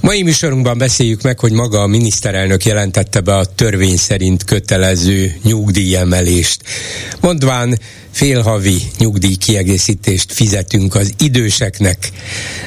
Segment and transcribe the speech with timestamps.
[0.00, 6.62] Mai műsorunkban beszéljük meg, hogy maga a miniszterelnök jelentette be a törvény szerint kötelező nyugdíjemelést.
[7.20, 7.78] Mondván
[8.10, 12.10] félhavi nyugdíjkiegészítést fizetünk az időseknek,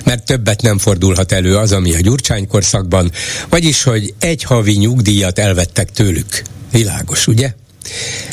[0.04, 3.12] mert többet nem fordulhat elő az, ami a Gyurcsány korszakban,
[3.50, 6.42] vagyis, hogy egy havi nyugdíjat elvettek tőlük.
[6.72, 7.54] Világos, ugye?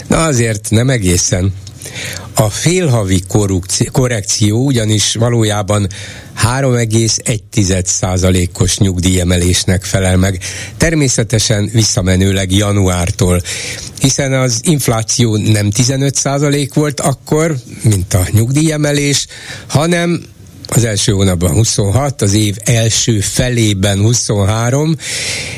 [0.07, 1.53] Na azért nem egészen.
[2.35, 3.23] A félhavi
[3.93, 5.89] korrekció ugyanis valójában
[6.45, 10.39] 3,1%-os nyugdíjemelésnek felel meg.
[10.77, 13.43] Természetesen visszamenőleg januártól,
[14.01, 19.27] hiszen az infláció nem 15% volt akkor, mint a nyugdíjemelés,
[19.67, 20.25] hanem
[20.77, 24.97] az első hónapban 26, az év első felében 23,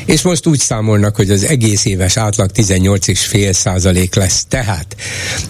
[0.05, 4.45] és most úgy számolnak, hogy az egész éves átlag 18,5 százalék lesz.
[4.49, 4.97] Tehát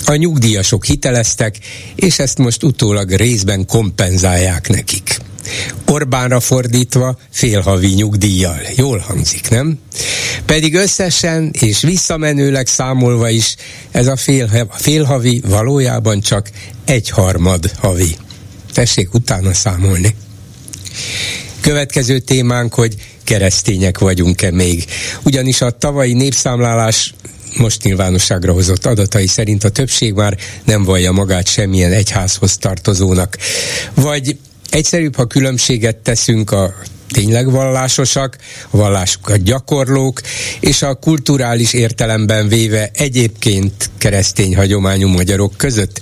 [0.04, 1.58] a nyugdíjasok hiteleztek,
[1.94, 5.18] és ezt most utólag részben kompenzálják nekik.
[5.86, 8.60] Orbánra fordítva félhavi nyugdíjjal.
[8.76, 9.78] Jól hangzik, nem?
[10.46, 13.56] Pedig összesen és visszamenőleg számolva is
[13.90, 16.50] ez a fél, félhavi valójában csak
[16.84, 18.16] egyharmad havi.
[18.72, 20.14] Tessék utána számolni.
[21.60, 24.84] Következő témánk, hogy keresztények vagyunk-e még.
[25.22, 27.14] Ugyanis a tavalyi népszámlálás
[27.56, 33.38] most nyilvánosságra hozott adatai szerint a többség már nem vallja magát semmilyen egyházhoz tartozónak.
[33.94, 34.36] Vagy
[34.70, 36.74] egyszerűbb, ha különbséget teszünk a
[37.12, 38.36] tényleg vallásosak,
[38.70, 40.20] a vallásukat gyakorlók,
[40.60, 46.00] és a kulturális értelemben véve egyébként keresztény hagyományú magyarok között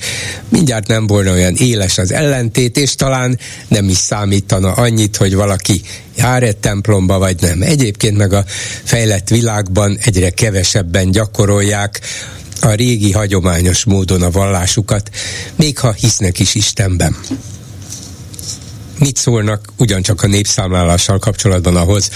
[0.49, 5.83] mindjárt nem volna olyan éles az ellentét, és talán nem is számítana annyit, hogy valaki
[6.17, 7.63] jár egy templomba, vagy nem.
[7.63, 8.45] Egyébként meg a
[8.85, 12.01] fejlett világban egyre kevesebben gyakorolják
[12.61, 15.11] a régi hagyományos módon a vallásukat,
[15.57, 17.17] még ha hisznek is Istenben
[19.01, 22.11] mit szólnak ugyancsak a népszámlálással kapcsolatban ahhoz,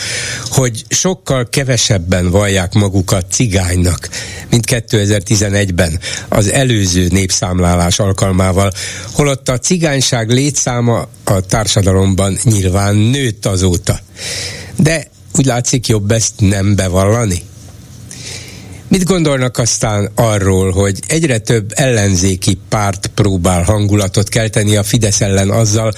[0.50, 4.08] hogy sokkal kevesebben vallják magukat cigánynak,
[4.50, 8.72] mint 2011-ben az előző népszámlálás alkalmával,
[9.12, 14.00] holott a cigányság létszáma a társadalomban nyilván nőtt azóta.
[14.76, 15.06] De
[15.36, 17.42] úgy látszik jobb ezt nem bevallani?
[18.88, 25.50] Mit gondolnak aztán arról, hogy egyre több ellenzéki párt próbál hangulatot kelteni a Fidesz ellen
[25.50, 25.92] azzal,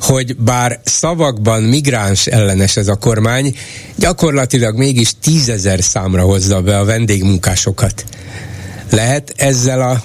[0.00, 3.56] hogy bár szavakban migráns ellenes ez a kormány,
[3.96, 8.04] gyakorlatilag mégis tízezer számra hozza be a vendégmunkásokat.
[8.90, 10.02] Lehet ezzel a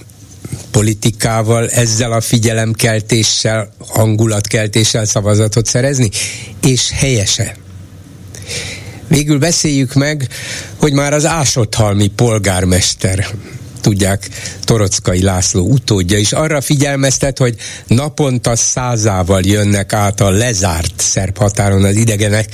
[0.71, 6.09] politikával, ezzel a figyelemkeltéssel, hangulatkeltéssel szavazatot szerezni?
[6.61, 7.55] És helyese?
[9.07, 10.27] Végül beszéljük meg,
[10.77, 13.27] hogy már az Ásothalmi polgármester
[13.83, 14.29] tudják,
[14.63, 17.55] Torockai László utódja is arra figyelmeztet, hogy
[17.87, 22.49] naponta százával jönnek át a lezárt szerb határon az idegenek.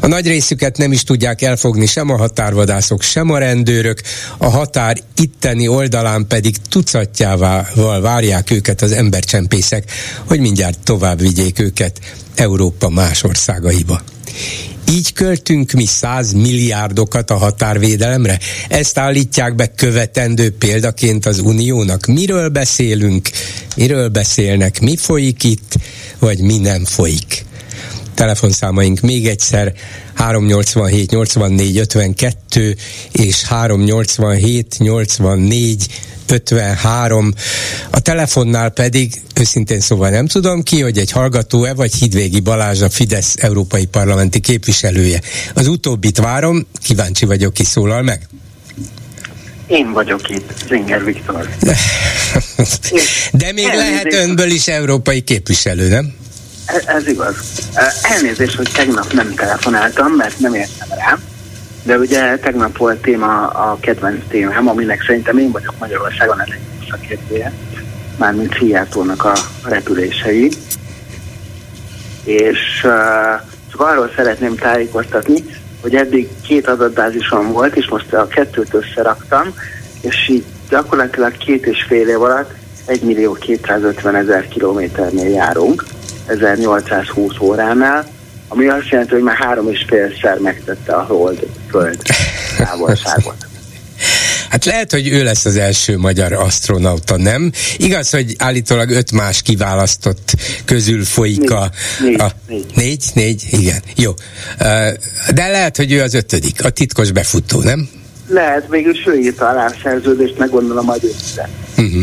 [0.00, 4.00] A nagy részüket nem is tudják elfogni sem a határvadászok, sem a rendőrök,
[4.36, 9.90] a határ itteni oldalán pedig tucatjával várják őket az embercsempészek,
[10.24, 12.00] hogy mindjárt tovább vigyék őket
[12.34, 14.02] Európa más országaiba.
[14.90, 18.38] Így költünk mi 100 milliárdokat a határvédelemre?
[18.68, 22.06] Ezt állítják be követendő példaként az Uniónak.
[22.06, 23.28] Miről beszélünk?
[23.76, 24.80] Miről beszélnek?
[24.80, 25.74] Mi folyik itt?
[26.18, 27.44] Vagy mi nem folyik?
[28.18, 29.72] Telefonszámaink még egyszer
[30.14, 32.76] 387 84 52
[33.12, 35.86] és 387 84
[36.28, 37.34] 53.
[37.90, 42.90] A telefonnál pedig őszintén szóval nem tudom ki, hogy egy hallgató-e vagy Hidvégi Balázs a
[42.90, 45.20] Fidesz európai parlamenti képviselője.
[45.54, 48.28] Az utóbbit várom, kíváncsi vagyok, ki szólal meg.
[49.66, 51.48] Én vagyok itt, Zinger Viktor.
[53.32, 53.74] De még Elnézést.
[53.74, 56.14] lehet önből is európai képviselő, nem?
[56.68, 57.36] Ez, ez igaz.
[58.02, 61.18] Elnézést, hogy tegnap nem telefonáltam, mert nem értem rá.
[61.82, 66.60] De ugye tegnap volt téma a kedvenc témám, aminek szerintem én vagyok Magyarországon elég
[66.90, 67.52] szakértője,
[68.16, 69.32] mármint Szijjártónak a
[69.62, 70.50] repülései.
[72.24, 72.92] És uh,
[73.70, 75.44] csak arról szeretném tájékoztatni,
[75.80, 79.54] hogy eddig két adatbázisom volt, és most a kettőt összeraktam,
[80.00, 82.50] és így gyakorlatilag két és fél év alatt
[82.86, 85.84] 1 millió 250 ezer kilométernél járunk,
[86.28, 88.06] 1820 óránál,
[88.48, 92.02] ami azt jelenti, hogy már három és félszer megtette a hold föld
[92.56, 93.36] távolságot.
[94.50, 97.52] Hát lehet, hogy ő lesz az első magyar astronauta, nem?
[97.76, 100.34] Igaz, hogy állítólag öt más kiválasztott
[100.64, 101.70] közül folyik a...
[102.00, 102.66] Négy, a négy.
[102.74, 104.12] négy, négy, igen, jó.
[105.34, 107.88] De lehet, hogy ő az ötödik, a titkos befutó, nem?
[108.28, 111.48] Lehet, mégis ő írta alá a szerződést, meg gondolom majd össze.
[111.76, 112.02] Uh-huh.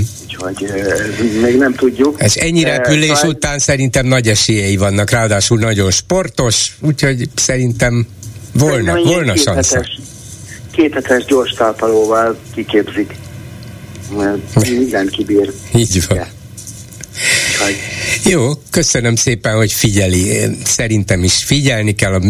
[0.59, 2.21] Uh, még nem tudjuk.
[2.21, 8.07] Ez ennyi repülés Uh, szóval- után szerintem nagy esélyei vannak, ráadásul nagyon sportos, úgyhogy szerintem
[8.53, 9.86] volna, Szerintem volna sansza.
[10.71, 13.15] kéthetes- gyors talpalóval kiképzik.
[14.69, 15.51] Minden kibír.
[15.75, 16.18] Így van.
[16.18, 16.27] Ja.
[18.24, 20.25] Jó, köszönöm szépen, hogy figyeli.
[20.25, 22.21] Én Szerintem is figyelni kell a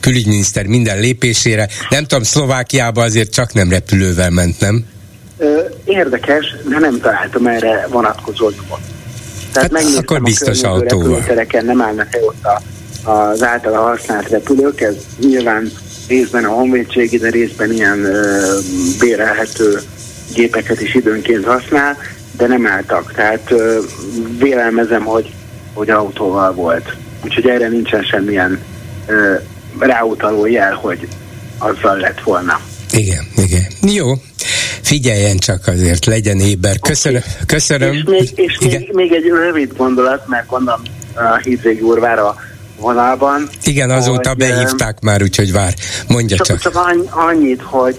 [0.00, 1.68] külügyminiszter minden lépésére.
[1.90, 4.84] Nem tudom, Szlovákiába azért csak nem repülővel ment, nem?
[5.84, 8.80] Érdekes, de nem találtam erre vonatkozó nyomot.
[9.52, 11.62] Tehát Hát megnéztem akkor a biztos környező autóval.
[11.62, 12.60] nem állnak-e ott a,
[13.10, 15.70] az általa használt repülők, ez nyilván
[16.08, 18.58] részben a honvédségi, de részben ilyen ö,
[18.98, 19.80] bérelhető
[20.34, 21.96] gépeket is időnként használ,
[22.36, 23.12] de nem álltak.
[23.12, 23.80] Tehát ö,
[24.38, 25.32] vélelmezem, hogy,
[25.74, 26.96] hogy autóval volt.
[27.24, 28.58] Úgyhogy erre nincsen semmilyen
[29.06, 29.34] ö,
[29.78, 31.08] ráutaló jel, hogy
[31.58, 32.60] azzal lett volna.
[32.92, 33.62] Igen, igen.
[33.94, 34.12] Jó,
[34.82, 36.78] figyeljen csak azért, legyen éber.
[36.78, 37.22] Köszönöm.
[37.46, 37.92] köszönöm.
[37.92, 38.80] És, még, és igen.
[38.80, 40.80] még, még egy rövid gondolat, mert gondolom
[41.14, 42.36] a Hídvég úr vár a
[42.78, 43.48] vonalban.
[43.64, 45.74] igen, azóta hogy, behívták már, úgyhogy vár.
[46.08, 46.58] Mondja Csak, csak.
[46.58, 47.98] csak annyi- annyit, hogy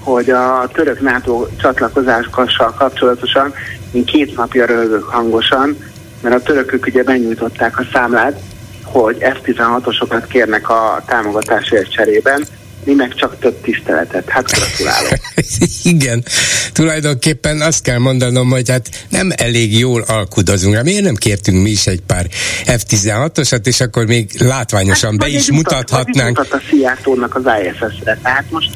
[0.00, 3.54] hogy a török NATO csatlakozással kapcsolatosan
[3.92, 5.76] én két napja röhögök hangosan,
[6.20, 8.40] mert a törökök ugye benyújtották a számlát,
[8.84, 12.46] hogy F-16-osokat kérnek a támogatásért cserében,
[12.84, 14.28] mi meg csak több tiszteletet.
[14.28, 15.18] Hát gratulálok.
[15.82, 16.24] Igen,
[16.72, 20.74] tulajdonképpen azt kell mondanom, hogy hát nem elég jól alkudozunk.
[20.74, 22.26] Hát Miért nem kértünk mi is egy pár
[22.66, 26.38] F-16-osat, és akkor még látványosan be vagy is mutathatnánk.
[26.38, 28.18] Mutat a Szijjártónak az ISS-re.
[28.22, 28.70] Tehát most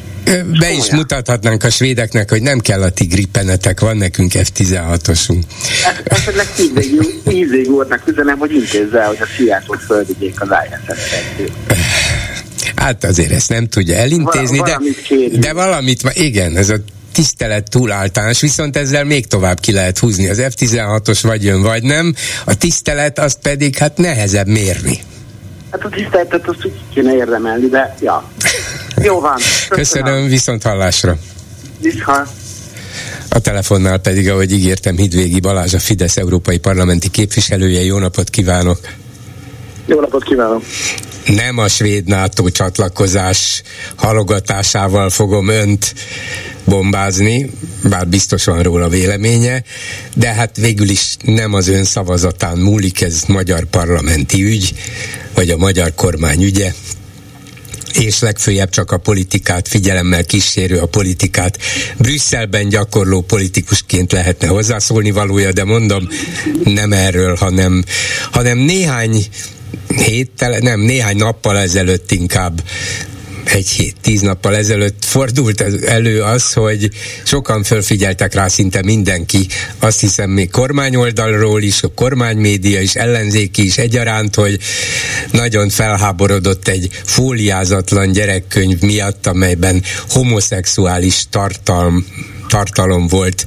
[0.59, 5.43] Be is mutathatnánk a svédeknek, hogy nem kell a tigri penetek, van nekünk F-16-osunk.
[5.85, 6.47] Ezt- Esetleg
[7.25, 11.45] Hídvég úrnak üzenem, hogy intézze hogy a Szijjártót fölvigyék az ISS-re.
[12.85, 14.83] Hát azért ezt nem tudja elintézni, Val-
[15.31, 16.77] de, de valamit, igen, ez a
[17.13, 20.29] tisztelet túl általános, viszont ezzel még tovább ki lehet húzni.
[20.29, 22.15] Az F-16-os vagy jön, vagy nem.
[22.45, 24.99] A tisztelet azt pedig hát nehezebb mérni.
[25.71, 28.31] Hát a tiszteletet azt úgy kéne érdemelni, de ja.
[29.09, 29.39] Jó van.
[29.69, 31.17] Köszönöm, viszont hallásra.
[31.81, 32.29] Viszont.
[33.29, 37.83] A telefonnál pedig, ahogy ígértem, Hidvégi Balázs, a Fidesz Európai Parlamenti képviselője.
[37.83, 38.79] Jó napot kívánok!
[39.87, 40.63] Jó napot kívánok!
[41.27, 43.63] Nem a svéd NATO csatlakozás
[43.95, 45.95] halogatásával fogom önt
[46.65, 47.51] bombázni,
[47.83, 49.63] bár biztos van róla véleménye,
[50.15, 54.75] de hát végül is nem az ön szavazatán múlik, ez magyar parlamenti ügy,
[55.35, 56.73] vagy a magyar kormány ügye,
[57.99, 61.59] és legfőjebb csak a politikát figyelemmel kísérő, a politikát.
[61.99, 66.09] Brüsszelben gyakorló politikusként lehetne hozzászólni valója, de mondom,
[66.65, 67.85] nem erről, hanem,
[68.31, 69.27] hanem néhány
[69.97, 72.63] héttel, nem, néhány nappal ezelőtt inkább
[73.45, 76.91] egy hét, tíz nappal ezelőtt fordult elő az, hogy
[77.25, 79.47] sokan fölfigyeltek rá szinte mindenki,
[79.79, 84.59] azt hiszem még kormányoldalról is, a kormánymédia is, ellenzéki is egyaránt, hogy
[85.31, 92.07] nagyon felháborodott egy fóliázatlan gyerekkönyv miatt, amelyben homoszexuális tartalm,
[92.55, 93.47] tartalom volt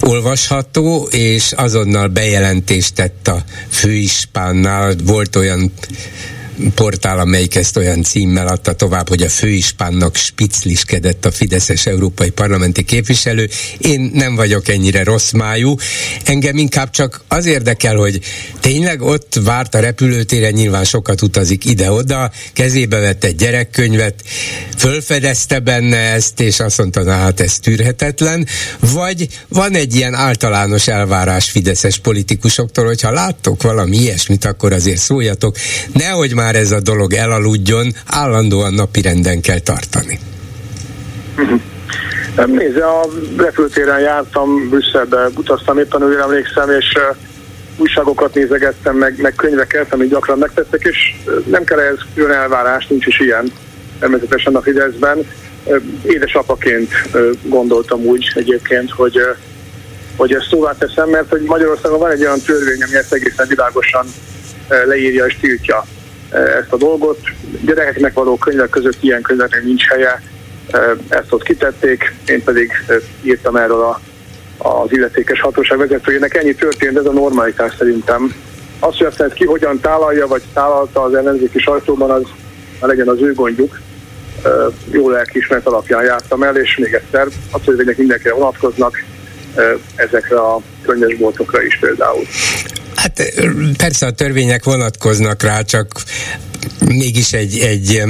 [0.00, 5.72] olvasható, és azonnal bejelentést tett a főispánnál, volt olyan
[6.74, 12.82] portál, amelyik ezt olyan címmel adta tovább, hogy a főispánnak spicliskedett a Fideszes európai parlamenti
[12.82, 13.48] képviselő.
[13.78, 15.76] Én nem vagyok ennyire rossz májú.
[16.24, 18.20] Engem inkább csak az érdekel, hogy
[18.60, 24.22] tényleg ott várt a repülőtéren, nyilván sokat utazik ide-oda, kezébe vett egy gyerekkönyvet,
[24.76, 28.46] fölfedezte benne ezt, és azt mondta, na hát ez tűrhetetlen,
[28.80, 35.56] vagy van egy ilyen általános elvárás fideszes politikusoktól, hogyha láttok valami ilyesmit, akkor azért szóljatok,
[35.92, 40.18] nehogy már ez a dolog elaludjon, állandóan napirenden kell tartani.
[42.46, 46.98] Nézze, a repültéren jártam, Brüsszelbe utaztam éppen, úgy emlékszem, és
[47.76, 51.14] újságokat nézegettem, meg, meg könyveket, amik gyakran megtettek, és
[51.46, 53.52] nem kell ehhez külön elvárás, nincs is ilyen
[53.98, 55.26] természetesen a Fideszben.
[56.02, 56.90] Édesapaként
[57.42, 59.18] gondoltam úgy egyébként, hogy,
[60.16, 64.06] hogy ezt szóvá teszem, mert hogy Magyarországon van egy olyan törvény, ami ezt egészen világosan
[64.86, 65.84] leírja és tiltja
[66.32, 67.18] ezt a dolgot.
[67.64, 70.22] Gyerekeknek való könyvek között ilyen könyveknek nincs helye,
[71.08, 72.72] ezt ott kitették, én pedig
[73.22, 74.00] írtam erről a,
[74.68, 76.34] az illetékes hatóság vezetőjének.
[76.34, 78.34] Ennyi történt, ez a normalitás szerintem.
[78.80, 82.22] Az, hogy aztán ki hogyan tálalja, vagy tálalta az ellenzéki sajtóban, az
[82.80, 83.80] legyen az ő gondjuk.
[84.90, 89.04] jó lelkiismeret alapján jártam el, és még egyszer a törvények mindenkire vonatkoznak,
[89.94, 92.22] ezekre a könyvesboltokra is például.
[93.02, 93.32] Hát
[93.76, 96.02] persze a törvények vonatkoznak rá, csak
[96.84, 98.02] mégis egy, egy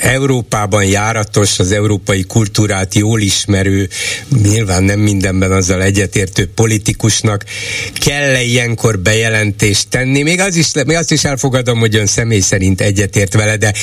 [0.00, 3.88] Európában járatos, az európai kultúrát jól ismerő,
[4.42, 7.44] nyilván nem mindenben azzal egyetértő politikusnak
[7.94, 10.22] kell-e ilyenkor bejelentést tenni?
[10.22, 13.74] Még, az is, még azt is elfogadom, hogy ön személy szerint egyetért vele, de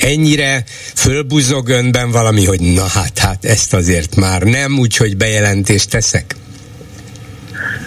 [0.00, 0.64] ennyire
[0.94, 6.36] fölbuzog önben valami, hogy na hát, hát ezt azért már nem, úgyhogy bejelentést teszek?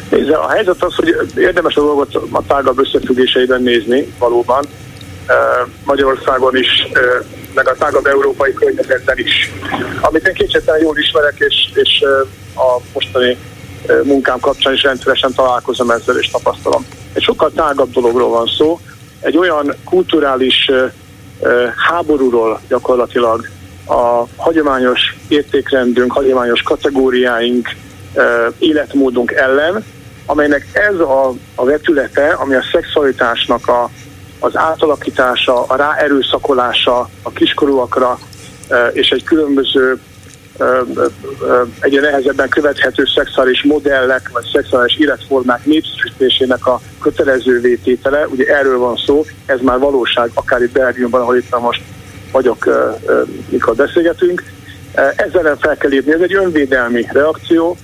[0.10, 4.66] Nézze, a helyzet az, hogy érdemes a dolgot a tágabb összefüggéseiben nézni valóban.
[5.84, 6.88] Magyarországon is,
[7.54, 9.52] meg a tágabb európai környezetben is.
[10.02, 12.04] Amit én kétségtelen jól ismerek, és, és
[12.56, 13.38] a mostani
[14.04, 16.86] munkám kapcsán is rendszeresen találkozom ezzel, és tapasztalom.
[17.14, 18.80] Egy sokkal tágabb dologról van szó,
[19.20, 20.72] egy olyan kulturális
[21.90, 23.48] háborúról gyakorlatilag
[23.88, 27.70] a hagyományos értékrendünk, hagyományos kategóriáink,
[28.60, 29.84] életmódunk ellen,
[30.26, 33.90] amelynek ez a, a vetülete, ami a szexualitásnak a,
[34.40, 38.20] az átalakítása, a ráerőszakolása a kiskorúakra
[38.94, 40.00] és egy különböző
[41.80, 48.96] egyre nehezebben követhető szexuális modellek vagy szexuális életformák népszerűsítésének a kötelező vététele, ugye erről van
[49.06, 51.82] szó, ez már valóság, akár itt Belgiumban, ahol itt most
[52.32, 52.70] vagyok,
[53.50, 54.44] mikor beszélgetünk.
[55.16, 57.78] Ezzel fel kell lépni, ez egy önvédelmi reakció,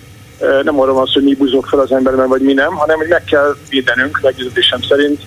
[0.63, 3.07] nem arra van szó, hogy mi buzog fel az emberben, vagy mi nem, hanem hogy
[3.07, 5.21] meg kell védenünk, meggyőződésem szerint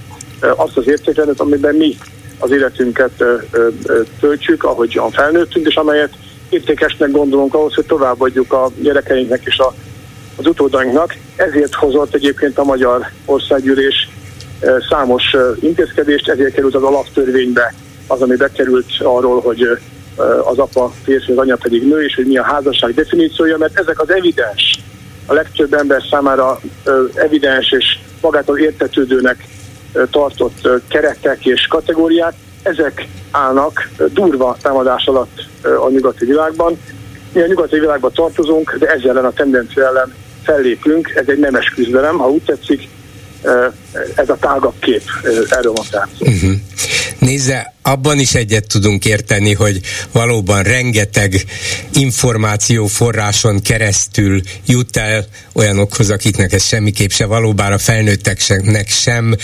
[0.56, 1.97] azt az értékrendet, amiben mi
[2.38, 3.25] az életünket
[4.21, 6.12] töltsük, ahogyan felnőttünk, és amelyet
[6.49, 9.75] értékesnek gondolunk ahhoz, hogy továbbadjuk a gyerekeinknek és a,
[10.37, 11.16] az utódainknak.
[11.37, 14.09] Ezért hozott egyébként a Magyar Országgyűlés
[14.90, 17.75] számos intézkedést, ezért került az alaptörvénybe
[18.06, 19.68] az, ami bekerült arról, hogy
[20.44, 24.00] az apa férfi, az anya pedig nő, és hogy mi a házasság definíciója, mert ezek
[24.00, 24.78] az evidens
[25.26, 26.61] a legtöbb ember számára
[27.14, 29.47] evidens és magától értetődőnek
[30.11, 36.78] tartott keretek és kategóriák, ezek állnak durva támadás alatt a nyugati világban.
[37.33, 41.66] Mi a nyugati világban tartozunk, de ezzel ellen a tendencia ellen fellépünk, ez egy nemes
[41.75, 42.88] küzdelem, ha úgy tetszik,
[44.14, 45.02] ez a tágabb kép,
[45.50, 46.08] erről van.
[46.18, 46.52] Uh-huh.
[47.18, 49.80] Nézze, abban is egyet tudunk érteni, hogy
[50.12, 51.44] valóban rengeteg
[51.92, 59.36] információforráson keresztül jut el olyanokhoz, akiknek ez semmiképp se valóban a felnőtteknek sem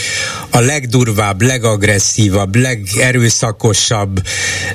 [0.51, 4.23] a legdurvább, legagresszívabb, legerőszakosabb,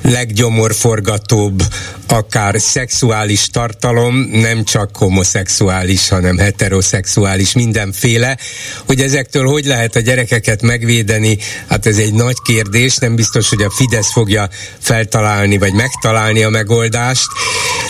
[0.01, 1.61] leggyomorforgatóbb,
[2.07, 8.37] akár szexuális tartalom, nem csak homoszexuális, hanem heteroszexuális, mindenféle,
[8.85, 11.37] hogy ezektől hogy lehet a gyerekeket megvédeni,
[11.69, 16.49] hát ez egy nagy kérdés, nem biztos, hogy a Fidesz fogja feltalálni, vagy megtalálni a
[16.49, 17.27] megoldást.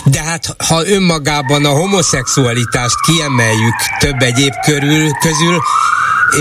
[0.04, 5.62] De hát, ha önmagában a homoszexualitást kiemeljük több egyéb körül, közül,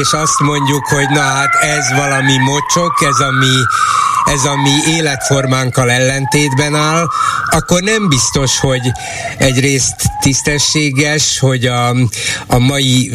[0.01, 3.55] és azt mondjuk, hogy na hát ez valami mocsok, ez a mi
[4.25, 7.07] ez a mi életformánkkal ellentétben áll,
[7.49, 8.91] akkor nem biztos, hogy
[9.37, 11.89] egyrészt tisztességes, hogy a,
[12.47, 13.11] a mai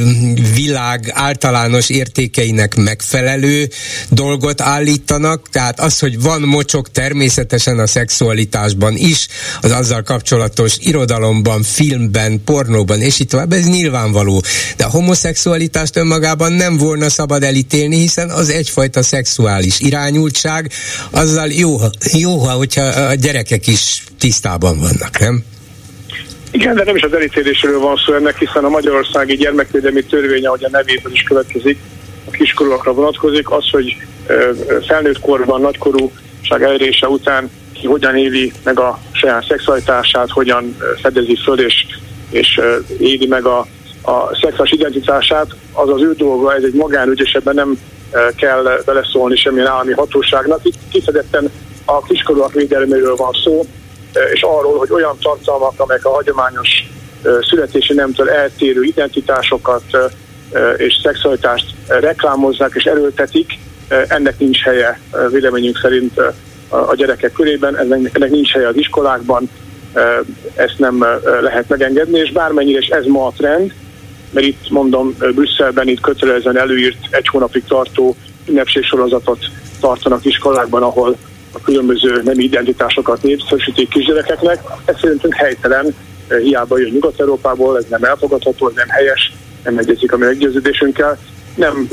[0.54, 1.12] világ
[1.60, 3.68] általános értékeinek megfelelő
[4.08, 9.26] dolgot állítanak, tehát az, hogy van mocsok természetesen a szexualitásban is,
[9.60, 14.42] az azzal kapcsolatos irodalomban, filmben, pornóban, és itt tovább, ez nyilvánvaló.
[14.76, 20.72] De a homoszexualitást önmagában nem volna szabad elítélni, hiszen az egyfajta szexuális irányultság,
[21.10, 21.78] azzal jó,
[22.12, 25.44] jó hogyha a gyerekek is tisztában vannak, nem?
[26.50, 30.64] Igen, de nem is az elítélésről van szó ennek, hiszen a Magyarországi Gyermekvédelmi Törvény, ahogy
[30.64, 31.78] a nevéből is következik,
[32.24, 33.96] a kiskorúakra vonatkozik, az, hogy
[34.86, 41.60] felnőtt korban, nagykorúság elérése után ki hogyan éli meg a saját szexualitását, hogyan fedezi föl
[41.60, 41.86] és,
[42.30, 42.60] és
[42.98, 43.58] éli meg a,
[44.02, 47.78] a szexuális identitását, az az ő dolga, ez egy magánügy, és ebben nem
[48.36, 50.60] kell beleszólni semmilyen állami hatóságnak.
[50.62, 51.50] Itt kifejezetten
[51.84, 53.66] a kiskorúak védelméről van szó,
[54.32, 56.68] és arról, hogy olyan tartalmak, amelyek a hagyományos
[57.40, 59.82] születési nemtől eltérő identitásokat
[60.76, 65.00] és szexualitást reklámozzák és erőltetik, ennek nincs helye
[65.30, 66.20] véleményünk szerint
[66.68, 69.50] a gyerekek körében, ennek nincs helye az iskolákban,
[70.54, 71.04] ezt nem
[71.40, 73.74] lehet megengedni, és bármennyire is ez ma a trend,
[74.30, 79.44] mert itt mondom, Brüsszelben itt kötelezően előírt egy hónapig tartó ünnepségsorozatot
[79.80, 81.16] tartanak iskolákban, ahol
[81.52, 84.58] a különböző nem identitásokat népszerűsítik kisgyerekeknek.
[84.84, 85.94] Ez szerintünk helytelen,
[86.28, 89.32] hiába jön Nyugat-Európából, ez nem elfogadható, nem helyes,
[89.64, 91.18] nem egyezik a mi meggyőződésünkkel.
[91.54, 91.88] Nem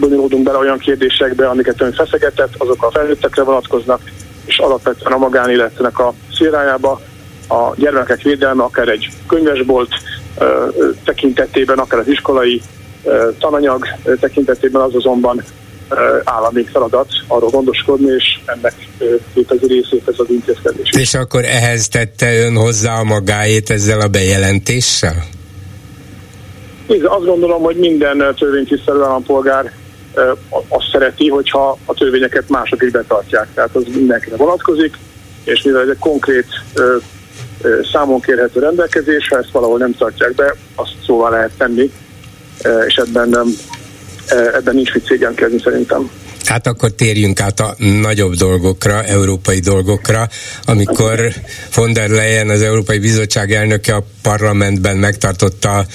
[0.00, 4.00] bonyolódunk bele olyan kérdésekbe, amiket ön feszegetett, azok a felnőttekre vonatkoznak,
[4.44, 7.00] és alapvetően a magánéletnek a szférájába
[7.48, 9.90] a gyermekek védelme, akár egy könyvesbolt
[11.04, 12.62] tekintetében, akár az iskolai
[13.38, 13.86] tananyag
[14.20, 15.42] tekintetében az azonban
[16.24, 18.74] állami feladat arról gondoskodni, és ennek
[19.34, 20.90] képezi részét ez az intézkedés.
[20.98, 25.24] És akkor ehhez tette ön hozzá a magáét ezzel a bejelentéssel?
[26.86, 29.72] Én azt gondolom, hogy minden törvénytisztelő állampolgár
[30.68, 33.46] azt szereti, hogyha a törvényeket mások is betartják.
[33.54, 34.98] Tehát az mindenkire vonatkozik,
[35.44, 36.46] és mivel ez egy konkrét
[37.92, 41.90] számon kérhető rendelkezés, ha ezt valahol nem tartják be, azt szóval lehet tenni,
[42.86, 43.28] és ebben,
[44.30, 46.10] ebben nincs mit szégyenkezni szerintem.
[46.46, 50.28] Hát akkor térjünk át a nagyobb dolgokra, európai dolgokra.
[50.64, 51.32] Amikor
[51.74, 55.86] von der Leyen, az Európai Bizottság elnöke a parlamentben megtartotta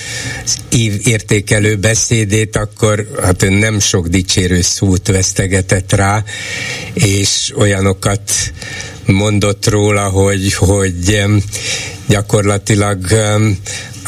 [0.43, 6.23] az év értékelő beszédét, akkor hát ő nem sok dicsérő szót vesztegetett rá,
[6.93, 8.21] és olyanokat
[9.05, 11.23] mondott róla, hogy, hogy
[12.07, 13.07] gyakorlatilag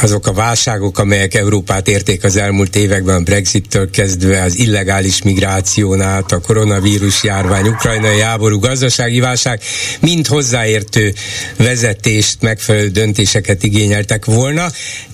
[0.01, 6.31] azok a válságok, amelyek Európát érték az elmúlt években, Brexit-től kezdve, az illegális migráción át,
[6.31, 9.61] a koronavírus járvány, ukrajnai háború, gazdasági válság,
[9.99, 11.13] mind hozzáértő
[11.57, 14.67] vezetést, megfelelő döntéseket igényeltek volna.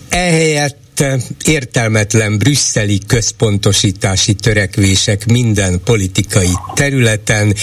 [0.09, 0.77] Ehelyett
[1.45, 7.55] értelmetlen brüsszeli központosítási törekvések minden politikai területen,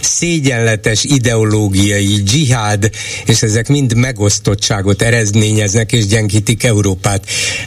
[0.00, 2.90] szégyenletes ideológiai dzsihád,
[3.24, 7.24] és ezek mind megosztottságot eredményeznek és gyengítik Európát.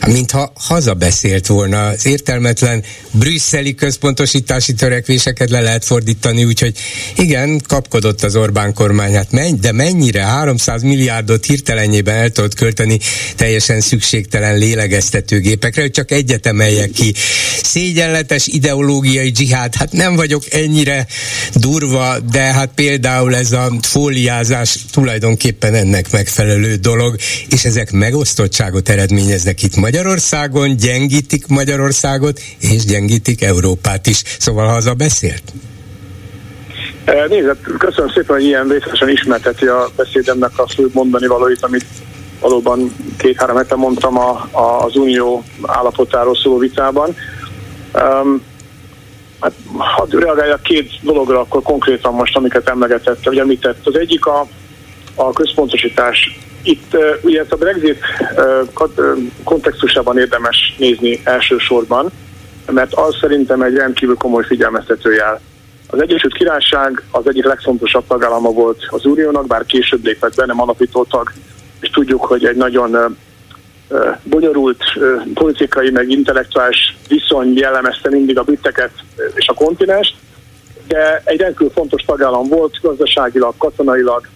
[0.08, 6.78] Mintha hazabeszélt volna az értelmetlen brüsszeli központosítási törekvéseket le lehet fordítani, úgyhogy
[7.18, 13.00] igen, kapkodott az Orbán kormány, hát menj, de mennyire 300 milliárdot hirtelenjében el tudott költeni
[13.36, 17.14] teljesen szükségtelen lélegeztetésre lélegeztetőgépekre, hogy csak egyet emeljek ki.
[17.64, 21.06] Szégyenletes ideológiai dzsihád, hát nem vagyok ennyire
[21.56, 27.16] durva, de hát például ez a fóliázás tulajdonképpen ennek megfelelő dolog,
[27.50, 34.24] és ezek megosztottságot eredményeznek itt Magyarországon, gyengítik Magyarországot, és gyengítik Európát is.
[34.40, 35.44] Szóval haza beszélt?
[37.30, 41.86] Nézd, köszönöm szépen, hogy ilyen részesen ismerteti a beszédemnek a fő mondani valóit, amit
[42.40, 47.16] valóban két-három hete mondtam a, a, az unió állapotáról szóló vitában.
[47.94, 48.42] Um,
[49.42, 53.88] hát, hadd reagáljak két dologra akkor konkrétan most, amiket emlegetett, vagy említett.
[53.88, 54.48] Az egyik a,
[55.16, 56.40] a központosítás.
[56.64, 58.00] Itt uh, ugye ezt a Brexit
[58.36, 62.12] uh, kontextusában érdemes nézni elsősorban,
[62.72, 65.42] mert az szerintem egy rendkívül komoly figyelmeztető jel.
[65.88, 70.62] Az Egyesült Királyság az egyik legfontosabb tagállama volt az Uniónak, bár később lépett be, nem
[70.62, 71.32] alapító tag
[71.84, 73.18] és tudjuk, hogy egy nagyon
[74.24, 74.84] bonyolult
[75.34, 78.92] politikai meg intellektuális viszony jellemezte mindig a britteket
[79.36, 80.16] és a kontinens,
[80.88, 84.28] de egy rendkívül fontos tagállam volt gazdaságilag, katonailag,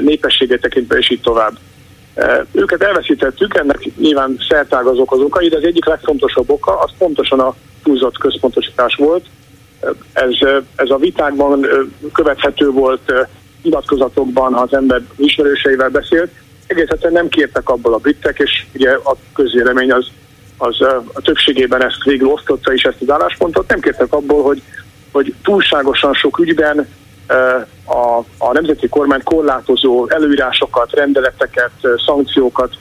[0.00, 1.58] népességet tekintve és így tovább.
[2.52, 7.54] Őket elveszítettük, ennek nyilván szertágazók az okai, de az egyik legfontosabb oka az pontosan a
[7.82, 9.24] túlzott központosítás volt.
[10.12, 10.30] Ez,
[10.76, 11.66] ez a vitákban
[12.12, 13.28] követhető volt
[13.62, 16.30] nyilatkozatokban, ha az ember ismerőseivel beszélt,
[16.66, 20.06] egészen nem kértek abból a britek, és ugye a közvélemény az,
[20.56, 20.80] az
[21.12, 24.62] a többségében ezt végül osztotta is ezt az álláspontot, nem kértek abból, hogy,
[25.12, 26.88] hogy túlságosan sok ügyben
[27.84, 31.70] a, a nemzeti kormány korlátozó előírásokat, rendeleteket,
[32.06, 32.76] szankciókat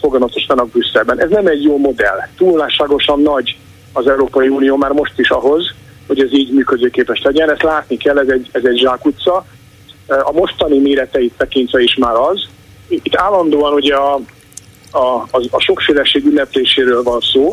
[0.00, 1.20] foganatosítanak Brüsszelben.
[1.20, 2.18] Ez nem egy jó modell.
[2.36, 3.56] Túlságosan nagy
[3.92, 5.74] az Európai Unió már most is ahhoz,
[6.06, 7.50] hogy ez így működőképes legyen.
[7.50, 9.46] Ezt látni kell, ez egy, ez egy zsákutca,
[10.08, 12.48] a mostani méreteit tekintve is már az.
[12.88, 14.14] Itt állandóan ugye a,
[14.90, 14.98] a,
[15.30, 17.52] a, a sokféleség ünnepléséről van szó.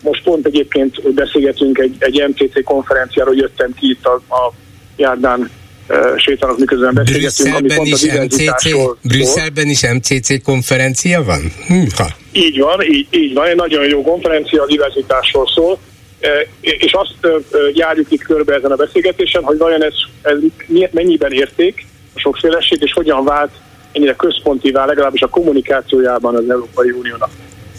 [0.00, 4.52] Most pont egyébként beszélgetünk egy, egy MTC konferenciáról, jöttem ki itt a, a
[4.96, 5.50] Járdán
[6.16, 8.68] sétálok, miközben beszélgetünk, ami pont is MCC,
[9.02, 11.52] Brüsszelben is MCC konferencia van?
[11.66, 12.08] Hűha.
[12.32, 15.78] Így van, így, így van, egy nagyon jó konferencia a diverzitásról szól
[16.60, 17.28] és azt
[17.72, 20.38] járjuk itt körbe ezen a beszélgetésen, hogy vajon ez, ez
[20.90, 23.50] mennyiben érték a sokféleség, és hogyan vált
[23.92, 27.30] ennyire központivá, legalábbis a kommunikációjában az Európai Uniónak.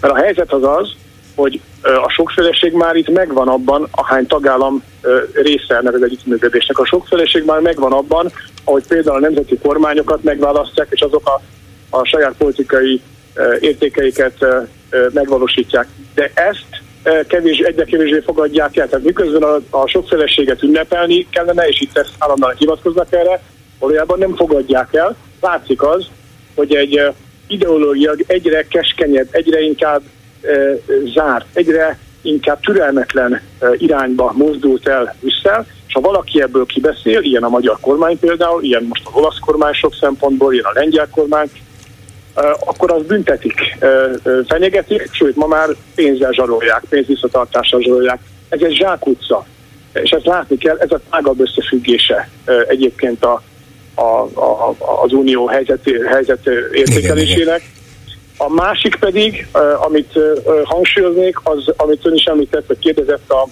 [0.02, 0.92] Mert a helyzet az az,
[1.36, 4.84] hogy a sokféleség már itt megvan abban, ahány tagállam
[5.34, 6.80] része ennek az együttműködésnek.
[6.80, 8.32] A sokféleség már megvan abban,
[8.64, 11.42] ahogy például a nemzeti kormányokat megválasztják, és azok a,
[11.98, 13.02] a saját politikai
[13.60, 14.46] értékeiket
[15.14, 15.88] megvalósítják.
[16.14, 16.82] De ezt
[17.28, 18.90] kevés, egyre kevésbé fogadják el.
[18.90, 23.42] Tehát miközben a, a sokféleséget ünnepelni kellene, és itt ezt állandóan hivatkoznak erre,
[23.80, 25.16] valójában nem fogadják el.
[25.42, 26.06] Látszik az,
[26.56, 27.14] hogy egy
[27.48, 30.02] ideológia egyre keskenyebb, egyre inkább
[30.42, 30.50] e,
[31.14, 35.42] zárt, egyre inkább türelmetlen e, irányba mozdult el és
[35.92, 39.74] és ha valaki ebből kibeszél, ilyen a magyar kormány például, ilyen most az olasz kormány
[39.74, 41.50] sok szempontból, ilyen a lengyel kormány,
[42.66, 43.78] akkor az büntetik,
[44.48, 48.20] fenyegetik, sőt ma már pénzzel zsarolják, pénzvisszatartással zsarolják.
[48.50, 49.46] Ez egy zsákutca,
[49.94, 52.30] és ezt látni kell, ez a tágabb összefüggése
[52.68, 53.42] egyébként a,
[53.96, 57.62] a, a, az unió helyzet, helyzet értékelésének.
[58.38, 59.48] A másik pedig,
[59.82, 60.20] amit
[60.64, 63.48] hangsúlyoznék, az, amit ön is említett, hogy kérdezett a,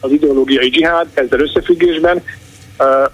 [0.00, 2.22] az ideológiai dzsihád, ezzel összefüggésben,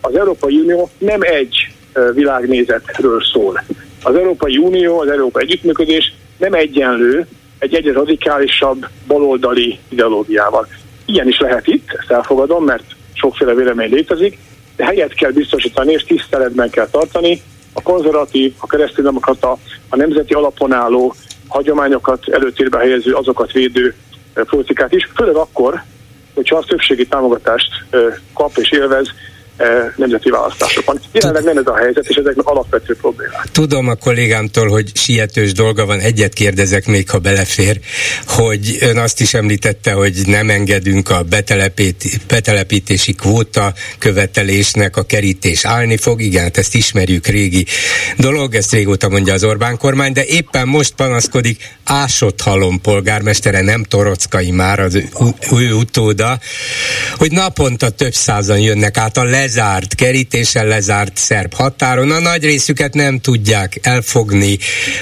[0.01, 1.75] az Európai Unió nem egy
[2.15, 3.63] világnézetről szól.
[4.07, 7.27] Az Európai Unió, az Európai Együttműködés nem egyenlő
[7.59, 10.67] egy egyre radikálisabb baloldali ideológiával.
[11.05, 14.39] Ilyen is lehet itt, ezt elfogadom, mert sokféle vélemény létezik,
[14.77, 17.43] de helyet kell biztosítani és tiszteletben kell tartani
[17.73, 19.57] a konzervatív, a kereszténydemokrata,
[19.89, 21.15] a nemzeti alapon álló
[21.49, 23.95] hagyományokat előtérbe helyező, azokat védő
[24.35, 25.83] politikát is, főleg akkor,
[26.35, 27.69] hogyha a többségi támogatást
[28.35, 29.09] kap és élvez
[29.97, 31.01] nemzeti választásokon.
[31.13, 33.49] Jelenleg nem ez a helyzet, és ezek alapvető problémák.
[33.53, 37.81] Tudom a kollégámtól, hogy sietős dolga van, egyet kérdezek még, ha belefér,
[38.27, 41.25] hogy ön azt is említette, hogy nem engedünk a
[42.29, 46.21] betelepítési kvóta követelésnek, a kerítés állni fog.
[46.21, 47.67] Igen, hát ezt ismerjük, régi
[48.17, 53.83] dolog, ezt régóta mondja az Orbán kormány, de éppen most panaszkodik Ásott Halom polgármestere, nem
[53.83, 54.95] Torockai már az
[55.53, 56.39] ő utóda,
[57.17, 62.11] hogy naponta több százan jönnek át a le lezárt, kerítéssel lezárt szerb határon.
[62.11, 64.59] A nagy részüket nem tudják elfogni,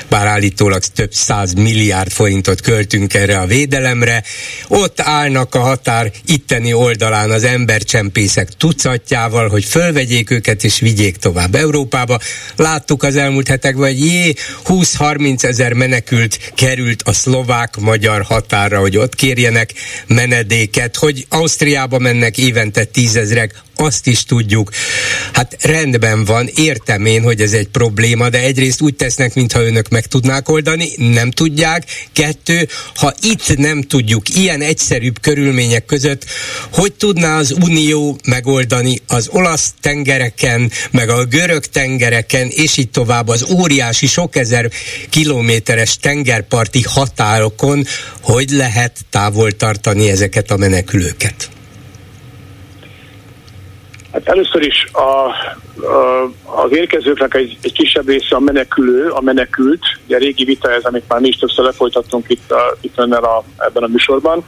[0.09, 4.22] bár állítólag több száz milliárd forintot költünk erre a védelemre.
[4.68, 11.54] Ott állnak a határ itteni oldalán az embercsempészek tucatjával, hogy fölvegyék őket és vigyék tovább
[11.54, 12.18] Európába.
[12.57, 14.35] Láttuk az elmúlt hetekben, hogy jé,
[14.66, 19.72] 20-30 ezer menekült került a szlovák-magyar határa, hogy ott kérjenek
[20.07, 24.71] menedéket, hogy Ausztriába mennek évente tízezrek, azt is tudjuk.
[25.33, 29.89] Hát rendben van, értem én, hogy ez egy probléma, de egyrészt úgy tesznek, mintha önök
[29.89, 31.85] meg tudnák oldani, nem tudják.
[32.13, 36.25] Kettő, ha itt nem tudjuk ilyen egyszerűbb körülmények között,
[36.73, 43.29] hogy tudná az Unió megoldani az olasz tengereken, meg a görög tengereken, és így tovább
[43.29, 44.71] az óriási sok ezer
[45.11, 47.87] kilométeres tengerparti határokon,
[48.21, 51.54] hogy lehet távol tartani ezeket a menekülőket?
[54.14, 59.83] Hát először is a, a, az érkezőknek egy, egy kisebb része a menekülő, a menekült,
[60.07, 63.44] ugye a régi vita ez, amit már mi is többször lefolytattunk itt, a, itt a,
[63.59, 64.44] ebben a műsorban.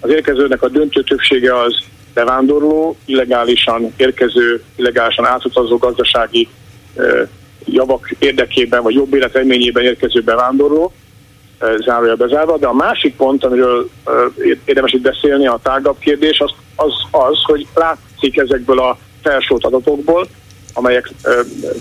[0.00, 1.78] Az érkezőnek a döntő többsége az
[2.14, 6.48] bevándorló, illegálisan érkező, illegálisan átutazó gazdasági
[6.96, 7.28] e,
[7.64, 10.92] javak érdekében, vagy jobb élet reményében érkező bevándorló,
[11.84, 14.10] zárója bezárva, de a másik pont, amiről e,
[14.64, 20.28] érdemes itt beszélni, a tágabb kérdés, az az, az hogy látszik ezekből a felsőt adatokból,
[20.74, 21.32] amelyek uh,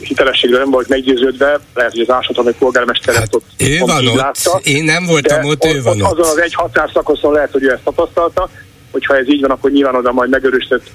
[0.02, 4.60] hitelességre nem volt meggyőződve, lehet, hogy az ásatami polgármester hát, ott ő van ott, látta,
[4.64, 6.12] én nem voltam ott, ő van ott.
[6.12, 8.50] Azon az egy határszakaszon lehet, hogy ő ezt tapasztalta,
[8.92, 10.92] hogyha ez így van, akkor nyilván oda majd megerősített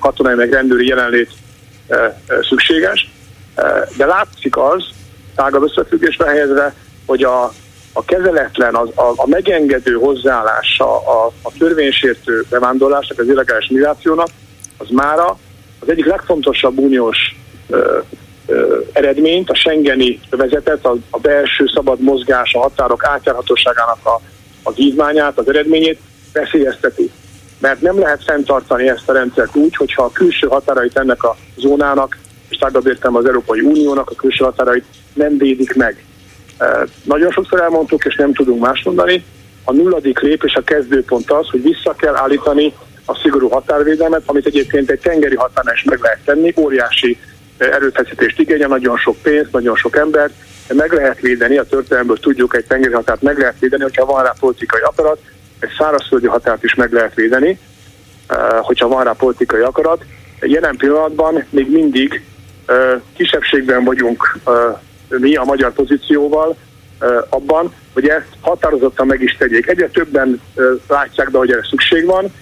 [0.00, 1.30] katonai meg rendőri jelenlét
[1.86, 1.96] uh,
[2.28, 3.10] uh, szükséges.
[3.96, 4.84] De látszik az,
[5.34, 6.74] tágabb összefüggésbe helyezve,
[7.06, 7.52] hogy a,
[7.92, 14.28] a kezeletlen, az, a, a megengedő hozzáállása a, a törvénysértő bevándorlásnak, az illegális migrációnak,
[14.76, 15.38] az mára
[15.78, 17.36] az egyik legfontosabb uniós
[17.68, 17.98] ö,
[18.46, 24.20] ö, eredményt, a Schengeni vezetet, a, a belső szabad mozgás, a határok átjárhatóságának a,
[24.62, 26.00] az ívmányát, az eredményét
[26.32, 27.10] veszélyezteti.
[27.58, 32.18] Mert nem lehet fenntartani ezt a rendszert úgy, hogyha a külső határait ennek a zónának,
[32.48, 34.84] és tágabb értem az Európai Uniónak a külső határait
[35.14, 36.04] nem védik meg.
[37.02, 39.24] Nagyon sokszor elmondtuk, és nem tudunk más mondani,
[39.64, 42.74] a nulladik lépés, a kezdőpont az, hogy vissza kell állítani
[43.06, 47.18] a szigorú határvédelmet, amit egyébként egy tengeri határnál is meg lehet tenni, óriási
[47.58, 50.30] erőfeszítést igényel, nagyon sok pénz, nagyon sok ember,
[50.68, 54.22] de meg lehet védeni, a történelmből tudjuk, egy tengeri határt meg lehet védeni, hogyha van
[54.22, 55.18] rá politikai akarat,
[55.58, 57.58] egy szárazföldi határt is meg lehet védeni,
[58.60, 60.04] hogyha van rá politikai akarat.
[60.40, 62.22] Jelen pillanatban még mindig
[63.16, 64.38] kisebbségben vagyunk
[65.08, 66.56] mi a magyar pozícióval
[67.28, 69.66] abban, hogy ezt határozottan meg is tegyék.
[69.66, 70.40] Egyre többen
[70.88, 72.32] látják be, hogy erre szükség van,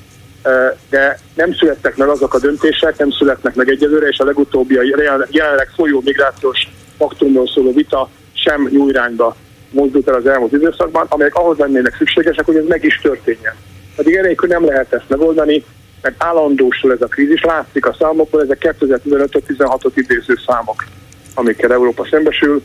[0.91, 4.83] de nem születtek meg azok a döntések, nem születnek meg egyelőre, és a legutóbbi, a
[5.31, 9.37] jelenleg folyó migrációs faktumról szóló vita sem nyújrányba
[9.71, 13.55] mozdult el az elmúlt időszakban, amelyek ahhoz lennének szükségesek, hogy ez meg is történjen.
[13.97, 15.65] Pedig enélkül nem lehet ezt megoldani,
[16.03, 20.85] mert állandósul ez a krízis, látszik a számokból, ezek 2015-16-ot idéző számok
[21.35, 22.63] amikkel Európa szembesül.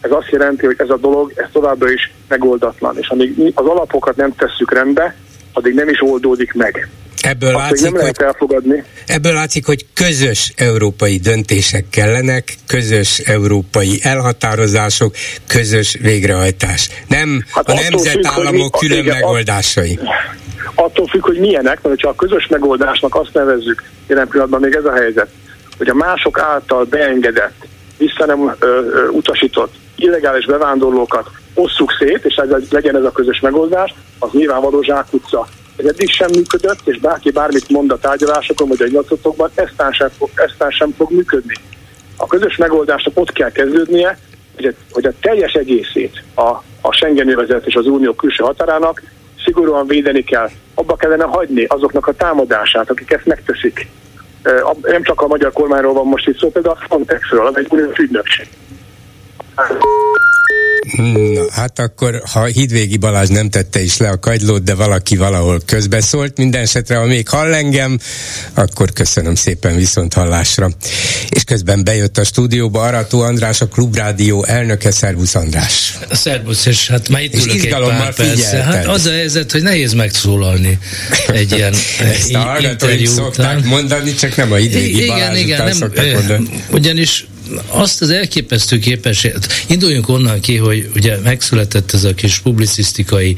[0.00, 4.16] Ez azt jelenti, hogy ez a dolog ez továbbra is megoldatlan, és amíg az alapokat
[4.16, 5.16] nem tesszük rendbe,
[5.52, 6.88] addig nem is oldódik meg.
[7.22, 8.84] Ebből Azt látszik, nem lehet hogy, elfogadni.
[9.06, 15.14] ebből látszik, hogy közös európai döntések kellenek, közös európai elhatározások,
[15.46, 16.88] közös végrehajtás.
[17.08, 19.98] Nem Hát a nemzetállamok függ, mi- külön igen, megoldásai.
[20.74, 24.84] Attól függ, hogy milyenek, mert ha a közös megoldásnak azt nevezzük, jelen pillanatban még ez
[24.84, 25.28] a helyzet,
[25.78, 27.66] hogy a mások által beengedett,
[27.98, 33.40] vissza nem ö, ö, utasított illegális bevándorlókat osszuk szét, és ez legyen ez a közös
[33.40, 35.46] megoldás, az nyilvánvaló zsákutca.
[35.76, 40.08] Ez eddig sem működött, és bárki bármit mond a tárgyalásokon, vagy a nyilatkozatokban, eztán sem,
[40.18, 41.54] fog, eztán sem fog működni.
[42.16, 44.18] A közös megoldásnak ott kell kezdődnie,
[44.54, 46.48] hogy a, hogy a teljes egészét a,
[46.80, 49.02] a Schengen övezet és az Unió külső határának
[49.44, 50.48] szigorúan védeni kell.
[50.74, 53.88] Abba kellene hagyni azoknak a támadását, akik ezt megteszik.
[54.82, 57.98] Nem csak a magyar kormányról van most itt szó, például a Frontexről, az egy uniós
[57.98, 58.48] ügynökség.
[60.96, 65.60] Na, hát akkor, ha Hidvégi Balázs nem tette is le a kagylót, de valaki valahol
[65.66, 67.98] közbeszólt, minden esetre, ha még hall engem,
[68.54, 70.70] akkor köszönöm szépen viszont hallásra.
[71.28, 75.94] És közben bejött a stúdióba Arató András, a Klubrádió elnöke, Szervusz András.
[76.10, 78.62] Szerbusz, és hát már itt És ülök egy pár persze.
[78.62, 80.78] Hát az a helyzet, hogy nehéz megszólalni
[81.32, 81.72] egy ilyen
[82.12, 83.68] Ezt a i- hallgatóink szokták után.
[83.68, 86.48] mondani, csak nem a Hidvégi igen, Balázs igen, után nem, szokták mondani.
[86.70, 87.26] ugyanis
[87.66, 93.36] azt az elképesztő képességet, induljunk onnan ki, hogy ugye megszületett ez a kis publicisztikai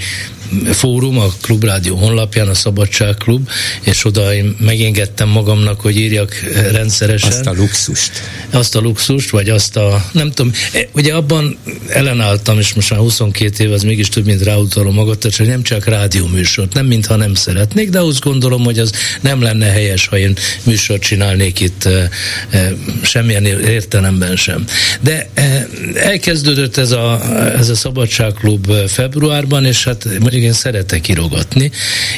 [0.73, 3.49] fórum a Klubrádió honlapján, a Szabadság Klub,
[3.83, 6.35] és oda én megengedtem magamnak, hogy írjak
[6.73, 8.11] rendszeresen Azt a luxust.
[8.51, 12.99] azt a luxust, vagy azt a, nem tudom, e, ugye abban ellenálltam, és most már
[13.01, 17.35] 22 év, az mégis több, mint ráutalom magat, hogy nem csak rádióműsort, nem mintha nem
[17.35, 22.11] szeretnék, de azt gondolom, hogy az nem lenne helyes, ha én műsort csinálnék itt e,
[22.51, 24.65] e, semmilyen értelemben sem.
[25.01, 27.23] De e, elkezdődött ez a,
[27.59, 31.71] ez a Szabadságklub e, februárban, és hát mondjuk én szeretek írogatni,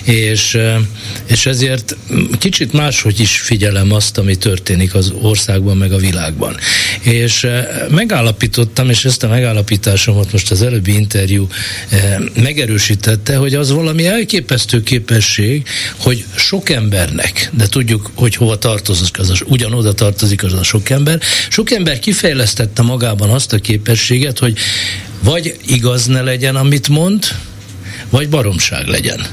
[0.04, 0.80] és, e,
[1.26, 1.96] és ezért
[2.38, 6.56] kicsit máshogy is figyelem azt, ami történik az országban, meg a világban.
[7.00, 11.48] És eh, megállapítottam, és ezt a megállapításomat most az előbbi interjú
[11.88, 19.18] eh, megerősítette, hogy az valami elképesztő képesség, hogy sok embernek, de tudjuk, hogy hova tartozik
[19.18, 24.38] az a, ugyanoda tartozik az a sok ember, sok ember kifejlesztette magában azt a képességet,
[24.38, 24.58] hogy
[25.22, 27.24] vagy igaz ne legyen, amit mond,
[28.10, 29.26] vagy baromság legyen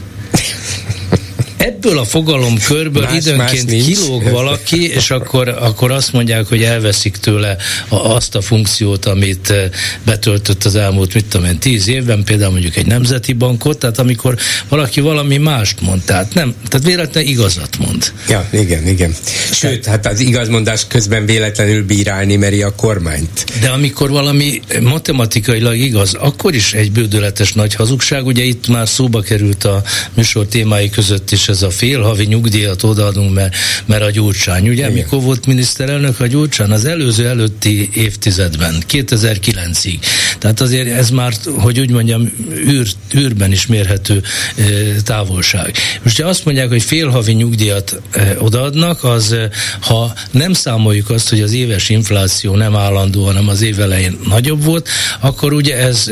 [1.63, 3.86] ebből a fogalomkörből Más- más időnként nincs.
[3.86, 7.56] kilóg valaki, és akkor, akkor azt mondják, hogy elveszik tőle
[7.88, 9.69] a, azt a funkciót, amit eh,
[10.06, 14.38] betöltött az elmúlt, mit tudom én, tíz évben, például mondjuk egy nemzeti bankot, tehát amikor
[14.69, 18.13] valaki valami mást mond, tehát nem, tehát véletlenül igazat mond.
[18.30, 19.15] Ja, igen, igen.
[19.52, 23.45] Sőt, hát az igazmondás közben véletlenül bírálni meri a kormányt.
[23.62, 28.26] De amikor valami matematikailag igaz, akkor is egy bődöletes nagy hazugság.
[28.26, 33.34] Ugye itt már szóba került a műsor témái között is ez a félhavi nyugdíjat odaadunk,
[33.34, 34.70] mert, mert a gyurcsány.
[34.70, 34.92] Ugye, Igen.
[34.92, 36.72] mikor volt miniszterelnök a gyurcsány?
[36.72, 40.00] Az előző előtti évtizedben, 2009-ig.
[40.43, 42.32] Tehát azért ez már, hogy úgy mondjam,
[42.67, 44.21] űr, űrben is mérhető
[44.56, 44.65] eh,
[45.03, 45.75] távolság.
[46.01, 51.29] Most ha azt mondják, hogy félhavi nyugdíjat eh, odaadnak, az eh, ha nem számoljuk azt,
[51.29, 56.12] hogy az éves infláció nem állandó, hanem az év elején nagyobb volt, akkor ugye ez,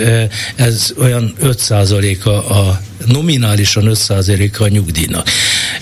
[0.56, 5.30] ez olyan 5%-a a nominálisan 5%-a a nyugdíjnak.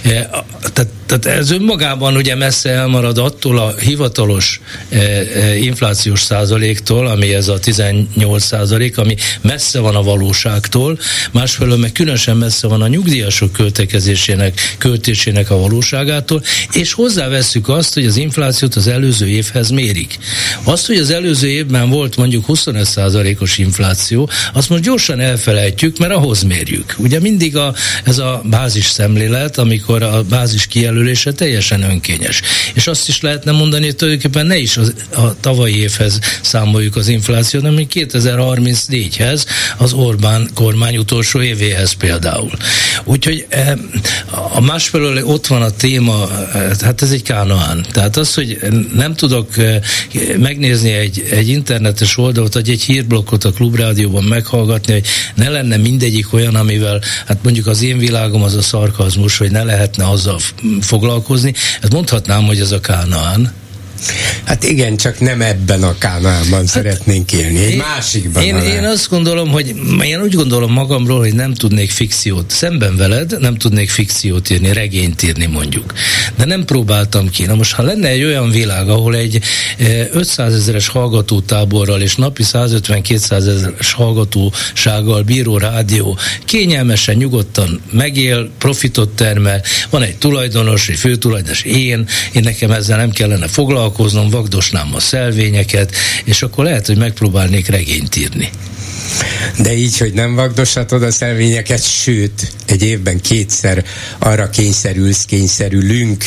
[0.02, 6.22] E, a- Tehát, tehát ez önmagában ugye messze elmarad attól a hivatalos e, e, inflációs
[6.22, 11.00] százaléktól, ami ez a 18 százalék, ami messze van a valóságtól,
[11.32, 18.06] másfelől meg különösen messze van a nyugdíjasok költekezésének, költésének a valóságától, és hozzáveszünk azt, hogy
[18.06, 20.18] az inflációt az előző évhez mérik.
[20.64, 26.14] Azt, hogy az előző évben volt mondjuk 25 százalékos infláció, azt most gyorsan elfelejtjük, mert
[26.14, 26.96] ahhoz mérjük.
[26.98, 32.42] Ugye mindig a, ez a bázis szemlélet, amikor a bázis kijelölése teljesen önkényes.
[32.74, 37.08] És azt is lehetne mondani, hogy tulajdonképpen ne is az, a tavalyi évhez számoljuk az
[37.08, 39.46] inflációt, hanem 2034-hez,
[39.78, 42.52] az Orbán kormány utolsó évéhez például.
[43.04, 43.72] Úgyhogy eh,
[44.54, 47.86] a másfelől ott van a téma, eh, hát ez egy kánaán.
[47.92, 48.60] Tehát az, hogy
[48.94, 49.80] nem tudok eh,
[50.38, 56.34] megnézni egy, egy internetes oldalt, vagy egy hírblokkot a klubrádióban meghallgatni, hogy ne lenne mindegyik
[56.34, 60.40] olyan, amivel, hát mondjuk az én világom az a szarkazmus, hogy ne lehetne azzal
[60.82, 61.54] foglalkozni.
[61.82, 63.54] Hát mondhatnám, hogy ez a kánaán,
[64.44, 68.44] Hát igen, csak nem ebben a Kánálban hát, szeretnénk élni, egy én, másikban.
[68.44, 73.40] Én, én azt gondolom, hogy én úgy gondolom magamról, hogy nem tudnék fikciót, szemben veled
[73.40, 75.94] nem tudnék fikciót írni, regényt írni mondjuk.
[76.36, 77.46] De nem próbáltam ki.
[77.46, 79.40] Na most, ha lenne egy olyan világ, ahol egy
[80.12, 89.62] 500 ezeres hallgatótáborral és napi 150-200 ezeres hallgatósággal bíró rádió kényelmesen, nyugodtan megél, profitot termel,
[89.90, 93.48] van egy tulajdonos, egy főtulajdonos, én, én nekem ezzel nem kellene
[93.90, 98.50] foglalkoznom, vagdosnám a szelvényeket, és akkor lehet, hogy megpróbálnék regényt írni.
[99.58, 103.86] De így, hogy nem vagdoshatod a szelvényeket, sőt, egy évben kétszer
[104.20, 106.26] arra kényszerülsz, kényszerülünk,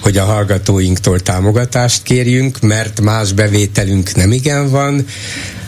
[0.00, 5.06] hogy a hallgatóinktól támogatást kérjünk, mert más bevételünk nem igen van,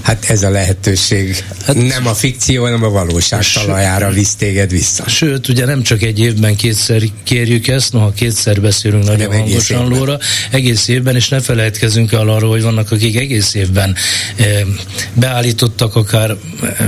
[0.06, 1.44] Hát ez a lehetőség.
[1.64, 5.08] Hát, nem a fikció, hanem a valóság talajára visz téged vissza.
[5.08, 9.84] Sőt, ugye nem csak egy évben kétszer kérjük ezt, noha kétszer beszélünk nagyon nem hangosan
[9.84, 10.18] egész lóra,
[10.50, 13.94] egész évben, és ne felejtkezünk el arról, hogy vannak, akik egész évben
[14.36, 14.44] e,
[15.12, 16.36] beállítottak akár eh,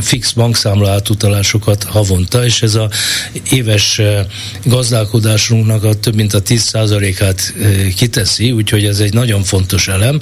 [0.00, 2.90] fix bankszámla átutalásokat havonta, és ez a
[3.50, 4.26] éves e,
[4.64, 10.18] gazdálkodásunknak a több mint a 10%-át e, kiteszi, úgyhogy ez egy nagyon fontos elem,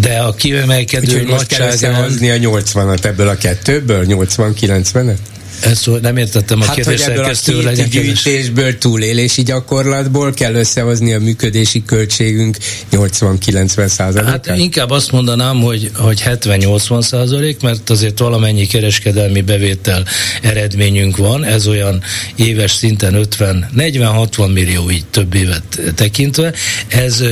[0.00, 5.18] de a kiemelkedő nagy kell összehozni a 80-at ebből a kettőből, 80-90-et?
[5.60, 11.82] Ezt nem értettem a hát, kérdés szerkesztő legyen gyűjtésből, túlélési gyakorlatból kell összehozni a működési
[11.84, 12.56] költségünk
[12.92, 14.46] 80-90 százalékát?
[14.46, 20.04] Hát inkább azt mondanám, hogy, hogy 70-80 százalék, mert azért valamennyi kereskedelmi bevétel
[20.42, 22.02] eredményünk van, ez olyan
[22.36, 26.52] éves szinten 50, 40-60 millió így több évet tekintve.
[26.88, 27.22] Ez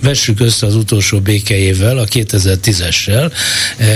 [0.00, 3.32] vessük össze az utolsó békeével, a 2010-essel,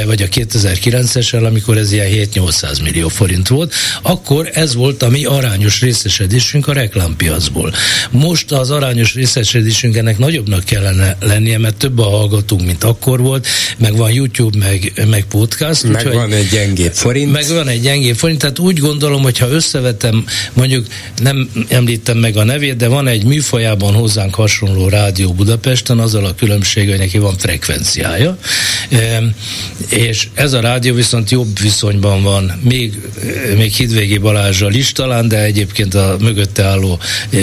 [0.07, 5.09] vagy a 2009-essel, amikor ez ilyen 7-800 millió forint volt, volt, akkor ez volt a
[5.09, 7.73] mi arányos részesedésünk a reklámpiacból.
[8.11, 13.47] Most az arányos részesedésünk ennek nagyobbnak kellene lennie, mert több a hallgatunk, mint akkor volt,
[13.79, 15.83] meg van YouTube, meg, meg podcast.
[15.83, 17.33] Meg úgy, van egy gyengébb forint.
[17.33, 20.87] Meg van egy gyengébb forint, tehát úgy gondolom, hogy ha összevetem, mondjuk
[21.23, 26.35] nem említem meg a nevét, de van egy műfajában hozzánk hasonló rádió Budapesten, azzal a
[26.35, 28.39] különbség, hogy neki van frekvenciája,
[29.89, 33.01] és ez a rádió viszont jobb viszonyban van, még
[33.57, 36.99] még Hidvégi Balázsral is talán, de egyébként a mögötte álló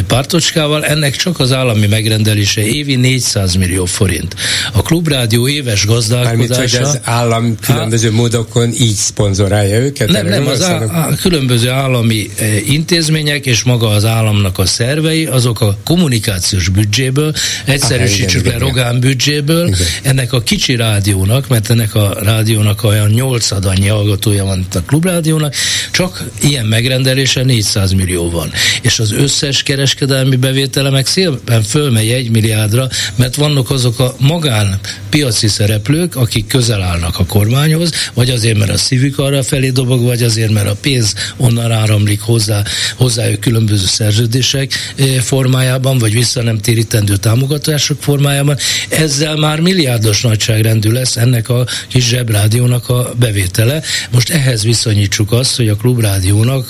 [0.08, 0.86] pártocskával.
[0.86, 4.36] Ennek csak az állami megrendelése évi 400 millió forint.
[4.74, 6.38] A klubrádió éves gazdálkodása...
[6.38, 10.10] Mármint, hogy az állam különböző módokon így szponzorálja őket?
[10.10, 15.26] Nem, nem, az á, a különböző állami eh, intézmények és maga az államnak a szervei,
[15.26, 17.34] azok a kommunikációs büdzséből,
[17.66, 19.80] egyszerűsítsük le Rogán büdzséből, igen.
[20.04, 25.56] ennek a kicsi rádiónak, mert ennek a rádiónak olyan nyolcadannyi hallgatója van itt a klubrádiónak,
[26.00, 28.52] csak ilyen megrendelése 400 millió van.
[28.82, 34.80] És az összes kereskedelmi bevétele meg szépen fölmegy egy milliárdra, mert vannak azok a magán
[35.10, 40.04] piaci szereplők, akik közel állnak a kormányhoz, vagy azért, mert a szívük arra felé dobog,
[40.04, 42.64] vagy azért, mert a pénz onnan áramlik hozzá,
[42.96, 48.58] hozzájuk különböző szerződések eh, formájában, vagy vissza nem térítendő támogatások formájában.
[48.90, 53.82] Ezzel már milliárdos nagyságrendű lesz ennek a kis zsebrádiónak a bevétele.
[54.12, 56.70] Most ehhez viszonyítsuk azt, hogy a klubrádiónak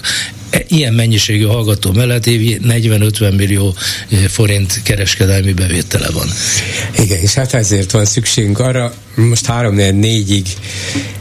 [0.50, 3.76] e, ilyen mennyiségű hallgató mellett évi 40-50 millió
[4.12, 6.28] e, forint kereskedelmi bevétele van.
[6.98, 10.46] Igen, és hát ezért van szükségünk arra, most 3 4-ig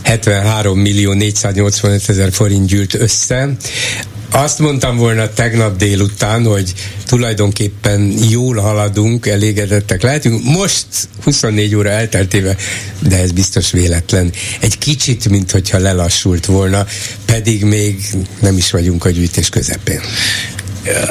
[0.02, 3.56] 73 millió 485 ezer forint gyűlt össze,
[4.30, 6.72] azt mondtam volna tegnap délután, hogy
[7.06, 10.44] tulajdonképpen jól haladunk, elégedettek lehetünk.
[10.44, 10.86] Most
[11.22, 12.56] 24 óra elteltéve,
[12.98, 14.32] de ez biztos véletlen.
[14.60, 16.86] Egy kicsit, mint hogyha lelassult volna,
[17.24, 18.06] pedig még
[18.40, 20.00] nem is vagyunk a gyűjtés közepén.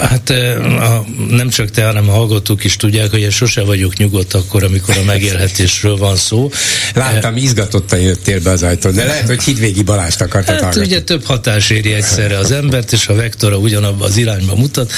[0.09, 4.33] Hát a, nem csak te, hanem a hallgatók is tudják, hogy én sose vagyok nyugodt
[4.33, 6.51] akkor, amikor a megélhetésről van szó.
[6.93, 10.87] Láttam, izgatottan jöttél be az ajtón, de lehet, hogy Hidvégi Balást akartad hát, hallgatni.
[10.87, 14.91] ugye több hatás éri egyszerre az embert, és a vektora ugyanabba az irányba mutat.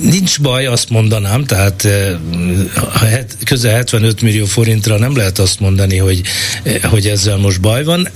[0.00, 1.88] Nincs baj, azt mondanám, tehát
[3.44, 6.22] közel 75 millió forintra nem lehet azt mondani, hogy,
[6.82, 8.08] hogy ezzel most baj van.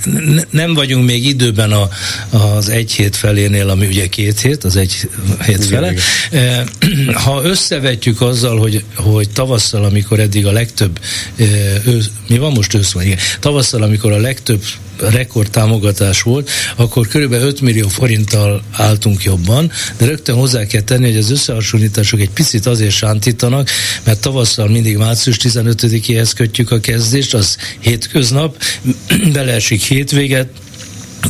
[0.51, 1.89] Nem vagyunk még időben a,
[2.37, 5.09] az egy hét felénél, ami ugye két hét, az egy
[5.45, 5.95] hétfele.
[6.31, 6.65] Eh,
[7.25, 11.01] ha összevetjük azzal, hogy, hogy tavasszal, amikor eddig a legtöbb,
[11.37, 11.47] eh,
[11.87, 14.63] ősz, mi van most ősz van, igen, tavasszal, amikor a legtöbb
[15.09, 21.07] rekord támogatás volt, akkor körülbelül 5 millió forinttal álltunk jobban, de rögtön hozzá kell tenni,
[21.07, 23.71] hogy az összehasonlítások egy picit azért sántítanak,
[24.05, 28.63] mert tavasszal mindig március 15-éhez kötjük a kezdést, az hétköznap,
[29.33, 30.49] beleesik hétvéget,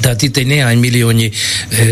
[0.01, 1.31] Tehát itt egy néhány milliónyi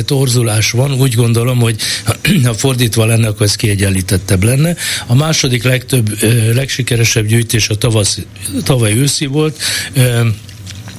[0.04, 1.76] torzulás van, úgy gondolom, hogy
[2.44, 4.76] ha fordítva lenne, akkor ez kiegyenlítettebb lenne.
[5.06, 6.22] A második legtöbb,
[6.54, 8.18] legsikeresebb gyűjtés a tavasz,
[8.64, 9.62] tavaly őszi volt,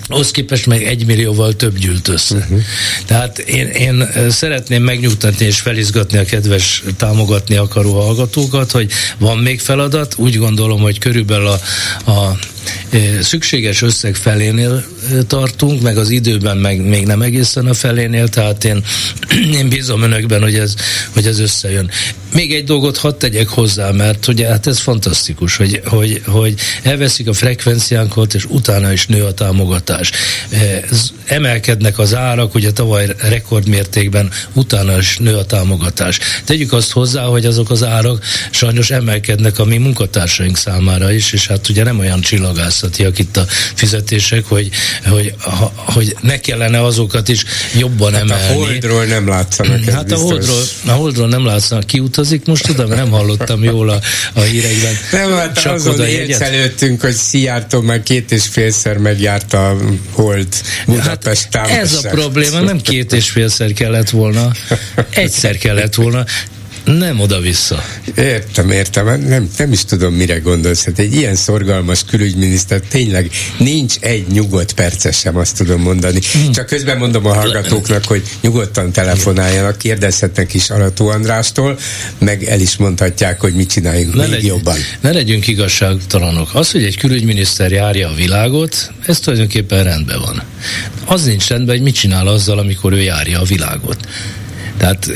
[0.10, 2.36] ahhoz képest meg egy millióval több gyűlt össze.
[2.36, 2.60] Uh-huh.
[3.06, 9.60] Tehát én, én szeretném megnyugtatni és felizgatni a kedves támogatni akaró hallgatókat, hogy van még
[9.60, 11.60] feladat, úgy gondolom, hogy körülbelül a,
[12.12, 12.38] a
[13.22, 14.86] szükséges összeg felénél
[15.28, 18.84] tartunk, meg az időben meg még nem egészen a felénél, tehát én,
[19.60, 20.74] én bízom önökben, hogy ez,
[21.14, 21.90] hogy ez összejön.
[22.34, 27.28] Még egy dolgot hadd tegyek hozzá, mert ugye hát ez fantasztikus, hogy, hogy, hogy elveszik
[27.28, 30.12] a frekvenciánkat, és utána is nő a támogatás.
[30.90, 36.20] Ez, emelkednek az árak, ugye tavaly rekordmértékben utána is nő a támogatás.
[36.46, 41.48] Tegyük azt hozzá, hogy azok az árak sajnos emelkednek a mi munkatársaink számára is, és
[41.48, 44.70] hát ugye nem olyan csillagászatiak itt a fizetések, hogy,
[45.08, 47.44] hogy, ha, hogy ne kellene azokat is
[47.78, 48.54] jobban hát emelni.
[48.54, 49.84] A holdról nem látszanak.
[49.84, 51.86] Hát a holdról, a holdról nem látszanak.
[51.86, 54.00] Ki utazik most tudom, nem hallottam jól a,
[54.34, 54.94] a hírekben.
[55.12, 59.78] Nem, hát Csak azon élsz előttünk, hogy Szijjártó már két és félszer megjárt a
[60.12, 60.48] hold
[60.86, 64.52] Budapest hát Ez a probléma, nem két és félszer kellett volna,
[65.10, 66.26] egyszer kellett volna
[66.86, 67.84] nem oda-vissza.
[68.16, 69.06] Értem, értem.
[69.06, 70.86] Nem, nem is tudom, mire gondolsz.
[70.86, 76.20] Hát egy ilyen szorgalmas külügyminiszter tényleg nincs egy nyugodt perce sem, azt tudom mondani.
[76.34, 76.52] Hmm.
[76.52, 81.80] Csak közben mondom a hallgatóknak, hogy nyugodtan telefonáljanak, kérdezhetnek is Arató Andrástól,
[82.18, 84.78] meg el is mondhatják, hogy mit csináljunk ne még legy, jobban.
[85.02, 86.50] Ne legyünk igazságtalanok.
[86.54, 90.44] Az, hogy egy külügyminiszter járja a világot, ez tulajdonképpen rendben van.
[91.06, 93.98] Az nincs rendben, hogy mit csinál azzal, amikor ő járja a világot.
[94.80, 95.12] Tehát,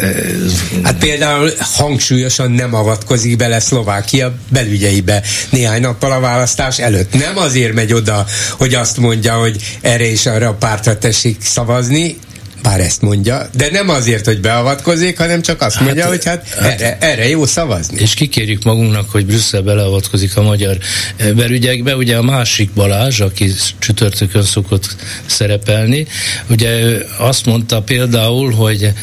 [0.84, 7.14] hát például hangsúlyosan nem avatkozik bele Szlovákia belügyeibe néhány nappal a választás előtt.
[7.14, 12.18] Nem azért megy oda, hogy azt mondja, hogy erre és arra a pártra tessék szavazni,
[12.64, 16.48] bár ezt mondja, de nem azért, hogy beavatkozik, hanem csak azt hát, mondja, hogy hát,
[16.50, 18.00] hát erre, erre jó szavazni.
[18.00, 20.78] És kikérjük magunknak, hogy Brüsszel beleavatkozik a magyar
[21.18, 21.96] belügyekbe.
[21.96, 24.96] Ugye a másik Balázs, aki csütörtökön szokott
[25.26, 26.08] szerepelni,
[26.50, 28.94] ugye azt mondta például, hogy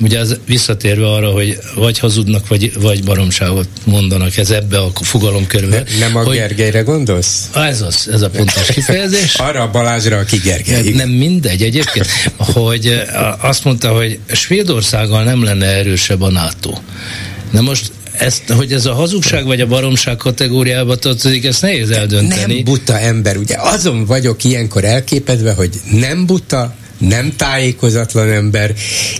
[0.00, 5.84] Ugye ez visszatérve arra, hogy vagy hazudnak, vagy, vagy baromságot mondanak, ez ebbe a fogalomkörbe.
[5.98, 7.48] Ne, nem a hogy, Gergelyre gondolsz?
[7.54, 9.34] Ez az, ez a pontos kifejezés.
[9.34, 10.92] arra a Balázsra, aki Gergely.
[10.92, 13.02] Nem mindegy egyébként, hogy
[13.40, 16.72] azt mondta, hogy Svédországgal nem lenne erősebb a NATO.
[17.50, 22.54] Na most ezt, hogy ez a hazugság vagy a baromság kategóriába tartozik, ezt nehéz eldönteni.
[22.54, 28.74] Nem buta ember, ugye azon vagyok ilyenkor elképedve, hogy nem buta, nem tájékozatlan ember,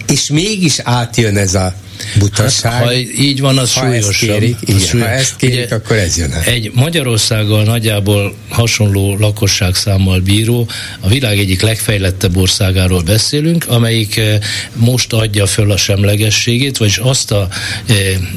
[0.06, 1.74] és mégis átjön ez a
[2.18, 2.72] butaság.
[2.72, 4.10] Hát, ha így van, az ha súlyosabb.
[4.10, 5.00] Ezt kérik, igen, súly...
[5.00, 6.42] Ha ezt kérik, Ugye, akkor ez jön el.
[6.42, 10.68] Egy Magyarországgal nagyjából hasonló lakosságszámmal bíró,
[11.00, 14.38] a világ egyik legfejlettebb országáról beszélünk, amelyik eh,
[14.74, 17.48] most adja föl a semlegességét, vagyis azt a
[17.86, 17.96] eh,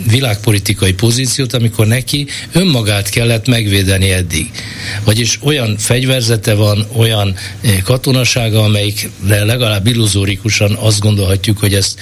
[0.10, 4.52] világpolitikai pozíciót, amikor neki önmagát kellett megvédeni eddig.
[5.04, 12.00] Vagyis olyan fegyverzete van, olyan eh, katonasága, amelyikre legalább illuzórikusan azt gondolhatjuk, hogy ezt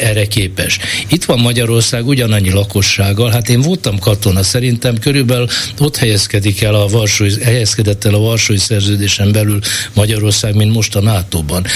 [0.00, 0.78] erre képes.
[1.08, 6.86] Itt van Magyarország ugyanannyi lakossággal, hát én voltam katona, szerintem körülbelül ott helyezkedik el a
[6.86, 9.58] Varsói, helyezkedett el a Varsói szerződésen belül
[9.92, 11.66] Magyarország, mint most a NATO-ban.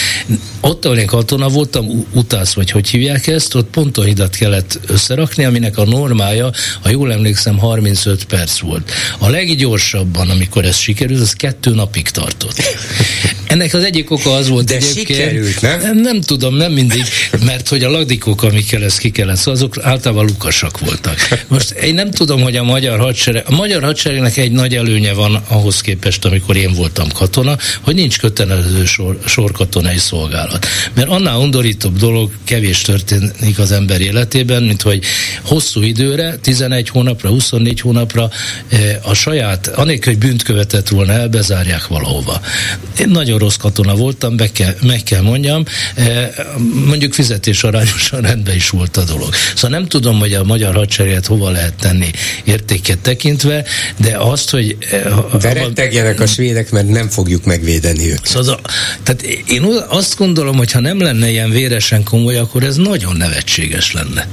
[0.61, 5.79] Ott, ahol én katona voltam, utász, vagy hogy hívják ezt, ott pontohidat kellett összerakni, aminek
[5.79, 6.51] a normája,
[6.83, 8.93] ha jól emlékszem, 35 perc volt.
[9.19, 12.63] A leggyorsabban, amikor ez sikerült, az kettő napig tartott.
[13.47, 15.07] Ennek az egyik oka az volt De egyébként.
[15.07, 15.81] Sikerült, nem?
[15.81, 15.97] nem?
[15.97, 17.03] Nem tudom, nem mindig,
[17.45, 21.17] mert hogy a lagdikok, amikkel ez ki kellett, szóval azok általában lukasak voltak.
[21.49, 25.43] Most én nem tudom, hogy a magyar hadsereg, a magyar hadseregnek egy nagy előnye van
[25.49, 30.67] ahhoz képest, amikor én voltam katona, hogy nincs kötelező sor, sorkatonai szolgálat.
[30.95, 35.05] Mert annál undorítóbb dolog kevés történik az ember életében, mint hogy
[35.43, 38.31] hosszú időre, 11 hónapra, 24 hónapra
[38.69, 42.41] eh, a saját, anélkül, hogy bűnt követett volna el, bezárják valahova.
[42.99, 46.29] Én nagyon rossz katona voltam, be kell, meg kell mondjam, eh,
[46.87, 49.35] mondjuk fizetés arányosan rendben is volt a dolog.
[49.55, 52.11] Szóval nem tudom, hogy a magyar hadsereget hova lehet tenni
[52.45, 53.65] értéket tekintve,
[53.97, 54.77] de azt, hogy...
[54.91, 55.03] Eh,
[55.41, 58.27] de rettegjenek a svédek, mert nem fogjuk megvédeni őket.
[58.27, 58.61] Szóval,
[59.03, 63.93] tehát én azt gondolom, hogy ha nem lenne ilyen véresen komoly, akkor ez nagyon nevetséges
[63.93, 64.27] lenne.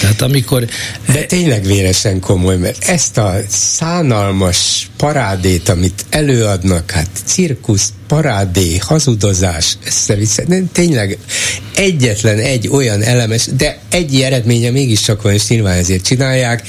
[0.00, 0.64] Tehát amikor...
[1.12, 9.76] De tényleg véresen komoly, mert ezt a szánalmas parádét, amit előadnak, hát cirkusz, parádé, hazudozás,
[9.86, 11.18] össze-vissza, nem, tényleg
[11.74, 16.62] egyetlen egy olyan elemes, de egy eredménye mégiscsak van, és nyilván ezért csinálják,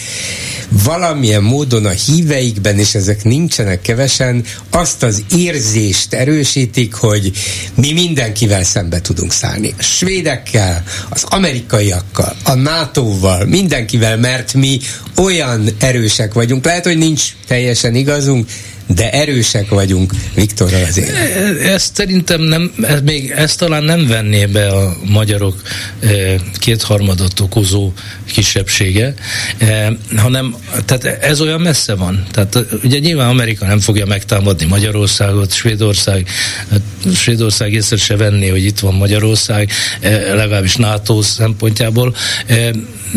[0.70, 7.32] valamilyen módon a híveikben, és ezek nincsenek kevesen, azt az érzést erősítik, hogy
[7.76, 9.74] mi mindenkivel szembe tudunk szállni.
[9.78, 14.80] A svédekkel, az amerikaiakkal, a NATO-val, mindenkivel, mert mi
[15.16, 16.66] olyan erősek vagyunk.
[16.66, 18.50] Lehet, hogy nincs teljesen igazunk,
[18.96, 21.10] de erősek vagyunk Viktorral azért.
[21.10, 25.62] E, ezt szerintem nem, ez még ezt talán nem venné be a magyarok
[26.00, 26.08] e,
[26.54, 27.92] kétharmadot okozó
[28.26, 29.14] kisebbsége,
[29.58, 32.26] e, hanem tehát ez olyan messze van.
[32.32, 36.28] Tehát ugye nyilván Amerika nem fogja megtámadni Magyarországot, Svédország,
[36.72, 36.82] hát
[37.16, 39.72] Svédország észre se venni, hogy itt van Magyarország,
[40.34, 42.16] legalábbis NATO szempontjából,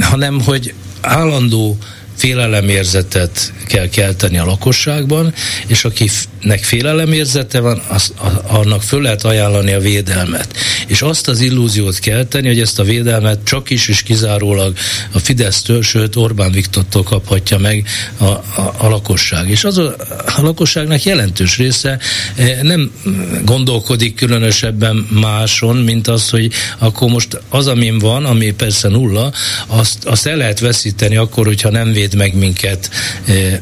[0.01, 1.79] hanem hogy állandó
[2.23, 5.35] félelemérzetet kell kelteni a lakosságban,
[5.67, 8.13] és akinek félelemérzete van, az,
[8.47, 10.57] annak föl lehet ajánlani a védelmet.
[10.87, 14.77] És azt az illúziót kelteni, hogy ezt a védelmet csak is és kizárólag
[15.13, 19.49] a Fidesztől, sőt Orbán Viktortól kaphatja meg a, a, a lakosság.
[19.49, 19.95] És az a,
[20.37, 21.99] a lakosságnak jelentős része
[22.35, 22.93] eh, nem
[23.45, 29.33] gondolkodik különösebben máson, mint az, hogy akkor most az, amin van, ami persze nulla,
[29.67, 32.91] azt, azt el lehet veszíteni akkor, hogyha nem véd meg minket
[33.27, 33.59] eh,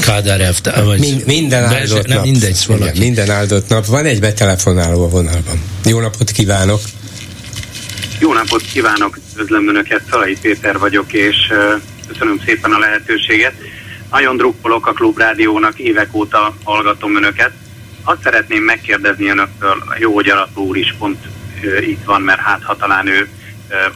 [0.00, 2.24] Kádár elvtár, vagy Mind, minden áldott nap.
[2.24, 3.86] Mindegy, Igen, minden áldott nap.
[3.86, 5.62] Van egy betelefonáló a vonalban.
[5.84, 6.80] Jó napot kívánok!
[8.18, 13.54] Jó napot kívánok, üdvözlöm Önöket, Szalai Péter vagyok, és uh, köszönöm szépen a lehetőséget.
[14.10, 17.52] Nagyon drukkolok a Klubrádiónak, évek óta hallgatom Önöket.
[18.04, 21.18] Azt szeretném megkérdezni Önöktől, jó, hogy Alapú úr is pont
[21.62, 23.28] uh, itt van, mert hát ha talán ő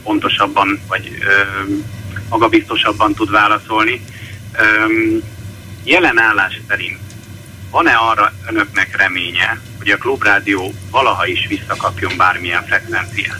[0.03, 1.11] pontosabban, vagy
[2.29, 4.01] magabiztosabban tud válaszolni.
[4.51, 5.21] Öm,
[5.83, 6.99] jelen állás szerint
[7.71, 13.39] van-e arra önöknek reménye, hogy a klubrádió valaha is visszakapjon bármilyen frekvenciát?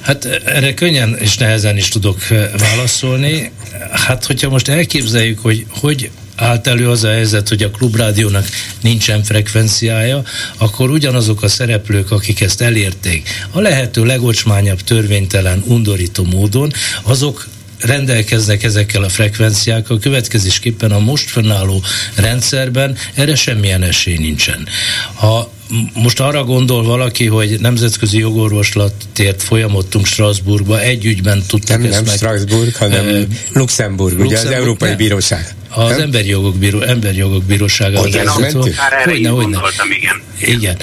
[0.00, 2.18] Hát erre könnyen és nehezen is tudok
[2.58, 3.52] válaszolni.
[3.92, 8.46] Hát, hogyha most elképzeljük, hogy hogy állt elő az a helyzet, hogy a klubrádiónak
[8.80, 10.22] nincsen frekvenciája,
[10.58, 16.72] akkor ugyanazok a szereplők, akik ezt elérték, a lehető legocsmányabb törvénytelen, undorító módon,
[17.02, 17.46] azok
[17.82, 21.82] rendelkeznek ezekkel a frekvenciákkal, következésképpen a most fennálló
[22.14, 24.68] rendszerben erre semmilyen esély nincsen.
[25.14, 25.52] Ha
[25.94, 32.04] most arra gondol valaki, hogy nemzetközi jogorvoslatért folyamodtunk Strasbourgba, egy ügyben tudtak nem, ezt nem
[32.04, 32.14] meg...
[32.14, 33.22] Strasbourg, hanem uh,
[33.52, 34.96] Luxemburg, Luxemburg, ugye az Európai nem.
[34.96, 35.54] Bíróság.
[35.68, 36.00] Az nem?
[36.00, 37.98] Emberi Jogok, Bíró, Emberi Jogok Bírósága.
[37.98, 39.60] Hogyne, hogyne.
[39.98, 40.22] igen.
[40.38, 40.76] Igen.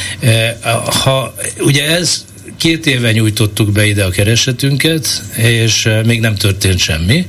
[0.86, 2.26] Ha, ugye ez
[2.60, 7.28] Két éve nyújtottuk be ide a keresetünket, és eh, még nem történt semmi.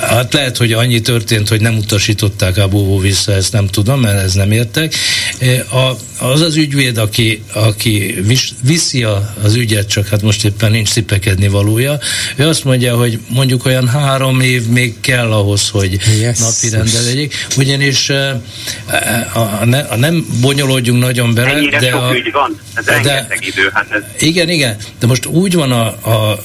[0.00, 4.18] Hát lehet, hogy annyi történt, hogy nem utasították a bóvó vissza, ezt nem tudom, mert
[4.18, 4.94] ez nem értek.
[5.70, 5.92] A,
[6.24, 8.14] az az ügyvéd, aki, aki
[8.62, 11.98] viszi a, az ügyet, csak hát most éppen nincs szipekedni valója,
[12.36, 16.38] ő azt mondja, hogy mondjuk olyan három év még kell ahhoz, hogy yes.
[16.38, 18.30] napi rende legyék, ugyanis a,
[19.32, 23.70] a, ne, a nem bonyolódjunk nagyon bele, Ennyire de a, ügy van, ez de, idő.
[23.72, 24.02] Hát ez...
[24.18, 26.38] Igen, igen, de most úgy van a, a,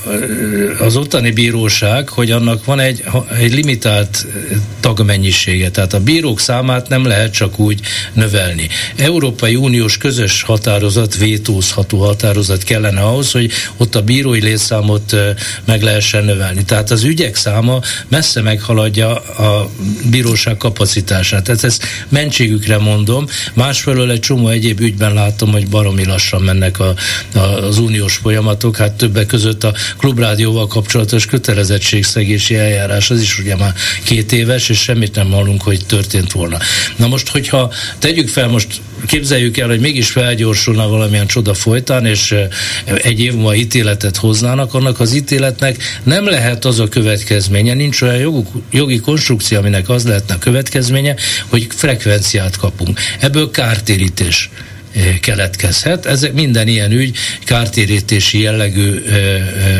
[0.79, 3.02] az ottani bíróság, hogy annak van egy
[3.37, 7.79] egy limitált eh, tagmennyisége, tehát a bírók számát nem lehet csak úgy
[8.13, 8.67] növelni.
[8.95, 15.35] Európai Uniós közös határozat, vétózható határozat kellene ahhoz, hogy ott a bírói létszámot eh,
[15.65, 16.63] meg lehessen növelni.
[16.63, 19.69] Tehát az ügyek száma messze meghaladja a
[20.09, 21.43] bíróság kapacitását.
[21.43, 23.27] Tehát ezt mentségükre mondom.
[23.53, 26.95] Másfelől egy csomó egyéb ügyben látom, hogy baromi lassan mennek a,
[27.33, 28.77] a, az uniós folyamatok.
[28.77, 33.73] Hát többek között a klubrádióval kapcsolatos kötelezettségszegési eljárás eljárás, az is ugye már
[34.03, 36.57] két éves, és semmit nem hallunk, hogy történt volna.
[36.95, 38.67] Na most, hogyha tegyük fel, most
[39.07, 42.35] képzeljük el, hogy mégis felgyorsulna valamilyen csoda folytán, és
[42.85, 48.17] egy év múlva ítéletet hoznának, annak az ítéletnek nem lehet az a következménye, nincs olyan
[48.17, 51.15] joguk, jogi konstrukció, aminek az lehetne a következménye,
[51.47, 52.99] hogy frekvenciát kapunk.
[53.19, 54.49] Ebből kártérítés
[55.21, 56.05] keletkezhet.
[56.05, 59.01] Ez minden ilyen ügy kártérítési jellegű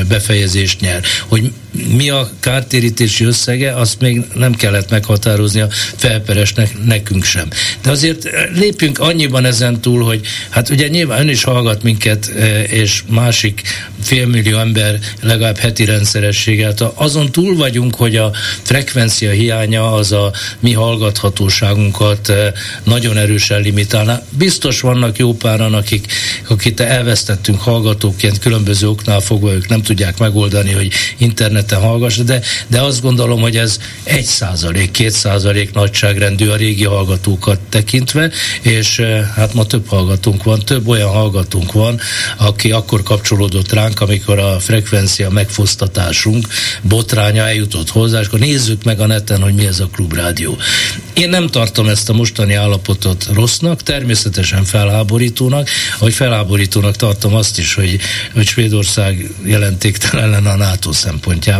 [0.08, 1.02] befejezést nyer.
[1.28, 1.52] Hogy
[1.96, 7.48] mi a kártérítési összege, azt még nem kellett meghatározni a felperesnek nekünk sem.
[7.82, 12.26] De azért lépjünk annyiban ezen túl, hogy hát ugye nyilván ön is hallgat minket,
[12.68, 13.62] és másik
[14.02, 16.74] félmillió ember legalább heti rendszerességgel.
[16.94, 22.34] Azon túl vagyunk, hogy a frekvencia hiánya az a mi hallgathatóságunkat
[22.84, 24.22] nagyon erősen limitálná.
[24.38, 26.14] Biztos van vannak jó páran, akik,
[26.48, 32.42] akit elvesztettünk hallgatóként különböző oknál fogva, ők nem tudják megoldani, hogy internet interneten hallgass, de,
[32.68, 39.02] de azt gondolom, hogy ez egy százalék, két százalék nagyságrendű a régi hallgatókat tekintve, és
[39.36, 42.00] hát ma több hallgatónk van, több olyan hallgatónk van,
[42.38, 46.48] aki akkor kapcsolódott ránk, amikor a frekvencia megfosztatásunk
[46.82, 50.58] botránya eljutott hozzá, és akkor nézzük meg a neten, hogy mi ez a klubrádió.
[51.14, 57.74] Én nem tartom ezt a mostani állapotot rossznak, természetesen felháborítónak, hogy felháborítónak tartom azt is,
[57.74, 58.00] hogy,
[58.34, 61.53] hogy Svédország jelentéktelen a NATO szempontjából,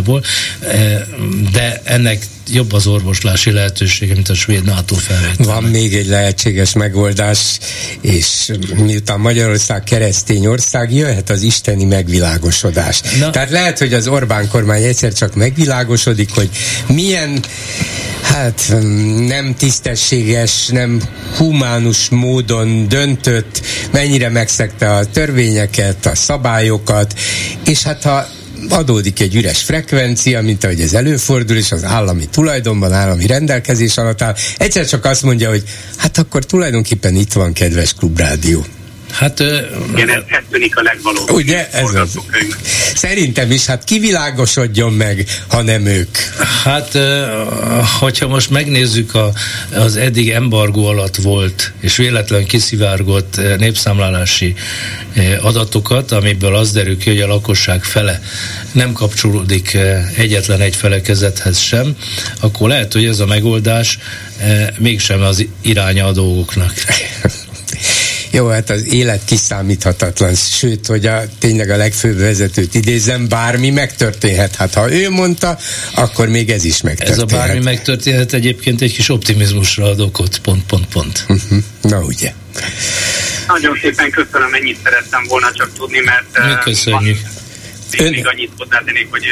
[0.60, 1.06] e,
[1.52, 5.46] de ennek jobb az orvoslási lehetősége, mint a svéd NATO felvétel.
[5.46, 7.58] Van még egy lehetséges megoldás,
[8.00, 13.00] és miután Magyarország keresztény ország, jöhet az isteni megvilágosodás.
[13.18, 13.30] Na.
[13.30, 16.48] Tehát lehet, hogy az Orbán kormány egyszer csak megvilágosodik, hogy
[16.86, 17.44] milyen
[18.22, 18.74] hát
[19.26, 21.00] nem tisztességes, nem
[21.36, 27.14] humánus módon döntött, mennyire megszegte a törvényeket, a szabályokat,
[27.64, 28.26] és hát ha
[28.68, 34.22] adódik egy üres frekvencia, mint ahogy ez előfordul, és az állami tulajdonban, állami rendelkezés alatt
[34.22, 34.34] áll.
[34.56, 35.62] Egyszer csak azt mondja, hogy
[35.96, 38.64] hát akkor tulajdonképpen itt van kedves klubrádió.
[39.14, 41.30] Hát, Igen, ez, ez tűnik a legvalóbb.
[41.30, 42.18] Ugye, ez az.
[42.94, 46.16] Szerintem is, hát kivilágosodjon meg, ha nem ők.
[46.64, 46.98] Hát,
[47.98, 49.32] hogyha most megnézzük a,
[49.74, 54.54] az eddig embargó alatt volt, és véletlen kiszivárgott népszámlálási
[55.40, 58.20] adatokat, amiből az derül ki, hogy a lakosság fele
[58.72, 59.78] nem kapcsolódik
[60.16, 61.96] egyetlen egy felekezethez sem,
[62.40, 63.98] akkor lehet, hogy ez a megoldás
[64.78, 66.72] mégsem az iránya a dolgoknak.
[68.34, 74.54] Jó, hát az élet kiszámíthatatlan, sőt, hogy a, tényleg a legfőbb vezetőt idézem, bármi megtörténhet.
[74.56, 75.58] Hát ha ő mondta,
[75.94, 77.32] akkor még ez is megtörténhet.
[77.32, 81.24] Ez a bármi megtörténhet egyébként egy kis optimizmusra ad okot, pont, pont, pont.
[81.28, 81.58] Uh-huh.
[81.82, 82.32] Na ugye.
[83.46, 86.46] Nagyon szépen köszönöm, ennyit szerettem volna csak tudni, mert...
[86.46, 87.18] Mi köszönjük.
[87.90, 89.24] Én még annyit hozzátennék, hogy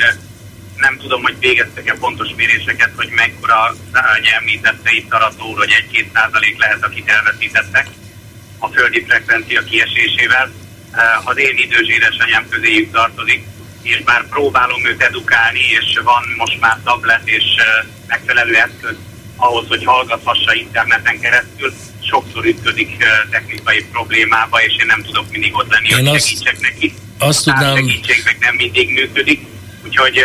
[0.76, 3.76] nem tudom, hogy végeztek-e pontos méréseket, hogy mekkora
[4.38, 7.86] említette itt Arató hogy egy-két százalék lehet, akit elveszítettek
[8.62, 10.50] a földi frekvencia kiesésével.
[10.92, 13.42] Eh, az én idős édesanyám közéjük tartozik,
[13.82, 17.66] és már próbálom őt edukálni, és van most már tablet és eh,
[18.06, 18.96] megfelelő eszköz
[19.36, 21.72] ahhoz, hogy hallgathassa interneten keresztül,
[22.10, 26.26] sokszor ütködik eh, technikai problémába, és én nem tudok mindig ott lenni, én hogy azt,
[26.26, 26.94] segítsek neki.
[27.18, 27.76] Azt a tudnám...
[27.76, 29.46] segítség meg nem mindig működik,
[29.84, 30.20] úgyhogy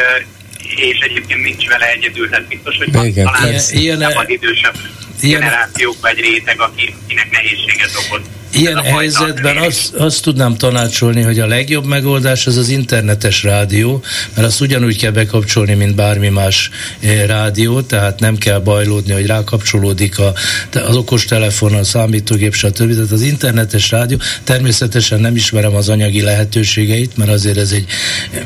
[0.75, 4.75] és egyébként nincs vele egyedül, tehát biztos, hogy Igen, talán ilyen, ilyen, idősebb
[5.24, 8.22] ilyen, generációk vagy réteg, akinek nehézséget okoz.
[8.58, 14.03] Ilyen helyzetben azt, azt tudnám tanácsolni, hogy a legjobb megoldás az az internetes rádió,
[14.34, 19.26] mert azt ugyanúgy kell bekapcsolni, mint bármi más eh, rádió, tehát nem kell bajlódni, hogy
[19.26, 20.34] rákapcsolódik a,
[20.74, 22.93] az okostelefon, a számítógép, stb.
[22.93, 27.86] Tehát az internetes rádió, természetesen nem ismerem az anyagi lehetőségeit, mert azért ez egy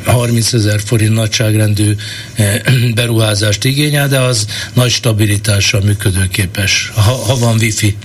[0.05, 1.95] 30 ezer forint nagyságrendű
[2.35, 2.59] eh,
[2.95, 7.97] beruházást igényel, de az nagy stabilitással működőképes, ha, ha van wifi.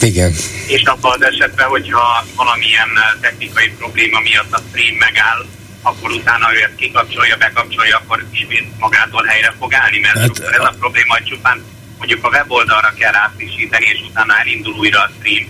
[0.00, 0.34] Igen.
[0.66, 2.88] És abban az esetben, hogyha valamilyen
[3.20, 5.46] technikai probléma miatt a stream megáll,
[5.82, 10.60] akkor utána ő ezt kikapcsolja, bekapcsolja, akkor ismét magától helyre fog állni, mert hát, ez
[10.60, 11.64] a probléma, hogy csupán
[11.98, 15.48] mondjuk a weboldalra kell átfrissíteni, és utána elindul újra a stream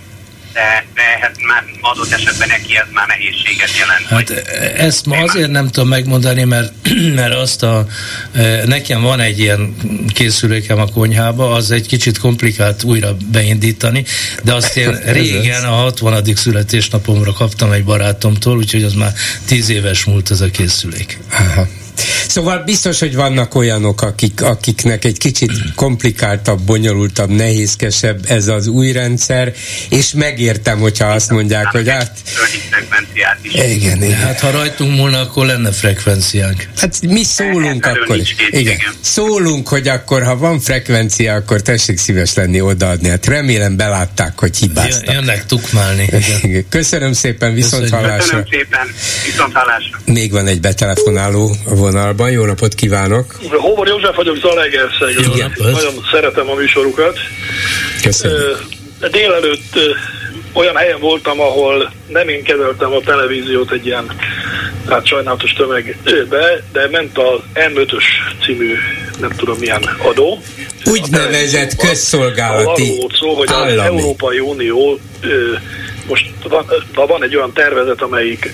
[0.53, 4.07] de, de ehhez már adott esetben neki ez már nehézséget jelent.
[4.07, 4.31] Hát
[4.77, 6.73] ezt ma azért nem tudom megmondani, mert,
[7.21, 7.87] mert azt a,
[8.33, 9.77] e, nekem van egy ilyen
[10.15, 14.05] készülékem a konyhába, az egy kicsit komplikált újra beindítani,
[14.43, 16.25] de azt én régen a 60.
[16.35, 19.13] születésnapomra kaptam egy barátomtól, úgyhogy az már
[19.47, 21.19] 10 éves múlt ez a készülék.
[21.31, 21.67] Aha.
[22.29, 28.93] Szóval biztos, hogy vannak olyanok, akik, akiknek egy kicsit komplikáltabb, bonyolultabb, nehézkesebb ez az új
[28.93, 29.53] rendszer,
[29.89, 32.13] és megértem, hogyha azt mondják, hogy hát...
[33.43, 34.19] Igen, igen.
[34.19, 36.69] Hát ha rajtunk múlna, akkor lenne frekvenciánk.
[36.77, 38.21] Hát mi szólunk akkor.
[38.51, 38.77] Igen.
[39.01, 43.09] Szólunk, hogy akkor, ha van frekvencia, akkor tessék szíves lenni odaadni.
[43.09, 45.13] Hát remélem belátták, hogy hibáztak.
[45.13, 46.09] Jönnek tukmálni.
[46.43, 46.65] Igen.
[46.69, 48.19] Köszönöm szépen, viszont hallásra.
[48.19, 48.87] Köszönöm szépen,
[49.25, 49.99] viszont hallásra.
[50.05, 52.31] Még van egy betelefonáló vonalban.
[52.31, 53.37] Jó napot kívánok!
[53.51, 55.51] Hóbor József vagyok Zalaegerszegről.
[55.57, 57.19] Nagyon szeretem a műsorukat.
[58.03, 58.57] Köszönöm.
[59.11, 59.79] Délelőtt
[60.53, 64.07] olyan helyen voltam, ahol nem én kezeltem a televíziót egy ilyen
[64.89, 68.05] hát sajnálatos tömegbe, de ment az M5-ös
[68.45, 68.75] című
[69.21, 70.43] nem tudom milyen adó.
[70.85, 73.73] Úgynevezett közszolgálati Arról szó, hogy állami.
[73.73, 75.01] az Európai Unió
[76.07, 78.51] most van, van egy olyan tervezet, amelyik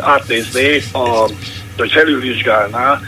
[0.00, 1.30] átnézné a
[1.80, 3.00] hogy felülvizsgálná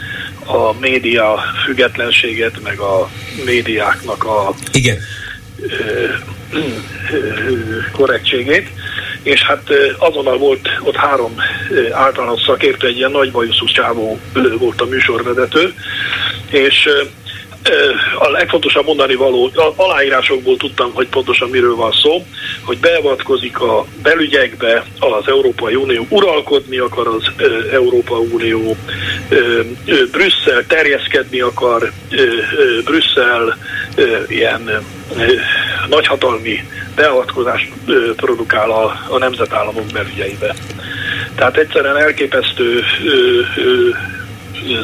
[0.45, 3.09] a média függetlenséget, meg a
[3.45, 4.97] médiáknak a Igen.
[7.91, 8.69] korrektségét,
[9.23, 11.35] és hát azonnal volt ott három
[11.91, 14.19] általános szakértő, egy ilyen nagy bajuszú csávó
[14.57, 15.73] volt a műsorvezető,
[16.49, 16.89] és
[18.19, 22.25] a legfontosabb mondani való, aláírásokból tudtam, hogy pontosan miről van szó,
[22.65, 27.31] hogy beavatkozik a belügyekbe az Európai Unió, uralkodni akar az
[27.71, 28.77] Európa Unió,
[30.11, 31.91] Brüsszel terjeszkedni akar,
[32.85, 33.57] Brüsszel
[34.27, 34.85] ilyen
[35.89, 36.63] nagyhatalmi
[36.95, 37.71] beavatkozást
[38.15, 40.55] produkál a, a nemzetállamok belügyeibe.
[41.35, 42.83] Tehát egyszerűen elképesztő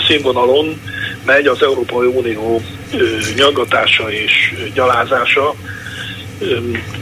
[0.08, 0.82] színvonalon
[1.26, 2.62] megy az Európai Unió
[3.36, 4.32] nyaggatása és
[4.74, 5.56] gyalázása.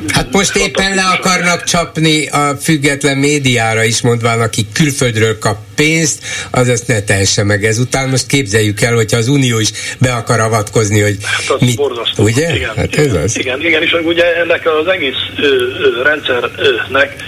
[0.07, 6.23] Hát most éppen le akarnak csapni a független médiára is, mondván, aki külföldről kap pénzt,
[6.51, 8.09] az ezt ne tehesse meg ezután.
[8.09, 12.23] Most képzeljük el, hogyha az Unió is be akar avatkozni, hogy hát az mit, borzasztó.
[12.23, 12.55] ugye?
[12.55, 13.37] Igen, hát ez igen, az.
[13.39, 17.23] Igen, igen, és ugye ennek az egész ö, ö, rendszernek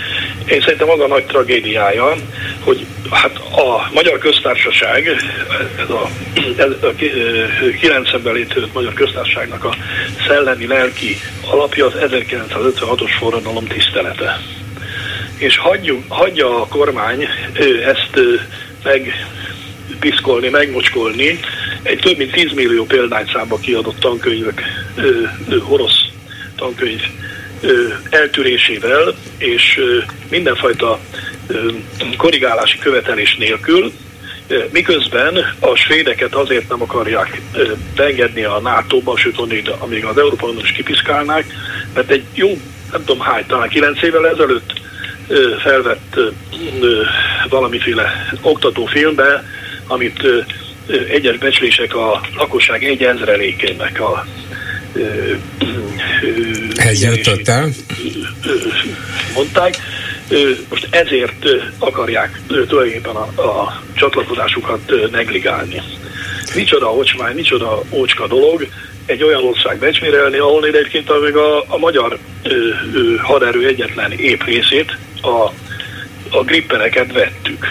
[0.50, 2.16] én szerintem az a nagy tragédiája,
[2.60, 5.08] hogy hát a Magyar Köztársaság,
[5.78, 6.10] ez a,
[6.58, 6.94] ez a
[7.82, 9.76] 90-ben létrejött Magyar Köztársaságnak a
[10.28, 14.42] szellemi lelki alapja az 1956-os forradalom tisztelete.
[15.38, 17.28] És hagyjuk, hagyja a kormány
[17.86, 18.20] ezt
[18.84, 19.28] meg
[20.00, 21.40] piszkolni, megmocskolni
[21.84, 24.62] egy több mint 10 millió példányszámba kiadott tankönyvek,
[25.70, 26.06] orosz
[26.56, 27.02] tankönyv
[28.10, 29.82] eltűrésével és
[30.30, 31.00] mindenfajta
[32.18, 33.92] korrigálási követelés nélkül,
[34.72, 37.42] miközben a svédeket azért nem akarják
[37.96, 39.38] beengedni a NATO-ba, sőt,
[39.80, 41.46] amíg az Európai Unió is kipiszkálnák,
[41.94, 42.48] mert egy jó,
[42.92, 44.74] nem tudom hány, talán kilenc évvel ezelőtt
[45.62, 46.20] felvett
[47.50, 49.44] valamiféle oktatófilmbe,
[49.88, 50.28] amit
[51.10, 54.26] egyes becslések a lakosság egy ezrelékének a
[56.76, 57.70] ez jutott el?
[59.34, 59.76] Mondták.
[60.70, 61.46] Most ezért
[61.78, 65.82] akarják tulajdonképpen a, a csatlakozásukat negligálni.
[66.56, 68.68] Micsoda ocsmány, micsoda ócska dolog
[69.06, 72.50] egy olyan ország becsmérelni, ahol egyébként még a, a magyar ö,
[72.94, 75.52] ö, haderő egyetlen épp részét, a,
[76.30, 77.66] a grippereket vettük.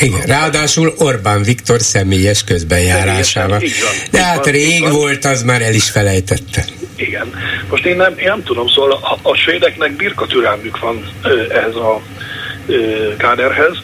[0.00, 3.62] Igen, ráadásul Orbán Viktor személyes közbenjárásával.
[4.10, 6.64] De hát rég volt, az már el is felejtette.
[6.96, 7.32] Igen.
[7.70, 11.04] Most én nem, én nem tudom, szóval a, a svédeknek birkatürelmük van
[11.48, 12.00] ehhez a
[13.16, 13.76] káderhez.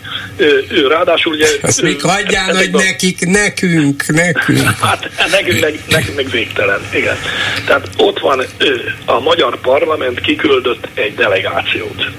[0.71, 1.47] Ő ráadásul ugye...
[1.61, 2.77] Azt még hagyján, hogy a...
[2.77, 4.71] nekik, nekünk, nekünk.
[4.81, 7.17] Hát nekünk, nekünk, nekünk meg végtelen, igen.
[7.67, 8.45] Tehát ott van
[9.05, 12.11] a magyar parlament kiküldött egy delegációt.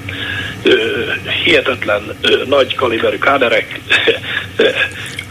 [1.43, 3.80] Hihetetlen nagy kaliberű káderek.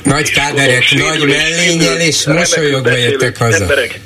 [0.03, 3.63] Nagy káderek, nagy mellényel és mosolyogva jöttek haza.
[3.63, 4.01] Emberek,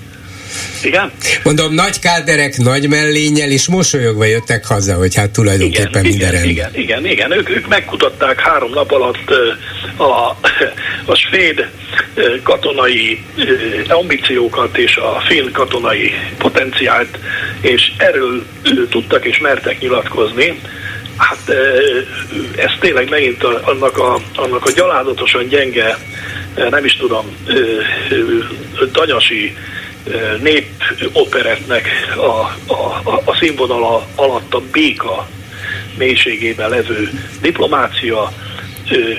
[0.82, 1.12] igen?
[1.42, 6.44] Mondom, nagy káderek, nagy mellényel és mosolyogva jöttek haza, hogy hát tulajdonképpen igen, minden igen.
[6.44, 7.32] Igen, igen, igen.
[7.32, 9.30] Ők, ők megkutatták három nap alatt
[9.96, 10.36] a,
[11.12, 11.68] a svéd
[12.42, 13.24] katonai
[13.88, 17.18] ambíciókat és a finn katonai potenciált,
[17.60, 18.46] és erről
[18.90, 20.60] tudtak és mertek nyilatkozni.
[21.16, 21.48] Hát
[22.56, 25.98] ez tényleg megint annak a, annak a gyalázatosan gyenge,
[26.70, 27.36] nem is tudom,
[28.92, 29.56] tanyasi
[30.42, 35.28] népoperetnek a, a, a színvonala alatt a béka
[35.98, 38.32] mélységében levő diplomácia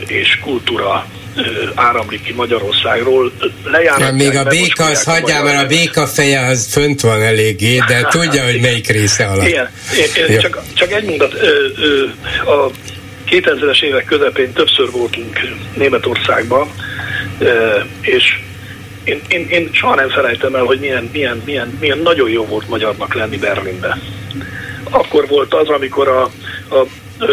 [0.07, 1.05] és kultúra
[1.75, 3.31] áramlik ki Magyarországról.
[3.83, 8.07] Ja, még a béka, az hagyjál, mert a béka feje az fönt van eléggé, de
[8.09, 9.47] tudja, hogy melyik része alatt.
[9.47, 9.69] Igen,
[10.27, 10.39] ja.
[10.41, 11.33] csak, csak egy mondat.
[12.45, 12.69] A
[13.29, 15.39] 2000-es évek közepén többször voltunk
[15.75, 16.71] Németországban,
[18.01, 18.39] és
[19.05, 22.69] én, én, én soha nem felejtem el, hogy milyen, milyen, milyen, milyen nagyon jó volt
[22.69, 23.97] magyarnak lenni Berlinbe.
[24.89, 26.21] Akkor volt az, amikor a,
[26.75, 26.85] a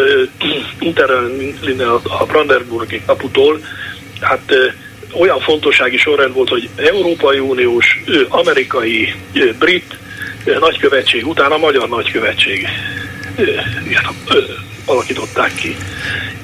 [0.78, 3.60] Interlinie a Brandenburgi kaputól,
[4.20, 4.54] hát
[5.12, 9.14] olyan fontossági sorrend volt, hogy Európai Uniós, amerikai,
[9.58, 9.96] brit
[10.60, 12.68] nagykövetség után a magyar nagykövetség
[14.84, 15.76] alakították ki.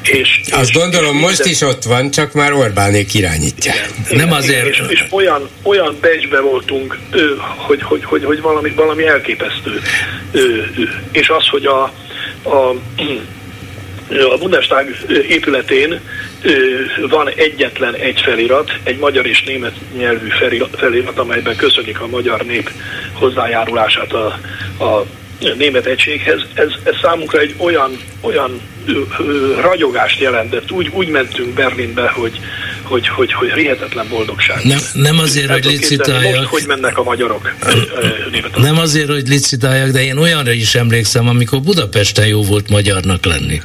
[0.03, 3.91] És, Azt és, gondolom és most is ott van, csak már Orbánék irányítják.
[4.11, 4.66] Igen, Nem azért.
[4.66, 6.99] És, és olyan, olyan becsbe voltunk,
[7.57, 9.80] hogy, hogy, hogy, hogy valami, valami elképesztő.
[11.12, 11.82] És az, hogy a,
[12.43, 12.74] a
[14.11, 14.89] a Bundestag
[15.28, 16.01] épületén
[17.09, 20.28] van egyetlen egy felirat, egy magyar és német nyelvű
[20.76, 22.70] felirat, amelyben köszönik a magyar nép
[23.12, 24.26] hozzájárulását a,
[24.84, 25.07] a
[25.39, 26.41] német egységhez.
[26.55, 28.61] Ez, ez számunkra egy olyan, olyan
[29.61, 30.70] ragyogást jelentett.
[30.70, 32.41] Úgy, úgy mentünk Berlinbe, hogy
[32.89, 34.64] hogy, hogy, hogy hihetetlen boldogság.
[34.64, 36.36] Nem, nem azért, hogy licitáljak.
[36.36, 37.53] Most, hogy mennek a magyarok
[38.57, 43.62] Nem azért, hogy licitáljak, de én olyanra is emlékszem, amikor Budapesten jó volt magyarnak lenni.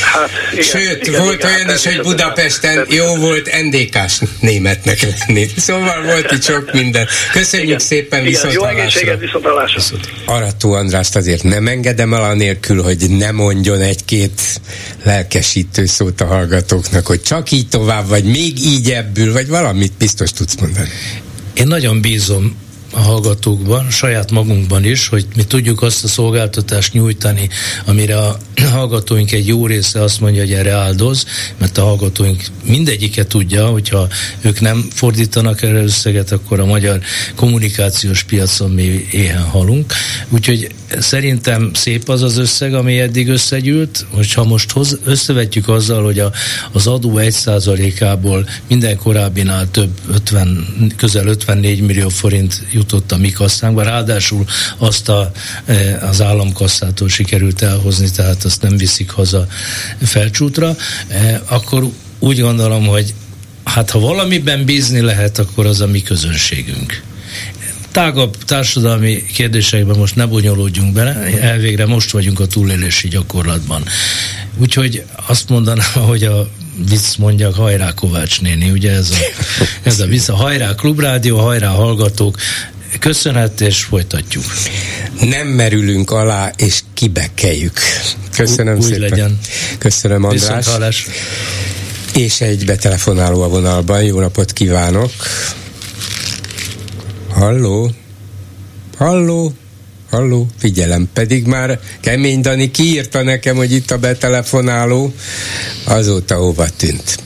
[0.00, 5.46] Hát, igen, Sőt, igen, volt igen, olyan is, hogy Budapesten jó volt NDK-s németnek lenni.
[5.56, 7.06] Szóval volt itt sok minden.
[7.32, 9.46] Köszönjük igen, szépen, viszont Jó egészséget, viszont
[10.24, 14.57] Arató Andrást azért nem engedem el anélkül, hogy ne mondjon egy-két
[15.02, 20.32] lelkesítő szót a hallgatóknak, hogy csak így tovább, vagy még így ebből, vagy valamit biztos
[20.32, 20.88] tudsz mondani.
[21.54, 22.56] Én nagyon bízom
[22.92, 27.48] a hallgatókban, saját magunkban is, hogy mi tudjuk azt a szolgáltatást nyújtani,
[27.84, 28.38] amire a
[28.72, 31.24] hallgatóink egy jó része azt mondja, hogy erre áldoz,
[31.58, 34.08] mert a hallgatóink mindegyike tudja, hogyha
[34.40, 37.00] ők nem fordítanak erre összeget, akkor a magyar
[37.34, 39.92] kommunikációs piacon mi éhen halunk.
[40.28, 40.68] Úgyhogy
[40.98, 46.32] szerintem szép az az összeg, ami eddig összegyűlt, hogyha most hoz, összevetjük azzal, hogy a,
[46.72, 50.66] az adó 1%-ából minden korábbinál több 50,
[50.96, 54.44] közel 54 millió forint jutott a mi kasszánkba, ráadásul
[54.76, 55.30] azt a,
[55.64, 59.46] e, az államkasszától sikerült elhozni, tehát azt nem viszik haza
[60.02, 60.76] felcsútra,
[61.08, 63.14] e, akkor úgy gondolom, hogy
[63.64, 67.02] hát ha valamiben bízni lehet, akkor az a mi közönségünk
[67.90, 73.84] tágabb társadalmi kérdésekben most ne bonyolódjunk bele, elvégre most vagyunk a túlélési gyakorlatban.
[74.56, 76.48] Úgyhogy azt mondanám, hogy a
[76.88, 79.16] vicc mondjak, hajrá Kovács néni, ugye ez a,
[79.82, 82.36] ez a vissza, hajrá Klubrádió, hajrá hallgatók,
[82.98, 84.44] köszönhet, és folytatjuk.
[85.20, 87.78] Nem merülünk alá, és kibekeljük.
[88.36, 89.00] Köszönöm Úgy szépen.
[89.00, 89.38] legyen.
[89.78, 91.06] Köszönöm, András.
[92.14, 94.02] És egy betelefonáló a vonalban.
[94.02, 95.12] Jó napot kívánok!
[97.30, 97.90] Halló?
[98.96, 99.52] Halló?
[100.10, 100.46] Halló?
[100.58, 105.12] Figyelem, pedig már Kemény Dani kiírta nekem, hogy itt a betelefonáló,
[105.84, 107.18] azóta hova tűnt.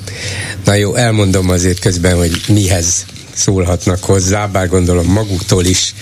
[0.64, 5.95] Na jó, elmondom azért közben, hogy mihez szólhatnak hozzá, bár gondolom maguktól is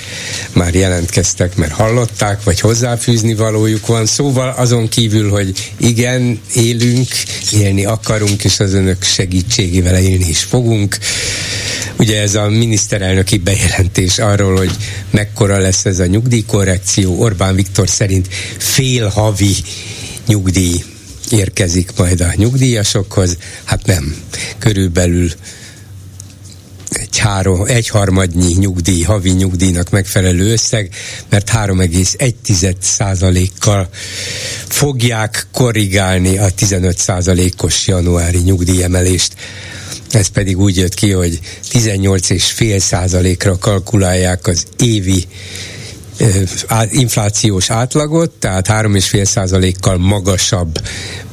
[0.53, 4.07] már jelentkeztek, mert hallották, vagy hozzáfűzni valójuk van.
[4.07, 7.09] Szóval azon kívül, hogy igen, élünk,
[7.53, 10.99] élni akarunk, és az önök segítségével élni is fogunk.
[11.99, 14.77] Ugye ez a miniszterelnöki bejelentés arról, hogy
[15.11, 18.29] mekkora lesz ez a nyugdíjkorrekció, Orbán Viktor szerint
[18.59, 19.55] fél havi
[20.27, 20.85] nyugdíj
[21.31, 23.37] érkezik majd a nyugdíjasokhoz.
[23.65, 24.17] Hát nem,
[24.59, 25.31] körülbelül
[27.21, 30.95] három, egyharmadnyi nyugdíj, havi nyugdíjnak megfelelő összeg,
[31.29, 33.89] mert 3,1 százalékkal
[34.69, 39.35] fogják korrigálni a 15 százalékos januári nyugdíjemelést.
[40.11, 41.39] Ez pedig úgy jött ki, hogy
[41.73, 45.27] 18,5 százalékra kalkulálják az évi
[46.91, 50.81] inflációs átlagot, tehát 3,5 százalékkal magasabb,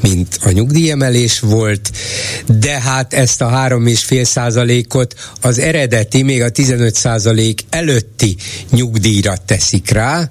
[0.01, 1.91] mint a nyugdíjemelés volt,
[2.45, 8.35] de hát ezt a 3,5 százalékot az eredeti, még a 15 százalék előtti
[8.71, 10.29] nyugdíjra teszik rá,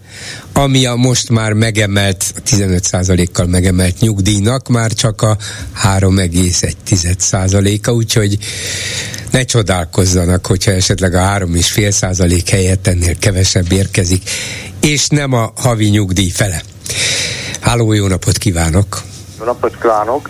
[0.58, 5.36] ami a most már megemelt, 15 százalékkal megemelt nyugdíjnak már csak a
[5.98, 8.38] 3,1 százaléka, úgyhogy
[9.30, 14.30] ne csodálkozzanak, hogyha esetleg a 3,5 százalék helyett ennél kevesebb érkezik,
[14.80, 16.62] és nem a havi nyugdíj fele.
[17.60, 19.02] Háló, jó napot kívánok!
[19.38, 20.28] Jó napot kívánok!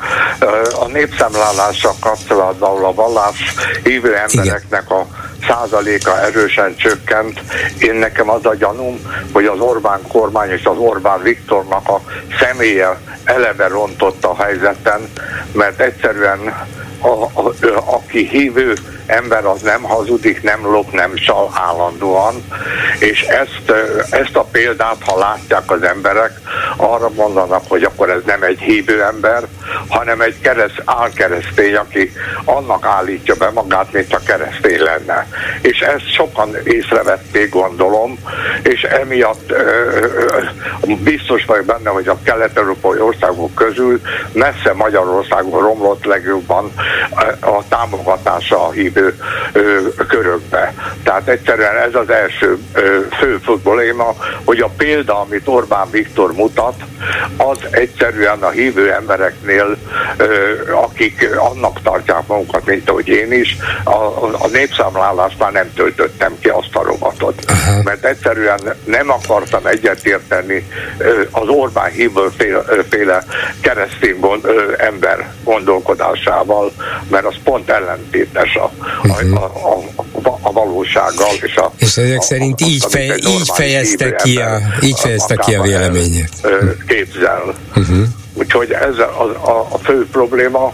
[0.81, 5.07] A népszámlálással kapcsolatban a vallás hívő embereknek a
[5.49, 7.41] százaléka erősen csökkent.
[7.79, 9.01] Én nekem az a gyanúm,
[9.33, 12.01] hogy az Orbán kormány és az Orbán Viktornak a
[12.41, 15.01] személye eleve rontott a helyzeten,
[15.53, 16.69] mert egyszerűen
[17.01, 17.53] a, a, a,
[17.85, 18.75] aki hívő
[19.07, 22.45] ember az nem hazudik, nem lop, nem csal állandóan,
[22.99, 23.73] és ezt,
[24.11, 26.41] ezt a példát, ha látják az emberek,
[26.77, 29.47] arra mondanak, hogy akkor ez nem egy hívő ember,
[29.89, 32.13] hanem egy kereszt, álkeresztény, aki
[32.45, 35.27] annak állítja be magát, mint a keresztény lenne.
[35.61, 38.19] És ezt sokan észrevették, gondolom,
[38.63, 44.01] és emiatt ö, ö, biztos vagyok benne, hogy a kelet-európai országok közül
[44.33, 46.73] messze Magyarországon romlott legjobban
[47.41, 49.09] a támogatása a hívő ö,
[50.09, 50.75] körökbe.
[51.03, 52.59] Tehát egyszerűen ez az első
[53.19, 56.75] fő probléma, hogy a példa, amit Orbán Viktor mutat,
[57.37, 59.77] az egyszerűen a hívő embereknél,
[60.71, 63.95] akik annak tartják magukat, mint ahogy én is, a,
[64.45, 67.45] a népszámlálást már nem töltöttem ki azt a rovatot.
[67.47, 67.83] Aha.
[67.83, 70.69] Mert egyszerűen nem akartam egyetérteni
[71.31, 72.29] az Orbán hívő
[72.89, 73.25] féle,
[73.61, 76.73] keresztény gond, ember gondolkodásával,
[77.11, 78.71] mert az pont ellentétes a.
[79.03, 79.83] a, a,
[80.23, 81.35] a, a valósággal.
[81.43, 85.55] És, a, és ezek a, szerint így, fej, így fejezte ki a, így fejezte ki
[85.55, 86.31] a véleményét.
[86.87, 87.55] Képzel.
[87.77, 88.07] Uh-huh.
[88.35, 90.73] Úgyhogy ez a, a, a fő probléma,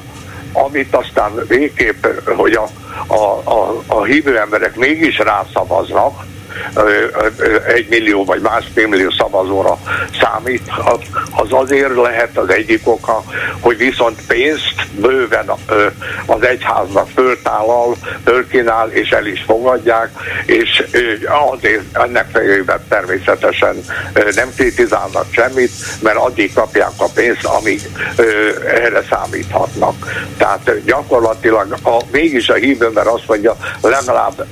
[0.53, 2.69] amit aztán végképp, hogy a,
[3.07, 6.25] a, a, a hívő emberek mégis rászavaznak,
[7.67, 9.79] egy millió vagy másfél millió szavazóra
[10.21, 10.63] számít,
[11.31, 13.25] az azért lehet az egyik oka,
[13.61, 15.51] hogy viszont pénzt bőven
[16.27, 20.11] az egyháznak föltállal, fölkínál, és el is fogadják,
[20.47, 20.83] és
[21.51, 23.85] azért ennek fejében természetesen
[24.35, 27.81] nem kritizálnak semmit, mert addig kapják a pénzt, amíg
[28.67, 29.95] erre számíthatnak.
[30.37, 34.47] Tehát gyakorlatilag a, mégis a hívőben azt mondja, legalább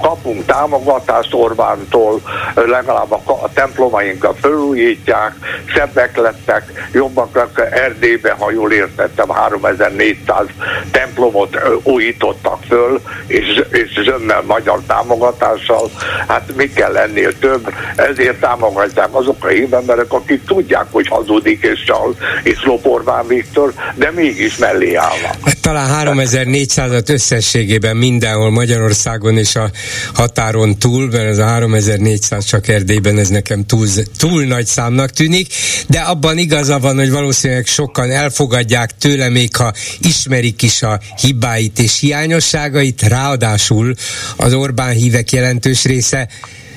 [0.00, 2.20] kapunk támogatást, azt Orbántól
[2.54, 5.34] legalább a templomainkat felújítják,
[5.74, 10.46] szebbek lettek, jobbak lettek, Erdélybe, ha jól értettem, 3400
[10.90, 15.90] templomot újítottak föl, és, és zömmel magyar támogatással,
[16.28, 21.84] hát mi kell ennél több, ezért támogatják azok a hívemberek, akik tudják, hogy hazudik és
[21.84, 25.36] csal, és lop Orbán Viktor, de mégis mellé állnak.
[25.44, 29.70] Hát talán 3400-at összességében mindenhol Magyarországon és a
[30.14, 35.54] határon túl, mert ez a 3400 csak Erdélyben, ez nekem túl, túl nagy számnak tűnik,
[35.86, 41.78] de abban igaza van, hogy valószínűleg sokan elfogadják tőle, még ha ismerik is a hibáit
[41.78, 43.94] és hiányosságait, ráadásul
[44.36, 46.28] az Orbán hívek jelentős része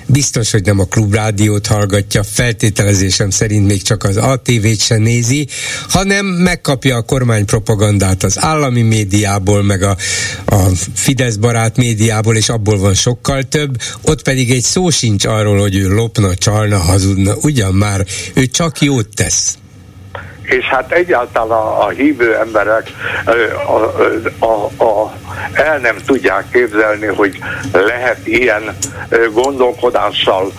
[0.10, 5.48] biztos, hogy nem a klubrádiót hallgatja, feltételezésem szerint még csak az ATV-t se nézi,
[5.90, 9.98] hanem megkapja a kormánypropagandát az állami médiából, meg a,
[10.46, 15.60] a Fidesz barát médiából, és abból van sokkal több, ott pedig egy szó sincs arról,
[15.60, 19.59] hogy ő lopna, csalna, hazudna, ugyan már ő csak jót tesz
[20.50, 22.92] és hát egyáltalán a, a hívő emberek
[23.68, 25.14] a, a, a,
[25.54, 27.38] el nem tudják képzelni, hogy
[27.72, 28.78] lehet ilyen
[29.32, 30.52] gondolkodással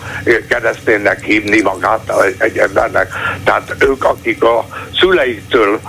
[0.49, 3.13] kereszténynek hívni magát egy embernek.
[3.43, 4.65] Tehát ők, akik a
[4.99, 5.79] szüleiktől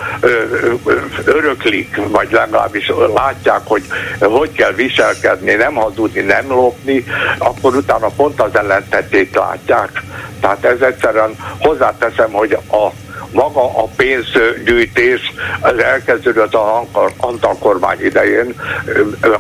[1.25, 3.83] öröklik, vagy legalábbis látják, hogy
[4.21, 7.05] hogy kell viselkedni, nem hazudni, nem lopni,
[7.39, 10.03] akkor utána pont az ellentetét látják.
[10.41, 12.91] Tehát ez egyszerűen hozzáteszem, hogy a
[13.33, 16.85] maga a pénzgyűjtés az elkezdődött a
[17.17, 18.55] Antal kormány idején.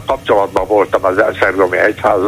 [0.06, 2.20] Kapcsolatban voltam az Elszergomi Egyház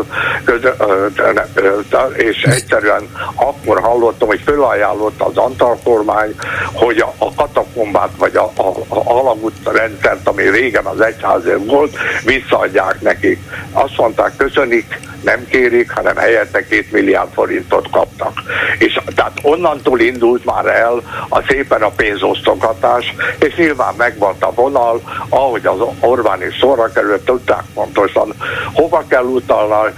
[2.13, 6.35] és egyszerűen akkor hallottam, hogy fölajánlott az Antal kormány,
[6.73, 13.01] hogy a, katakombát vagy a, a, a alagút rendszert, ami régen az egyházért volt, visszaadják
[13.01, 13.39] nekik.
[13.73, 18.43] Azt mondták, köszönik, nem kérik, hanem helyette két milliárd forintot kaptak.
[18.79, 25.01] És tehát onnantól indult már el a szépen a pénzosztogatás, és nyilván megvan a vonal,
[25.29, 28.35] ahogy az Orbán is szóra került, tudták pontosan,
[28.73, 29.95] hova kell utalni,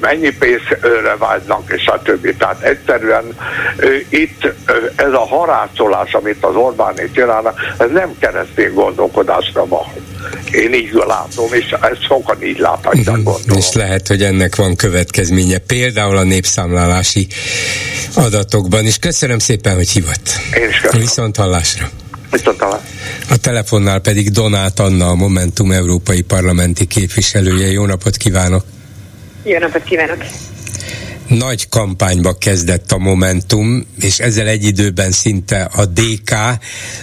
[0.00, 2.34] mennyi pénzre vágynak, és a többi.
[2.34, 3.24] Tehát egyszerűen
[4.08, 4.52] itt
[4.96, 9.86] ez a harácsolás, amit az Orbáni csinálnak, ez nem keresztény gondolkodásra van.
[10.52, 13.22] Én így látom, és ezt sokan így láthatják, uh-huh.
[13.24, 13.56] gondolom.
[13.58, 17.26] És lehet, hogy ennek van következménye, például a népszámlálási
[18.14, 18.98] adatokban is.
[18.98, 20.30] Köszönöm szépen, hogy hívott.
[20.54, 21.00] Én is köszönöm.
[21.06, 21.90] Viszont hallásra.
[22.30, 22.88] Viszont hallásra.
[23.28, 27.70] A telefonnál pedig Donát Anna, a Momentum Európai Parlamenti képviselője.
[27.70, 28.64] Jó napot kívánok!
[29.44, 30.24] Jó napot kívánok!
[31.28, 36.34] nagy kampányba kezdett a Momentum, és ezzel egy időben szinte a DK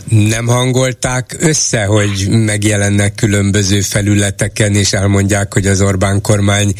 [0.09, 6.73] nem hangolták össze, hogy megjelennek különböző felületeken, és elmondják, hogy az Orbán kormány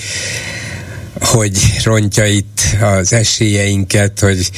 [1.20, 4.49] hogy rontja itt az esélyeinket, hogy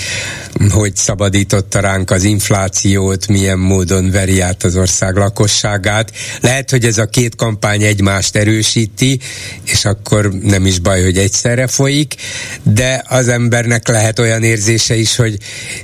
[0.69, 6.11] hogy szabadította ránk az inflációt, milyen módon veri át az ország lakosságát.
[6.41, 9.19] Lehet, hogy ez a két kampány egymást erősíti,
[9.63, 12.15] és akkor nem is baj, hogy egyszerre folyik,
[12.63, 15.37] de az embernek lehet olyan érzése is, hogy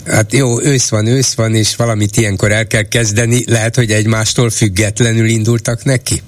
[0.05, 4.49] hát jó, ősz van, ősz van, és valamit ilyenkor el kell kezdeni, lehet, hogy egymástól
[4.49, 6.21] függetlenül indultak neki?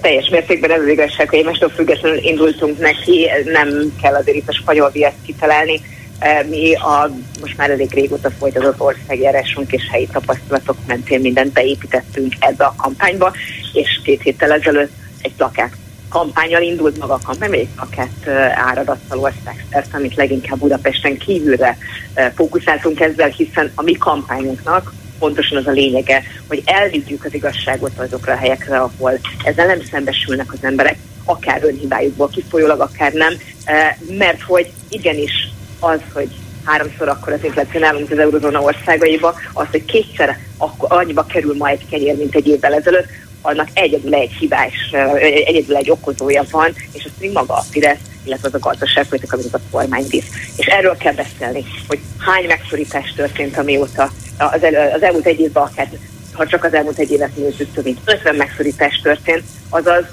[0.00, 4.54] Teljes mértékben ez az igazság, hogy egymástól függetlenül indultunk neki, nem kell azért itt a
[4.54, 5.80] spanyol viaszt kitalálni.
[6.18, 12.34] E, mi a most már elég régóta folytatott országjárásunk és helyi tapasztalatok mentén mindent beépítettünk
[12.38, 13.32] ebbe a kampányba,
[13.72, 14.92] és két héttel ezelőtt
[15.22, 15.72] egy plakát
[16.08, 21.76] kampányal indult maga a kampány, egy plakát e, áradattal országszerte, amit leginkább Budapesten kívülre
[22.14, 27.98] e, fókuszáltunk ezzel, hiszen a mi kampányunknak pontosan az a lényege, hogy elvigyük az igazságot
[27.98, 33.96] azokra a helyekre, ahol ezzel nem szembesülnek az emberek, akár önhibájukból kifolyólag, akár nem, eh,
[34.18, 35.48] mert hogy igenis
[35.80, 36.28] az, hogy
[36.64, 41.68] háromszor akkor az infláció nálunk, az eurozóna országaiba, az, hogy kétszer akkor annyiba kerül ma
[41.68, 43.06] egy kenyér, mint egy évvel ezelőtt,
[43.42, 47.98] annak egyedül egy hibás, eh, egyedül egy okozója van, és az pedig maga a Fidesz,
[48.24, 50.28] illetve az a gazdaságpolitika, amit a kormány visz.
[50.56, 54.10] És erről kell beszélni, hogy hány megszorítás történt, amióta
[54.44, 55.88] az, el, az elmúlt egy évben akár
[56.32, 60.04] ha csak az elmúlt egy évet nézzük, több mint 50 megszorítás történt, azaz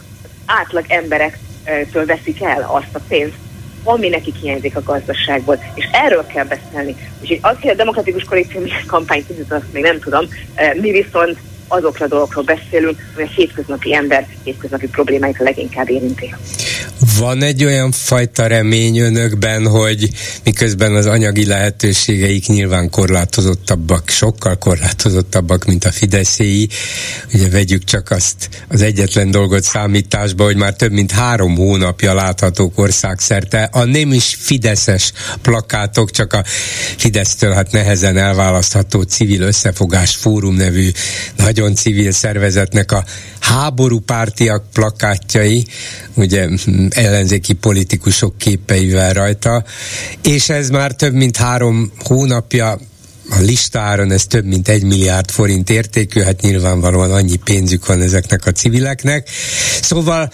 [0.46, 3.38] átlag emberektől veszik el azt a pénzt,
[3.84, 5.60] ami nekik hiányzik a gazdaságból.
[5.74, 6.96] És erről kell beszélni.
[7.22, 10.28] Úgyhogy az, hogy a demokratikus koalíció kampány kizut, azt még nem tudom.
[10.74, 16.36] Mi viszont azokra a dolgokról beszélünk, hogy a hétköznapi ember hétköznapi problémáit a leginkább érinti.
[17.20, 20.10] Van egy olyan fajta remény önökben, hogy
[20.44, 26.70] miközben az anyagi lehetőségeik nyilván korlátozottabbak, sokkal korlátozottabbak, mint a Fideszéi,
[27.34, 32.80] ugye vegyük csak azt az egyetlen dolgot számításba, hogy már több mint három hónapja láthatók
[32.80, 35.12] országszerte a nem is Fideszes
[35.42, 36.44] plakátok, csak a
[36.98, 40.90] Fidesztől hát nehezen elválasztható civil összefogás fórum nevű
[41.58, 43.04] nagyon civil szervezetnek a
[43.40, 45.66] háború pártiak plakátjai,
[46.14, 46.48] ugye
[46.90, 49.64] ellenzéki politikusok képeivel rajta,
[50.24, 52.80] és ez már több mint három hónapja
[53.30, 58.46] a listáron ez több mint egy milliárd forint értékű, hát nyilvánvalóan annyi pénzük van ezeknek
[58.46, 59.30] a civileknek.
[59.82, 60.32] Szóval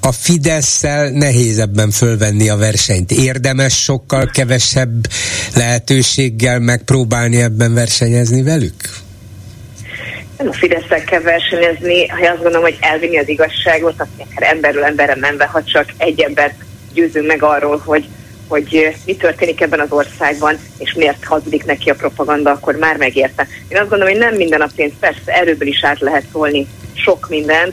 [0.00, 3.10] a Fidesz-szel nehéz ebben fölvenni a versenyt.
[3.10, 5.08] Érdemes sokkal kevesebb
[5.54, 9.03] lehetőséggel megpróbálni ebben versenyezni velük?
[10.38, 14.84] Nem a fidesz kell versenyezni, ha azt gondolom, hogy elvinni az igazságot, akkor akár emberről
[14.84, 16.54] emberre menve, ha csak egy embert
[16.92, 18.08] győzünk meg arról, hogy,
[18.48, 23.46] hogy mi történik ebben az országban, és miért hazudik neki a propaganda, akkor már megérte.
[23.68, 27.28] Én azt gondolom, hogy nem minden a pénz, persze erőből is át lehet szólni sok
[27.28, 27.72] mindent,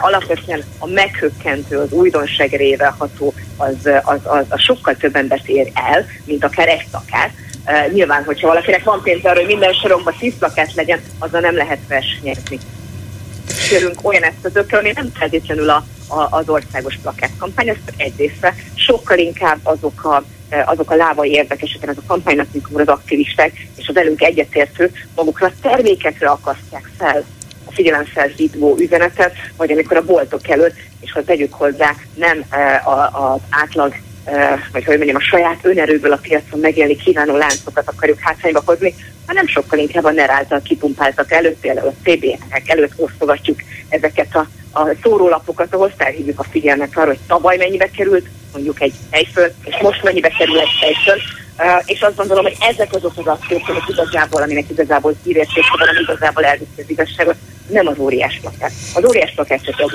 [0.00, 6.06] alapvetően a meghökkentő, az újdonság ható, az, az, az, az sokkal több embert ér el,
[6.24, 7.30] mint akár egy szakát.
[7.66, 11.56] Uh, nyilván, hogyha valakinek van pénz arra, hogy minden soromban tíz plakát legyen, azzal nem
[11.56, 12.58] lehet versenyezni.
[13.68, 19.18] Kérünk olyan eszközökről, ami nem feltétlenül a, a, az országos plakátkampány, ez egy része, sokkal
[19.18, 20.24] inkább azok a
[20.64, 25.46] azok a lábai érdekesek ez a kampánynak, mikor az aktivisták és az velünk egyetértő magukra
[25.46, 27.24] a termékekre akasztják fel
[27.64, 32.44] a figyelemfelhívó üzenetet, vagy amikor a boltok előtt, és ha tegyük hozzá, nem
[33.12, 33.94] az átlag
[34.72, 38.94] vagy hogy mondjam, a saját önerőből a piacon megélni kívánó láncokat akarjuk hátrányba hozni,
[39.26, 43.58] hanem sokkal inkább a NER által kipumpáltak előtt, például a CBN-ek előtt osztogatjuk
[43.88, 44.46] ezeket a,
[44.80, 49.74] a szórólapokat, ahol felhívjuk a figyelmet arra, hogy tavaly mennyibe került mondjuk egy helyföld, és
[49.82, 51.20] most mennyibe kerül egy helyföld,
[51.58, 55.88] Uh, és azt gondolom, hogy ezek azok az akciók, amik igazából, aminek igazából hírérték, van,
[55.88, 57.34] ami igazából elviszi az igazságot,
[57.68, 58.72] nem az óriás plakát.
[58.94, 59.90] Az óriás plakát csak egy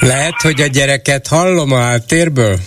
[0.00, 2.58] Lehet, hogy a gyereket hallom a háttérből?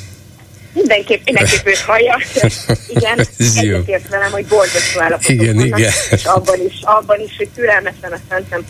[0.78, 2.20] Mindenképp, mindenképp őt hallja.
[2.96, 5.92] Igen, egyetért velem, hogy borzasztó állapotok igen, vannak, igen.
[6.10, 8.66] és abban is, abban is, hogy türelmetlen a szentem,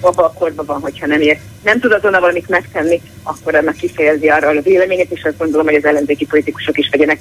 [0.00, 1.38] abban a korban van, hogyha nem ér.
[1.62, 5.74] Nem tud azonnal valamit megtenni, akkor ennek kifejezi arra a véleményét, és azt gondolom, hogy
[5.74, 7.20] az ellenzéki politikusok is vegyenek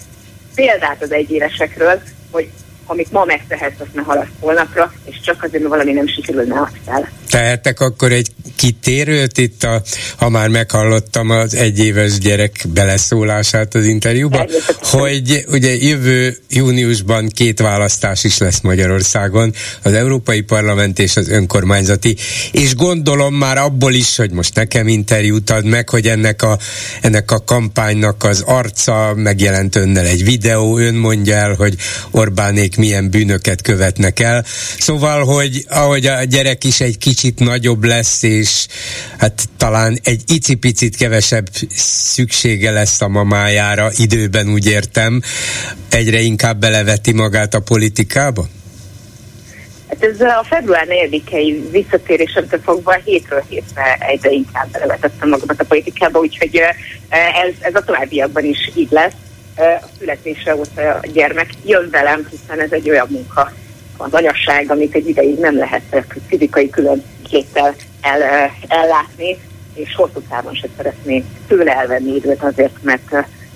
[0.56, 2.02] példát az egyévesekről,
[2.32, 2.50] hogy
[2.90, 6.62] amit ma megtehetsz, azt ne halaszt holnapra, és csak azért, mert valami nem sikerül, ne
[6.62, 7.10] azt el.
[7.30, 9.82] Tehetek akkor egy kitérőt itt, a,
[10.18, 14.46] ha már meghallottam az egyéves gyerek beleszólását az interjúba,
[14.82, 22.16] hogy ugye jövő júniusban két választás is lesz Magyarországon, az Európai Parlament és az önkormányzati,
[22.52, 26.58] és gondolom már abból is, hogy most nekem interjút ad meg, hogy ennek a,
[27.02, 31.76] ennek a kampánynak az arca megjelent önnel egy videó, ön mondja el, hogy
[32.12, 34.46] Orbánék milyen bűnöket követnek el.
[34.80, 38.68] Szóval, hogy ahogy a gyerek is egy kicsit nagyobb lesz, és
[39.18, 45.22] hát talán egy icipicit kevesebb szüksége lesz a mamájára, időben úgy értem,
[45.90, 48.48] egyre inkább beleveti magát a politikába?
[49.90, 56.20] Hát ez a február 4-i visszatérésemtől fogva hétről hétre egyre inkább belevetettem magamat a politikába,
[56.20, 56.56] úgyhogy
[57.10, 59.14] ez, ez a továbbiakban is így lesz
[59.97, 63.51] születése óta a gyermek jön velem, hiszen ez egy olyan munka,
[63.97, 69.38] az anyasság, amit egy ideig nem lehet fizikai különkéttel el, ellátni,
[69.74, 73.12] és hosszú távon se szeretnék tőle elvenni időt azért, mert,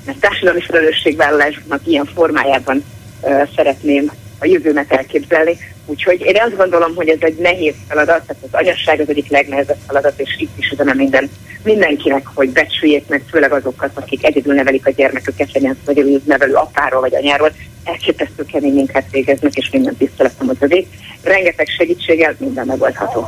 [0.06, 2.84] mert társadalmi felelősségvállalásnak ilyen formájában
[3.56, 5.58] szeretném a jövőmet elképzelni.
[5.86, 9.78] Úgyhogy én azt gondolom, hogy ez egy nehéz feladat, tehát az anyasság az egyik legnehezebb
[9.88, 11.30] feladat, és itt is üzenem minden,
[11.64, 17.02] mindenkinek, hogy becsüljék meg, főleg azokat, akik egyedül nevelik a gyermeküket, legyen vagy nevelő apáról
[17.02, 17.52] vagy anyáról,
[17.84, 20.88] elképesztő kemény munkát végeznek, és minden tiszteletem az övé.
[21.24, 23.28] Rengeteg segítséggel minden megoldható.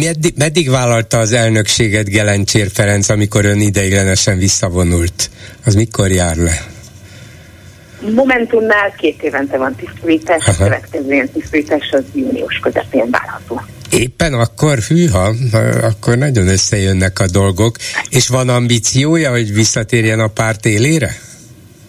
[0.00, 5.30] Meddig, meddig vállalta az elnökséget Gelencsér Ferenc, amikor ön ideiglenesen visszavonult?
[5.64, 6.79] Az mikor jár le?
[8.00, 13.62] Momentumnál két évente van tisztítás, a következő ilyen tisztítás az június közepén várható.
[13.90, 15.32] éppen akkor, hűha,
[15.82, 17.76] akkor nagyon összejönnek a dolgok,
[18.10, 21.10] és van ambíciója, hogy visszatérjen a párt élére?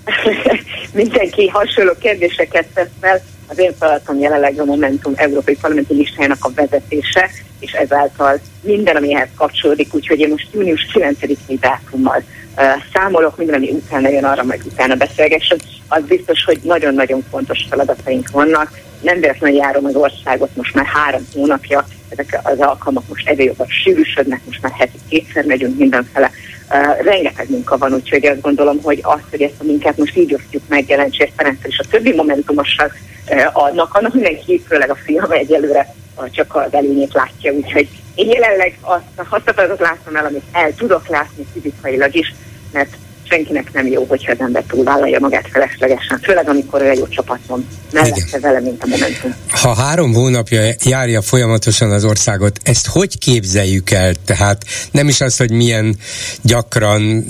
[0.93, 3.21] Mindenki hasonló kérdéseket tesz fel,
[3.51, 7.29] az én feladatom jelenleg a Momentum Európai Parlamenti listájának a vezetése,
[7.59, 12.23] és ezáltal minden, amihez kapcsolódik, úgyhogy én most június 9-i dátummal
[12.57, 12.63] uh,
[12.93, 15.57] számolok, minden, ami utána jön, arra majd utána beszélgessem.
[15.87, 18.71] Az biztos, hogy nagyon-nagyon fontos feladataink vannak.
[19.01, 23.67] Nem véletlenül járom az országot most már három hónapja, ezek az alkalmak most egyre jobban
[23.67, 26.31] sűrűsödnek, most már heti kétszer megyünk mindenfele.
[26.73, 30.33] Uh, rengeteg munka van, úgyhogy azt gondolom, hogy azt, hogy ezt a munkát most így
[30.33, 32.91] osztjuk meg Jelencsés Ferenccel és a többi momentumossal
[33.29, 35.93] uh, adnak, annak mindenki, főleg a fiam egyelőre
[36.31, 41.07] csak az előnyét látja, úgyhogy én jelenleg azt a használatot látom el, amit el tudok
[41.07, 42.33] látni fizikailag is,
[42.71, 42.95] mert
[43.31, 47.67] senkinek nem jó, hogyha az ember túlvállalja magát feleslegesen, főleg amikor olyan jó csapat van
[47.91, 49.35] mellette vele, mint a Momentum.
[49.47, 54.13] Ha három hónapja járja folyamatosan az országot, ezt hogy képzeljük el?
[54.25, 55.97] Tehát nem is az, hogy milyen
[56.41, 57.25] gyakran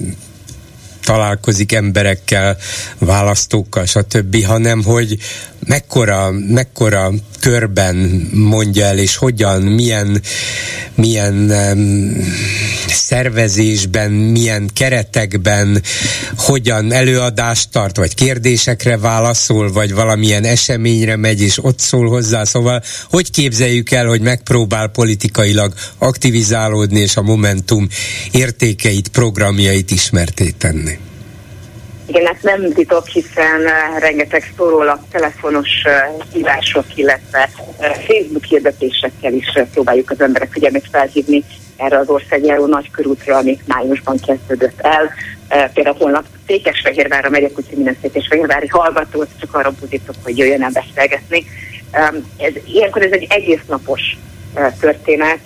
[1.06, 2.58] találkozik emberekkel,
[3.00, 5.18] választókkal, stb., hanem hogy
[5.68, 7.96] mekkora, mekkora körben
[8.34, 10.22] mondja el, és hogyan, milyen,
[10.96, 12.16] milyen um,
[12.94, 15.82] szervezésben, milyen keretekben,
[16.38, 22.44] hogyan előadást tart, vagy kérdésekre válaszol, vagy valamilyen eseményre megy, és ott szól hozzá.
[22.44, 27.88] Szóval, hogy képzeljük el, hogy megpróbál politikailag aktivizálódni, és a Momentum
[28.32, 30.98] értékeit, programjait ismerté tenni?
[32.12, 39.34] Igen, ezt nem titok, hiszen uh, rengeteg szórólap, telefonos uh, hívások, illetve uh, Facebook hirdetésekkel
[39.34, 41.44] is próbáljuk az emberek figyelmét felhívni
[41.78, 45.12] erre az országjáró nagykörútra, ami májusban kezdődött el.
[45.74, 51.46] Például holnap Székesfehérvárra megyek, úgyhogy minden Székesfehérvári hallgatót csak arra buzdítok, hogy jöjjön el beszélgetni.
[52.38, 54.02] Ez, ilyenkor ez egy egész napos
[54.80, 55.40] történet.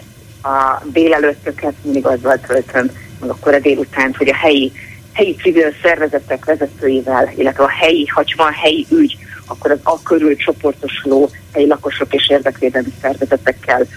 [0.43, 4.71] A délelőttöket mindig azzal töltöm, meg akkor a délután, hogy a helyi
[5.15, 9.17] helyi civil szervezetek vezetőivel, illetve a helyi, ha van helyi ügy,
[9.47, 13.87] akkor az a körül csoportosuló helyi lakosok és érdekvédelmi szervezetekkel uh,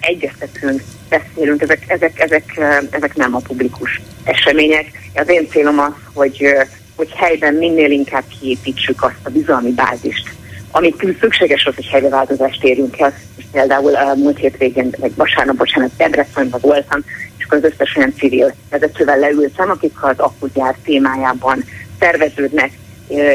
[0.00, 4.86] egyeztetünk, beszélünk, ezek, ezek, ezek, uh, ezek nem a publikus események.
[5.14, 6.62] Az én célom az, hogy, uh,
[6.96, 10.34] hogy helyben minél inkább kiépítsük azt a bizalmi bázist,
[10.70, 13.14] amit szükséges az, hogy helyváltozást érjünk el.
[13.36, 17.04] És például uh, múlt hétvégén, vagy vasárnap, bocsánat, Debrecenben voltam,
[17.46, 21.64] akkor az összes olyan civil vezetővel leültem, akik az akkugyár témájában
[21.98, 22.70] szerveződnek,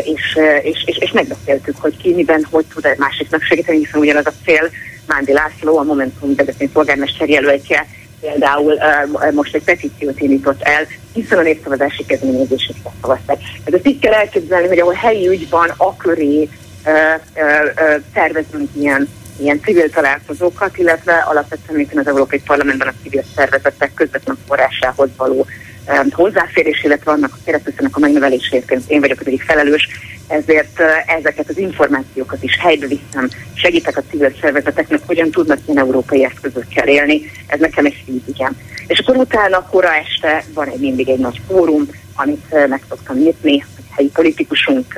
[0.03, 4.25] és, és, és, és megbeszéltük, hogy ki miben, hogy tud egy másiknak segíteni, hiszen ugyanaz
[4.25, 4.69] a cél,
[5.07, 7.87] Mándi László, a Momentum Debrecen polgármester jelöltje,
[8.21, 13.37] például uh, most egy petíciót indított el, hiszen a népszavazási kezdeményezését szavazták.
[13.37, 16.49] Tehát ezt így kell elképzelni, hogy ahol helyi ügyban a köré
[16.85, 19.09] uh, ilyen
[19.41, 25.45] ilyen civil találkozókat, illetve alapvetően mint az Európai Parlamentben a civil szervezetek közvetlen forrásához való
[25.87, 29.87] um, hozzáférés, illetve annak a keresztülszenek a megnöveléséért én vagyok az egyik felelős,
[30.27, 35.79] ezért uh, ezeket az információkat is helybe viszem, segítek a civil szervezeteknek, hogyan tudnak ilyen
[35.79, 38.57] európai eszközökkel élni, ez nekem egy szívügyem.
[38.87, 43.17] És akkor utána kora este van egy mindig egy nagy fórum, amit uh, meg szoktam
[43.17, 44.93] nyitni, helyi politikusunk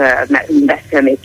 [0.66, 1.18] beszél még,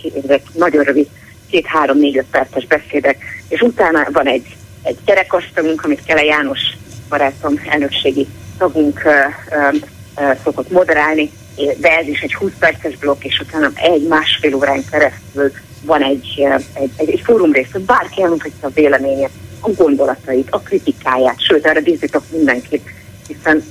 [0.54, 1.08] nagyon rövid
[1.50, 6.60] két-három-négy-öt perces beszédek, és utána van egy, egy kerekasztalunk, amit Kele János
[7.08, 8.26] barátom, elnökségi
[8.58, 9.74] tagunk uh,
[10.20, 11.30] uh, szokott moderálni,
[11.76, 15.52] de ez is egy 20 perces blokk, és utána egy másfél órán keresztül
[15.84, 19.30] van egy, egy, egy, egy fórum rész, hogy bárki elmondhatja a véleményét,
[19.60, 22.90] a gondolatait, a kritikáját, sőt, erre díszítok mindenkit,
[23.26, 23.64] hiszen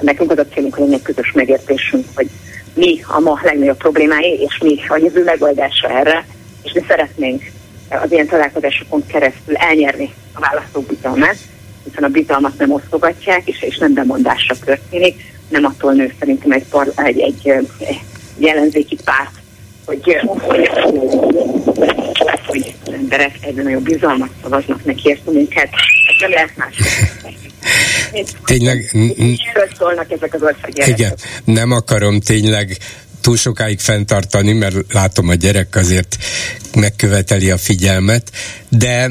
[0.00, 2.30] nekünk az a célunk, hogy egy közös megértésünk, hogy
[2.74, 6.26] mi a ma legnagyobb problémái, és mi a jövő megoldása erre,
[6.64, 7.42] és mi szeretnénk
[7.88, 11.36] az ilyen találkozásokon keresztül elnyerni a választók bizalmát,
[11.84, 16.64] hiszen a bizalmat nem osztogatják, és, és nem bemondásra történik, nem attól nő szerintem egy,
[16.64, 17.48] par, egy, egy,
[18.38, 19.42] egy ellenzéki párt,
[19.84, 20.70] hogy, hogy,
[22.46, 25.68] hogy az emberek egyre nagyobb bizalmat szavaznak neki ezt a munkát.
[26.08, 26.76] Ez nem lehet más.
[28.44, 28.94] Tényleg...
[29.78, 30.98] szólnak ezek az országjelek.
[30.98, 31.14] Igen,
[31.44, 32.76] nem akarom tényleg
[33.24, 36.16] túl sokáig fenntartani, mert látom a gyerek azért
[36.74, 38.30] megköveteli a figyelmet,
[38.68, 39.10] de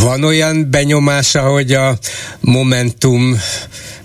[0.00, 1.98] van olyan benyomása, hogy a
[2.40, 3.40] Momentum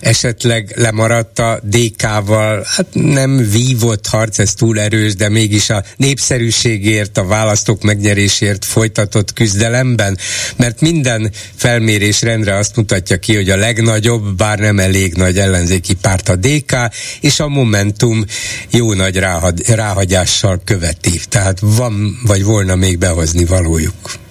[0.06, 7.18] esetleg lemaradt a DK-val, hát nem vívott harc, ez túl erős, de mégis a népszerűségért,
[7.18, 10.18] a választók megnyerésért folytatott küzdelemben,
[10.56, 15.94] mert minden felmérés rendre azt mutatja ki, hogy a legnagyobb, bár nem elég nagy ellenzéki
[15.94, 16.76] párt a DK,
[17.22, 18.26] és a Momentum
[18.70, 19.20] jó nagy
[19.68, 21.20] ráhagyással követi.
[21.30, 24.25] Tehát van, vagy volna még behozni valójuk.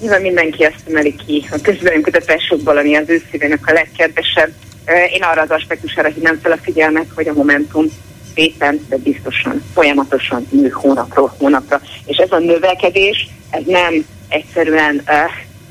[0.00, 4.50] Nyilván mindenki ezt emeli ki a kutatásokból, ami az ő szívének a legkedvesebb.
[5.12, 7.86] Én arra az aspektusára hívnám fel a figyelmet, hogy a Momentum
[8.34, 11.80] szépen, de biztosan, folyamatosan nő hónapról hónapra.
[12.06, 15.14] És ez a növekedés, ez nem egyszerűen uh,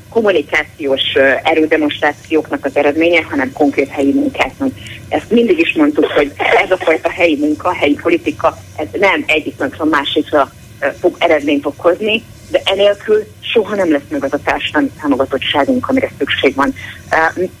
[0.08, 4.70] kommunikációs uh, erődemonstrációknak az eredménye, hanem konkrét helyi munkáknak.
[5.08, 9.54] Ezt mindig is mondtuk, hogy ez a fajta helyi munka, helyi politika, ez nem egyik
[9.78, 10.52] a másikra
[11.00, 16.54] fog eredményt okozni, de enélkül soha nem lesz meg az a társadalmi támogatottságunk, amire szükség
[16.54, 16.74] van.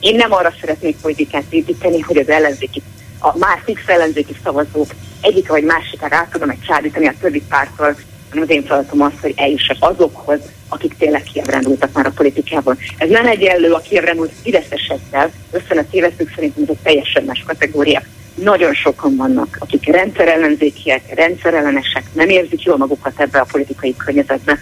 [0.00, 2.82] Én nem arra szeretnék politikát építeni, hogy az ellenzéki,
[3.18, 7.96] a már fix ellenzéki szavazók egyik vagy másikára át tudom egy csábítani a többi pártól,
[8.28, 12.78] hanem az én feladatom az, hogy eljussak azokhoz, akik tényleg kiebrendultak már a politikában.
[12.98, 18.02] Ez nem egyenlő a kiebrendult fideszesekkel, összen a tévesztők szerintem ez egy teljesen más kategória.
[18.42, 24.58] Nagyon sokan vannak, akik rendszerellenzékiek, rendszerellenesek, nem érzik jól magukat ebbe a politikai környezetbe,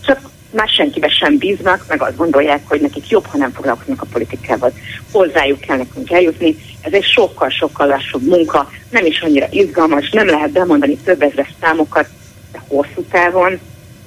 [0.00, 4.06] csak más senkibe sem bíznak, meg azt gondolják, hogy nekik jobb, ha nem foglalkoznak a
[4.12, 4.72] politikával.
[5.12, 6.56] Hozzájuk kell nekünk eljutni.
[6.80, 12.08] Ez egy sokkal-sokkal lassúbb munka, nem is annyira izgalmas, nem lehet bemondani több ezres számokat,
[12.52, 13.58] de hosszú távon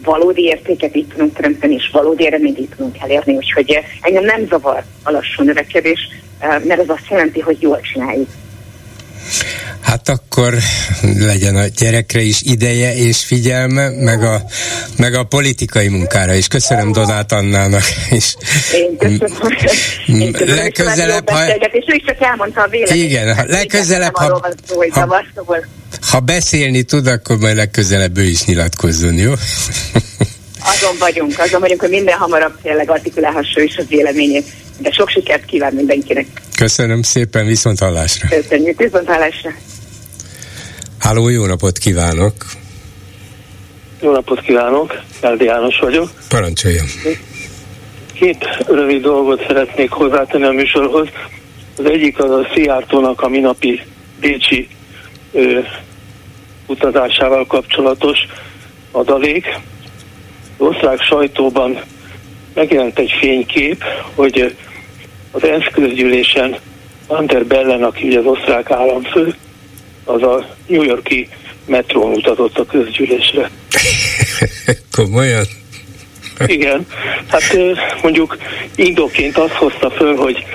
[0.03, 3.35] valódi értéket itt tudunk teremteni, és valódi eredményt itt tudunk elérni.
[3.35, 5.99] Úgyhogy engem nem zavar a lassú növekedés,
[6.39, 8.29] eh, mert ez azt jelenti, hogy jól csináljuk.
[9.81, 10.53] Hát akkor
[11.17, 14.41] legyen a gyerekre is ideje és figyelme, meg a,
[14.97, 16.47] meg a politikai munkára is.
[16.47, 18.35] Köszönöm Donát Annának is.
[18.73, 19.29] Én köszönöm.
[20.07, 21.47] Én köszönöm legközelebb, ha...
[21.47, 23.09] És ő is csak elmondta a véleményt.
[23.09, 24.53] Igen, ha legközelebb, ha,
[24.91, 25.25] ha,
[26.01, 29.31] ha beszélni tud, akkor majd legközelebb ő is nyilatkozzon, jó?
[30.65, 34.45] Azon vagyunk, azon vagyunk, hogy minden hamarabb tényleg artikulálhassa is a véleményét.
[34.77, 36.27] De sok sikert kíván mindenkinek.
[36.55, 38.27] Köszönöm szépen, viszont hallásra.
[38.27, 39.51] Köszönjük, viszont hallásra.
[40.99, 42.33] Háló, jó napot kívánok!
[44.01, 46.09] Jó napot kívánok, Eldi János vagyok.
[46.29, 46.85] Parancsoljon!
[48.13, 51.07] Két rövid dolgot szeretnék hozzátenni a műsorhoz.
[51.77, 53.81] Az egyik az a Szijjártónak a minapi
[54.19, 54.67] Bécsi
[55.31, 55.59] ö,
[56.67, 58.17] utazásával kapcsolatos
[58.91, 59.45] adalék.
[60.57, 61.81] Az osztrák sajtóban
[62.53, 63.83] megjelent egy fénykép,
[64.15, 64.55] hogy
[65.31, 66.55] az ENSZ közgyűlésen
[67.07, 69.35] Ander Bellen, aki ugye az osztrák államfő,
[70.03, 71.29] az a New Yorki
[71.65, 73.49] metrón utazott a közgyűlésre.
[74.97, 75.45] Komolyan?
[76.45, 76.87] Igen,
[77.27, 77.57] hát
[78.01, 78.37] mondjuk
[78.75, 80.45] indoként azt hozta föl, hogy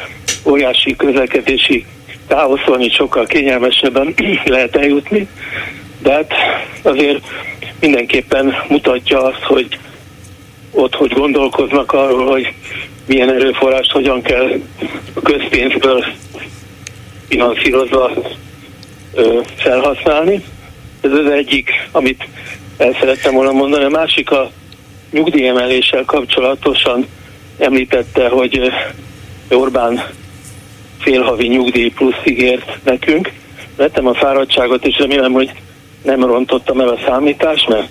[0.44, 1.86] óriási közlekedési
[2.28, 4.14] káosz van, így sokkal kényelmesebben
[4.44, 5.28] lehet eljutni,
[5.98, 6.32] de hát
[6.82, 7.24] azért
[7.80, 9.78] mindenképpen mutatja azt, hogy
[10.78, 12.52] ott hogy gondolkoznak arról, hogy
[13.06, 14.60] milyen erőforrást hogyan kell
[15.14, 16.05] a közpénzből
[17.28, 18.10] finanszírozva
[19.14, 20.42] ö, felhasználni.
[21.00, 22.28] Ez az egyik, amit
[22.76, 23.84] el szerettem volna mondani.
[23.84, 24.50] A másik a
[25.10, 27.06] nyugdíjemeléssel kapcsolatosan
[27.59, 28.72] említette, hogy
[29.50, 30.05] Orbán
[30.98, 33.32] félhavi nyugdíj plusz ígért nekünk.
[33.76, 35.52] Vettem a fáradtságot, és remélem, hogy
[36.02, 37.88] nem rontottam el a számítást, mert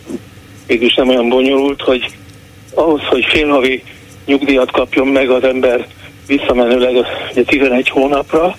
[0.68, 2.18] mégis nem olyan bonyolult, hogy
[2.77, 3.83] ahhoz, hogy félhavi
[4.25, 5.87] nyugdíjat kapjon meg az ember
[6.27, 8.55] visszamenőleg ugye 11 hónapra,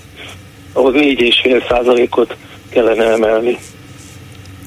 [0.72, 2.36] ahhoz 4,5 százalékot
[2.70, 3.58] kellene emelni.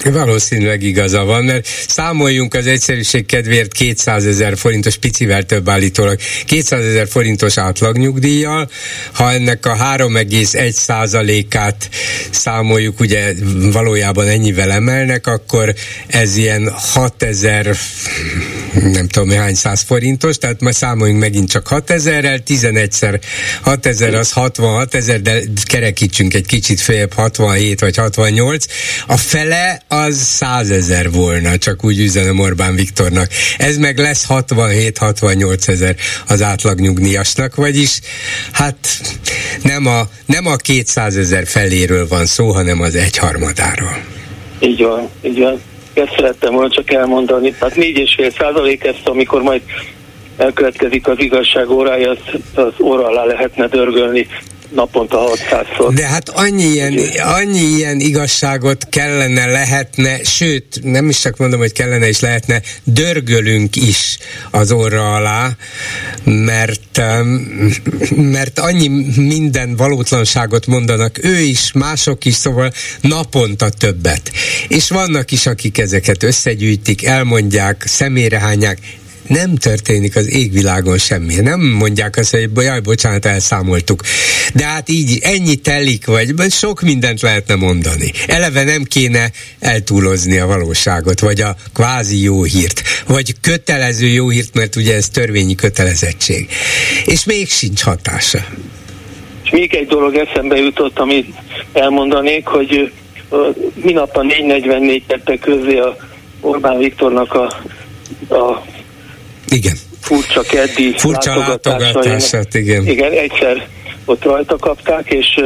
[0.04, 6.86] Valószínűleg igaza van, mert számoljunk az egyszerűség kedvéért 200 ezer forintos, picivel több állítólag, 200
[6.86, 8.70] ezer forintos átlagnyugdíjjal,
[9.12, 11.90] ha ennek a 3,1 százalékát
[12.32, 13.34] számoljuk, ugye
[13.72, 15.74] valójában ennyivel emelnek, akkor
[16.08, 17.76] ez ilyen 6 ezer,
[18.74, 23.22] nem tudom hány száz forintos, tehát majd számoljunk megint csak 6 ezerrel, 11-szer
[23.62, 28.66] 6 ezer az 66 ezer, de kerekítsünk egy kicsit feljebb 67 vagy 68,
[29.08, 33.28] a fele az százezer volna, csak úgy üzenem Orbán Viktornak.
[33.58, 35.96] Ez meg lesz 67-68 ezer
[36.28, 36.80] az átlag
[37.56, 38.00] vagyis
[38.52, 38.76] hát
[39.64, 44.04] nem a, nem a 200 ezer feléről van szó, hanem az egyharmadáról.
[44.60, 45.62] Így van, így van.
[45.94, 47.52] Ezt szerettem volna csak elmondani.
[47.60, 49.62] Tehát 4,5 százalék ezt, amikor majd
[50.42, 52.18] elkövetkezik az igazság órája, az,
[52.56, 54.28] az óra alá lehetne dörgölni
[54.74, 55.92] naponta 600-szor.
[55.94, 61.72] De hát annyi ilyen, annyi ilyen igazságot kellene, lehetne, sőt, nem is csak mondom, hogy
[61.72, 64.18] kellene és lehetne, dörgölünk is
[64.52, 65.50] az orra alá,
[66.24, 67.02] mert,
[68.16, 74.32] mert annyi minden valótlanságot mondanak ő is, mások is, szóval naponta többet.
[74.68, 78.78] És vannak is, akik ezeket összegyűjtik, elmondják, személyre hányják,
[79.32, 81.36] nem történik az égvilágon semmi.
[81.36, 84.02] Nem mondják azt, hogy jaj, bocsánat, elszámoltuk.
[84.54, 88.12] De hát így ennyi telik, vagy sok mindent lehetne mondani.
[88.28, 94.56] Eleve nem kéne eltúlozni a valóságot, vagy a kvázi jó hírt, vagy kötelező jó hírt,
[94.56, 96.48] mert ugye ez törvényi kötelezettség.
[97.06, 98.40] És még sincs hatása.
[99.44, 101.34] És még egy dolog eszembe jutott, amit
[101.74, 102.92] elmondanék, hogy
[103.74, 105.96] minap a 444 tette közé a
[106.42, 107.46] Orbán Viktornak a,
[108.36, 108.66] a
[109.52, 109.76] igen.
[110.00, 112.54] furcsa keddi furcsa látogatását.
[112.54, 112.88] Igen.
[112.88, 113.68] igen, egyszer
[114.06, 115.42] ott rajta kapták, és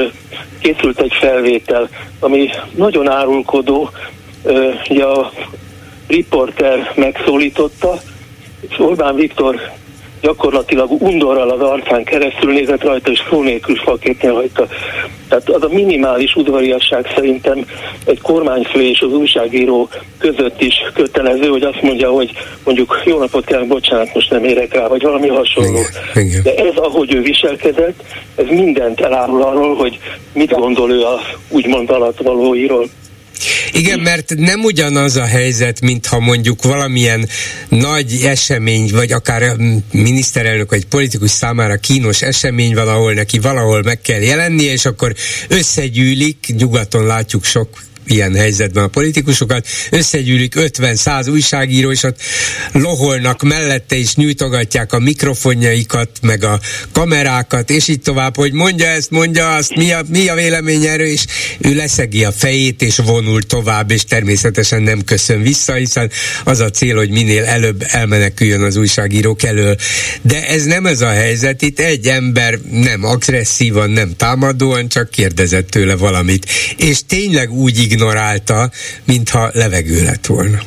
[0.60, 3.90] készült egy felvétel, ami nagyon árulkodó,
[4.90, 5.32] ugye a
[6.08, 8.02] riporter megszólította,
[8.70, 9.72] és Orbán Viktor
[10.26, 14.68] gyakorlatilag undorral az arcán keresztül nézett rajta, és szó nélkül faképnél hagyta.
[15.30, 17.66] Tehát az a minimális udvariasság szerintem
[18.06, 22.32] egy kormányfő és az újságíró között is kötelező, hogy azt mondja, hogy
[22.64, 25.80] mondjuk jó napot kell, bocsánat, most nem érek rá, vagy valami hasonló.
[26.14, 26.44] Igen, igen.
[26.44, 28.04] De ez, ahogy ő viselkedett,
[28.36, 30.00] ez mindent elárul arról, hogy
[30.34, 31.20] mit gondol ő a
[31.50, 32.88] úgymond alattvalóiról.
[33.74, 37.30] Igen, mert nem ugyanaz a helyzet, mintha mondjuk valamilyen
[37.70, 39.56] nagy esemény, vagy akár
[39.92, 45.16] miniszterelnök vagy politikus számára kínos esemény van, ahol neki valahol meg kell jelennie, és akkor
[45.48, 47.70] összegyűlik, nyugaton látjuk sok
[48.08, 52.20] ilyen helyzetben a politikusokat, összegyűlik 50-100 újságíró, és ott
[52.72, 56.60] loholnak mellette, és nyújtogatják a mikrofonjaikat, meg a
[56.92, 61.08] kamerákat, és így tovább, hogy mondja ezt, mondja azt, mi a, mi a vélemény erről,
[61.08, 61.26] és
[61.58, 66.12] ő leszegi a fejét, és vonul tovább, és természetesen nem köszön vissza, hiszen
[66.44, 69.76] az a cél, hogy minél előbb elmeneküljön az újságírók elől.
[70.22, 75.70] De ez nem ez a helyzet, itt egy ember nem agresszívan, nem támadóan, csak kérdezett
[75.70, 76.50] tőle valamit.
[76.78, 78.70] És tényleg úgy ignorálta,
[79.06, 80.60] mintha levegő lett volna.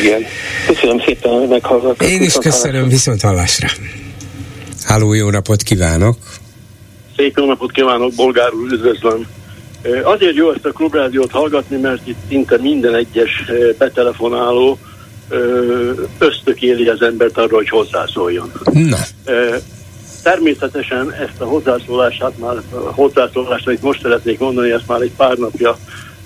[0.00, 0.22] Igen.
[0.66, 2.08] Köszönöm szépen, hogy meghallgattak.
[2.08, 3.68] Én is köszönöm, viszont hallásra.
[4.84, 6.16] Háló, jó napot kívánok!
[7.16, 9.26] Szép jó napot kívánok, bolgár úr, üdvözlöm!
[10.02, 13.30] Azért jó ezt a klubrádiót hallgatni, mert itt szinte minden egyes
[13.78, 14.78] betelefonáló
[16.18, 18.52] ösztökéli az embert arra, hogy hozzászóljon.
[18.72, 18.98] Na.
[20.22, 25.36] Természetesen ezt a hozzászólását már, a hozzászólást, amit most szeretnék mondani, ezt már egy pár
[25.36, 25.76] napja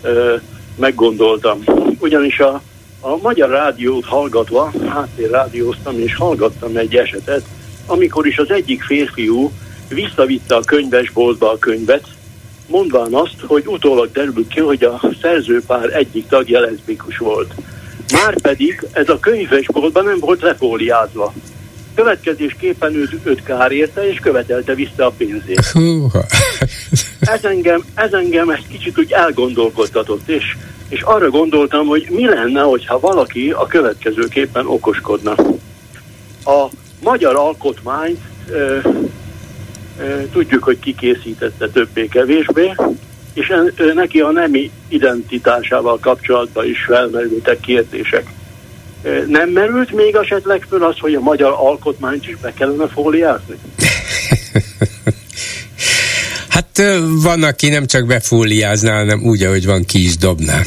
[0.03, 0.35] ö,
[0.77, 1.63] meggondoltam.
[1.99, 2.63] Ugyanis a,
[3.01, 4.73] a magyar rádiót hallgatva,
[5.31, 7.43] rádióztam és hallgattam egy esetet,
[7.87, 9.53] amikor is az egyik férfiú
[9.89, 12.07] visszavitte a könyvesboltba a könyvet,
[12.67, 17.55] mondván azt, hogy utólag derült ki, hogy a szerzőpár egyik tagja leszbikus volt.
[18.13, 21.33] Márpedig ez a könyvesboltban nem volt lefóliázva.
[21.97, 25.73] Következésképpen őt, őt kár érte, és követelte vissza a pénzét.
[27.21, 30.57] Ez engem, ez engem ezt kicsit úgy elgondolkodtatott, és,
[30.89, 35.35] és arra gondoltam, hogy mi lenne, hogyha valaki a következőképpen okoskodna.
[36.45, 36.67] A
[37.03, 38.79] magyar alkotmányt ö,
[40.01, 42.75] ö, tudjuk, hogy kikészítette többé-kevésbé,
[43.33, 48.33] és en, ö, neki a nemi identitásával kapcsolatban is felmerültek kérdések.
[49.27, 53.55] Nem merült még esetleg föl az, hogy a magyar alkotmányt is be kellene fóliázni?
[56.49, 56.83] hát
[57.23, 60.63] van, aki nem csak befóliázná, hanem úgy, ahogy van, ki is dobná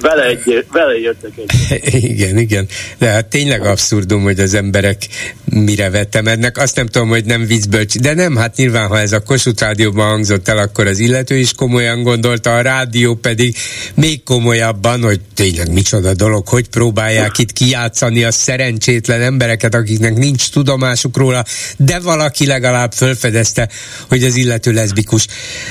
[0.00, 2.04] vele, egy, vele értek egy.
[2.04, 2.68] igen, igen.
[2.98, 5.06] De hát tényleg abszurdum, hogy az emberek
[5.44, 6.58] mire vetemednek.
[6.58, 10.06] Azt nem tudom, hogy nem viccből, de nem, hát nyilván, ha ez a Kossuth Rádióban
[10.06, 13.56] hangzott el, akkor az illető is komolyan gondolta, a rádió pedig
[13.94, 20.50] még komolyabban, hogy tényleg micsoda dolog, hogy próbálják itt kijátszani a szerencsétlen embereket, akiknek nincs
[20.50, 21.44] tudomásuk róla,
[21.76, 23.68] de valaki legalább felfedezte,
[24.08, 25.26] hogy az illető leszbikus.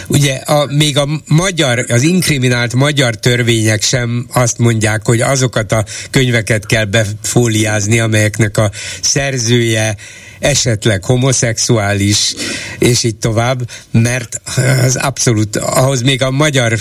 [0.07, 5.85] Ugye a, még a magyar, az inkriminált magyar törvények sem azt mondják, hogy azokat a
[6.09, 8.71] könyveket kell befóliázni, amelyeknek a
[9.01, 9.95] szerzője
[10.39, 12.33] esetleg homoszexuális,
[12.79, 14.41] és így tovább, mert
[14.83, 16.73] az abszolút, ahhoz még a magyar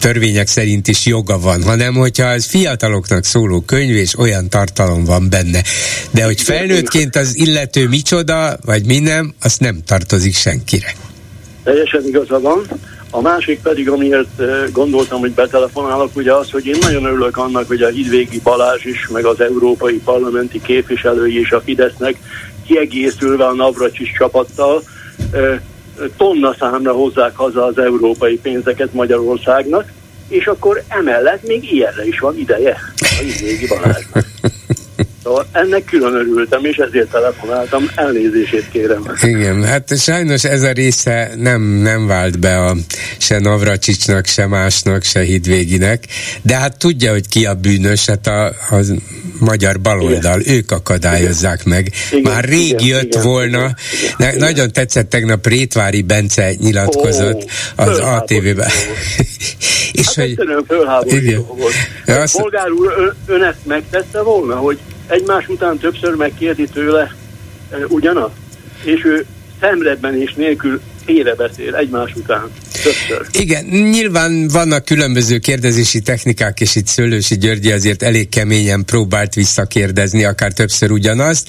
[0.00, 5.30] törvények szerint is joga van, hanem hogyha az fiataloknak szóló könyv, és olyan tartalom van
[5.30, 5.62] benne.
[6.10, 10.94] De hogy felnőttként az illető micsoda, vagy mi nem, azt nem tartozik senkire.
[11.64, 12.66] Teljesen igaza van.
[13.16, 17.66] A másik pedig, amiért eh, gondoltam, hogy betelefonálok, ugye az, hogy én nagyon örülök annak,
[17.66, 22.16] hogy a Hidvégi Balázs is, meg az európai parlamenti képviselői és a Fidesznek
[22.66, 24.82] kiegészülve a Navracsis csapattal
[25.32, 25.60] eh,
[26.16, 29.92] tonna számra hozzák haza az európai pénzeket Magyarországnak,
[30.28, 34.24] és akkor emellett még ilyenre is van ideje a Hidvégi Balázsnak.
[35.24, 39.10] Szóval ennek külön örültem, és ezért telefonáltam, elnézését kérem.
[39.22, 42.74] Igen, hát sajnos ez a része nem, nem vált be a
[43.18, 46.04] se Navracsicsnak, se másnak, se Hidvéginek,
[46.42, 48.80] de hát tudja, hogy ki a bűnös, hát a, a
[49.38, 50.54] magyar baloldal, igen.
[50.54, 51.74] ők akadályozzák igen.
[51.74, 51.92] meg.
[52.10, 54.38] Igen, Már rég igen, jött igen, volna, igen, ne, igen.
[54.38, 57.42] nagyon tetszett tegnap Rétvári Bence nyilatkozott
[57.76, 58.70] oh, az ATV-ben.
[59.92, 61.12] és hát hogy...
[61.12, 61.46] Igen.
[61.46, 61.74] volt.
[62.06, 62.36] Azt...
[62.36, 67.14] Polgár úr, ön, ön ezt megtette volna, hogy egymás után többször megkérdi tőle
[67.70, 68.30] e, ugyanaz,
[68.84, 69.26] és ő
[69.60, 70.80] szemredben és nélkül
[71.36, 72.50] beszél egymás után.
[72.82, 73.26] Többször.
[73.32, 80.24] Igen, nyilván vannak különböző kérdezési technikák, és itt Szőlősi Györgyi azért elég keményen próbált visszakérdezni,
[80.24, 81.48] akár többször ugyanazt,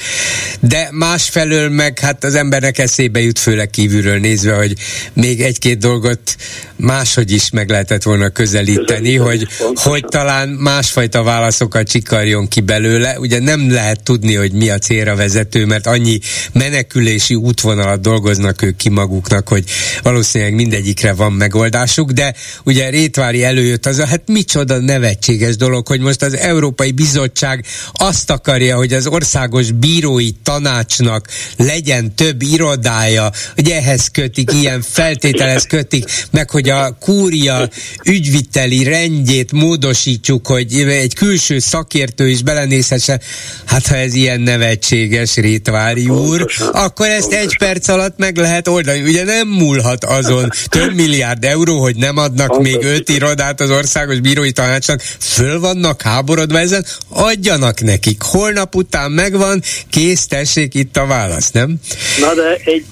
[0.60, 4.74] de másfelől meg hát az embernek eszébe jut, főleg kívülről nézve, hogy
[5.14, 6.36] még egy-két dolgot
[6.76, 13.20] máshogy is meg lehetett volna közelíteni, hogy, hogy talán másfajta válaszokat csikarjon ki belőle.
[13.20, 16.20] Ugye nem lehet tudni, hogy mi a célra vezető, mert annyi
[16.54, 19.64] menekülési útvonalat dolgoznak ők ki maguknak, hogy
[20.04, 26.00] valószínűleg mindegyikre van megoldásuk, de ugye Rétvári előjött az a, hát micsoda nevetséges dolog, hogy
[26.00, 31.28] most az Európai Bizottság azt akarja, hogy az országos bírói tanácsnak
[31.58, 37.70] legyen több irodája, hogy ehhez kötik, ilyen feltételhez kötik, meg hogy a kúria
[38.04, 43.20] ügyviteli rendjét módosítsuk, hogy egy külső szakértő is belenézhesse.
[43.66, 49.02] Hát ha ez ilyen nevetséges, Rétvári úr, akkor ezt egy perc alatt meg lehet oldani.
[49.02, 54.20] Ugye nem múlhat azon több milliárd euró, hogy nem adnak még öt irodát az országos
[54.20, 58.22] bírói tanácsnak, föl vannak háborodva ezen, adjanak nekik.
[58.22, 61.76] Holnap után megvan, kész, tessék itt a válasz, nem?
[62.20, 62.86] Na de egy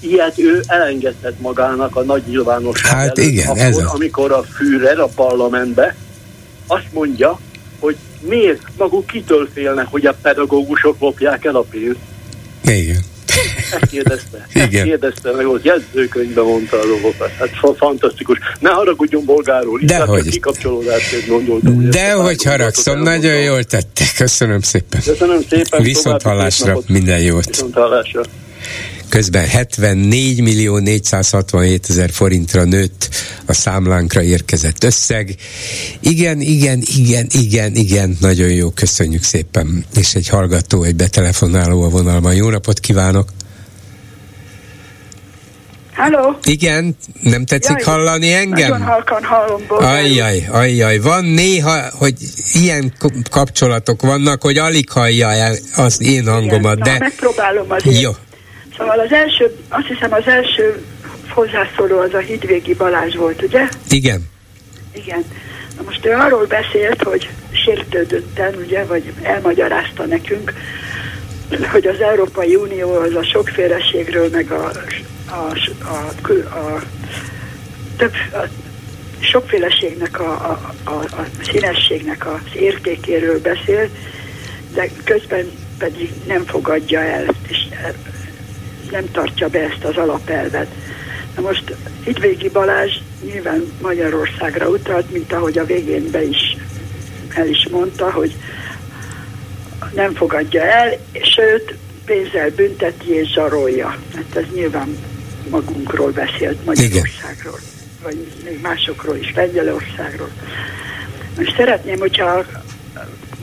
[0.00, 3.92] ilyet ő elengedhet magának a nagy nyilvánosság hát előtt, igen, akkor, ez a...
[3.94, 5.96] amikor a Führer a parlamentbe
[6.66, 7.40] azt mondja,
[7.78, 11.98] hogy miért maguk kitől félnek, hogy a pedagógusok lopják el a pénzt.
[12.64, 13.04] Igen.
[13.72, 14.46] Ezt kérdezte.
[14.52, 14.66] Igen.
[14.74, 17.30] Ezt kérdezte meg, ott jegyzőkönyvben mondta a dolgokat.
[17.38, 18.38] Hát fantasztikus.
[18.58, 19.80] Ne haragudjon bolgáról.
[19.82, 20.28] De hogy.
[20.28, 21.90] Kikapcsolódásért gondoltam.
[21.90, 24.04] De hogy haragszom, nagyon jól tette.
[24.16, 25.00] Köszönöm szépen.
[25.04, 25.82] Köszönöm szépen.
[25.82, 27.46] Viszont hallásra, minden jót.
[27.46, 28.22] Viszont hallásra
[29.08, 33.08] közben 74 millió 467 ezer forintra nőtt
[33.46, 35.34] a számlánkra érkezett összeg.
[36.00, 39.84] Igen, igen, igen, igen, igen, nagyon jó, köszönjük szépen.
[39.96, 42.34] És egy hallgató, egy betelefonáló a vonalban.
[42.34, 43.28] Jó napot kívánok!
[45.96, 46.38] Halló?
[46.42, 48.70] Igen, nem tetszik Jaj, hallani engem?
[48.70, 49.62] Nagyon halkan hallom.
[49.68, 52.14] Ajjaj, ajjaj, van néha, hogy
[52.52, 52.92] ilyen
[53.30, 56.92] kapcsolatok vannak, hogy alig hallja el az én hangomat, Igen, de...
[56.92, 58.00] Na, megpróbálom azért.
[58.00, 58.10] Jó,
[58.76, 60.84] Szóval az első, azt hiszem az első
[61.28, 63.68] hozzászóló az a Hidvégi Balázs volt, ugye?
[63.90, 64.28] Igen.
[64.92, 65.24] Igen.
[65.76, 70.52] Na most ő arról beszélt, hogy sértődötten, ugye, vagy elmagyarázta nekünk,
[71.72, 74.70] hogy az Európai Unió az a sokféleségről, meg a,
[75.26, 75.52] a,
[75.84, 76.82] a, a,
[77.96, 78.48] több, a
[79.18, 83.88] sokféleségnek, a, a, a, a színességnek az értékéről beszél,
[84.74, 87.56] de közben pedig nem fogadja el, és
[88.90, 90.68] nem tartja be ezt az alapelvet.
[91.36, 96.56] Na most Hidvégi Balázs nyilván Magyarországra utalt, mint ahogy a végén be is
[97.36, 98.36] el is mondta, hogy
[99.94, 103.96] nem fogadja el, sőt, pénzzel bünteti és zsarolja.
[104.14, 104.98] Hát ez nyilván
[105.50, 108.02] magunkról beszélt Magyarországról, Igen.
[108.02, 110.30] vagy még másokról is, Lengyelországról.
[111.36, 112.44] Most szeretném, hogyha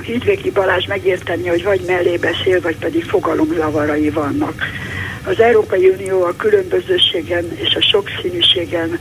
[0.02, 4.64] Hidvégi Balázs megérteni, hogy vagy mellé beszél, vagy pedig fogalomlavarai vannak.
[5.26, 9.00] Az Európai Unió a különbözőségen és a sokszínűségen,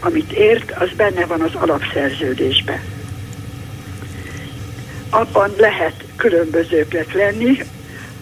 [0.00, 2.80] amit ért, az benne van az alapszerződésben.
[5.10, 7.58] Abban lehet különbözőknek lenni,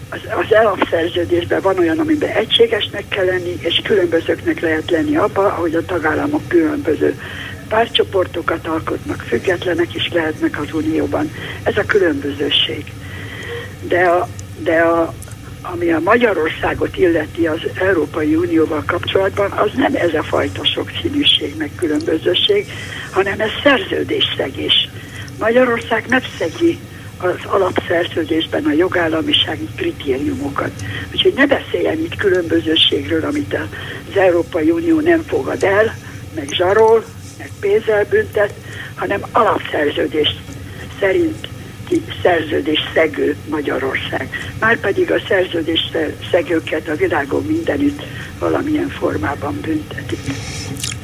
[0.09, 5.75] az, az alapszerződésben van olyan, amiben egységesnek kell lenni, és különbözőknek lehet lenni abba, ahogy
[5.75, 7.19] a tagállamok különböző
[7.67, 11.31] pártcsoportokat alkotnak, függetlenek is lehetnek az Unióban.
[11.63, 12.91] Ez a különbözőség.
[13.87, 14.27] De a,
[14.59, 15.13] de a,
[15.71, 21.71] ami a Magyarországot illeti az Európai Unióval kapcsolatban, az nem ez a fajta sokszínűség, meg
[21.75, 22.65] különbözőség,
[23.11, 24.89] hanem ez szerződésszegés.
[25.39, 26.79] Magyarország megszegi
[27.17, 30.71] az alapszerződésben a jogállamisági kritériumokat.
[31.11, 33.57] Úgyhogy ne beszéljen itt különbözőségről, amit
[34.09, 35.95] az Európai Unió nem fogad el,
[36.35, 37.03] meg zsarol,
[37.37, 38.53] meg pénzzel büntet,
[38.95, 40.35] hanem alapszerződés
[40.99, 41.47] szerint
[42.23, 44.29] szerződés szegő Magyarország.
[44.59, 45.91] Márpedig a szerződés
[46.31, 48.01] szegőket a világon mindenütt
[48.39, 50.19] valamilyen formában büntetik.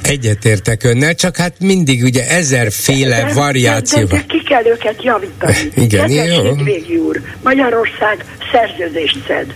[0.02, 4.06] Egyetértek önnel, csak hát mindig ugye ezerféle de, variáció.
[4.06, 5.56] De, de, ki kell őket javítani.
[5.86, 6.44] Igen, Kedves jó.
[6.44, 9.54] Hétvégi úr, Magyarország szerződést szed.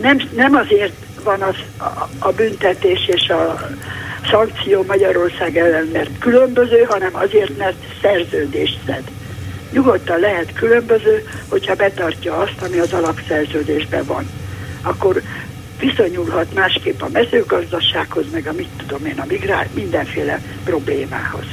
[0.00, 0.92] Nem, nem azért
[1.24, 3.68] van az, a, a büntetés és a
[4.30, 9.02] szankció Magyarország ellen, mert különböző, hanem azért, mert szerződést szed.
[9.70, 14.30] Nyugodtan lehet különböző, hogyha betartja azt, ami az alapszerződésben van.
[14.82, 15.22] Akkor
[15.78, 21.44] viszonyulhat másképp a mezőgazdasághoz, meg a mit tudom én, a migrá- mindenféle problémához.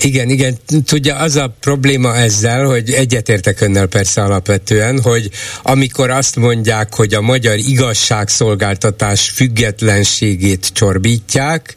[0.00, 0.56] Igen, igen.
[0.84, 5.30] Tudja, az a probléma ezzel, hogy egyetértek önnel persze alapvetően, hogy
[5.62, 11.74] amikor azt mondják, hogy a magyar igazságszolgáltatás függetlenségét csorbítják,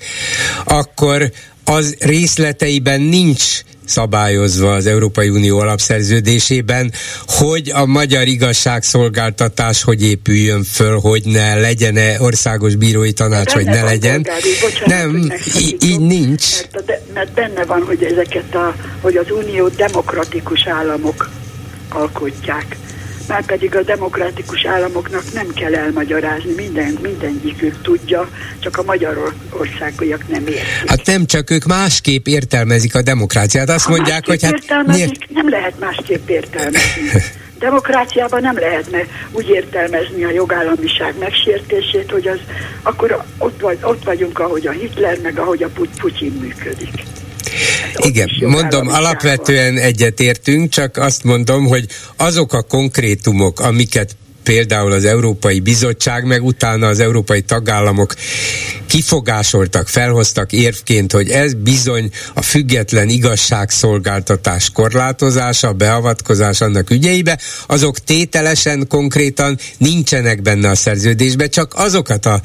[0.64, 1.32] akkor
[1.64, 6.92] az részleteiben nincs szabályozva az Európai Unió alapszerződésében,
[7.28, 13.84] hogy a magyar igazságszolgáltatás hogy épüljön föl, hogy ne legyen-e országos bírói tanács, vagy ne
[13.84, 14.22] legyen.
[14.22, 16.46] Polgári, bocsánat, Nem, í- így nincs.
[16.72, 21.30] Mert, de, mert benne van, hogy ezeket a, hogy az unió demokratikus államok
[21.90, 22.78] alkotják.
[23.28, 28.30] Márpedig a demokratikus államoknak nem kell elmagyarázni, minden, mindegyikük tudja,
[28.60, 30.90] csak a magyarországiak nem értik.
[30.90, 33.70] Hát nem csak ők másképp értelmezik a demokráciát.
[33.70, 35.30] Azt Ha mondják, hogy hát miért?
[35.30, 37.10] nem lehet másképp értelmezni.
[37.60, 39.00] Demokráciában nem lehetne
[39.32, 42.40] úgy értelmezni a jogállamiság megsértését, hogy az
[42.82, 47.04] akkor ott, vagy, ott vagyunk, ahogy a Hitler, meg ahogy a Put- Putyin működik.
[47.96, 55.60] Igen, mondom, alapvetően egyetértünk, csak azt mondom, hogy azok a konkrétumok, amiket például az Európai
[55.60, 58.14] Bizottság, meg utána az európai tagállamok
[58.88, 68.88] kifogásoltak, felhoztak érvként, hogy ez bizony a független igazságszolgáltatás korlátozása, beavatkozás annak ügyeibe, azok tételesen,
[68.88, 72.42] konkrétan nincsenek benne a szerződésben, csak azokat a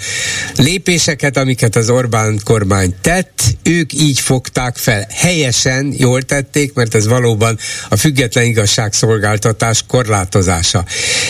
[0.57, 5.07] lépéseket, amiket az Orbán kormány tett, ők így fogták fel.
[5.11, 7.59] Helyesen, jól tették, mert ez valóban
[7.89, 10.85] a független igazságszolgáltatás korlátozása.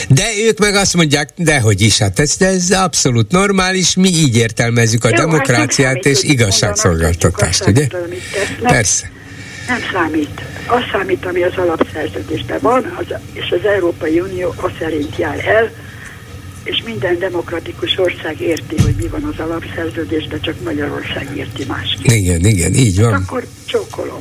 [0.08, 5.04] De ők meg azt mondják, dehogy is, hát ez, ez abszolút normális, mi így értelmezzük
[5.04, 7.86] a Jó, hát demokráciát számít, és igazságszolgáltatást, ugye?
[8.62, 9.10] Persze.
[9.68, 10.40] Nem számít.
[10.66, 15.70] Az számít, ami az alapszerződésben van, az, és az Európai Unió az szerint jár el,
[16.64, 22.10] és minden demokratikus ország érti, hogy mi van az alapszerződésben, csak Magyarország érti másképp.
[22.10, 23.12] Igen, igen, így van.
[23.12, 24.20] Akkor csókolom.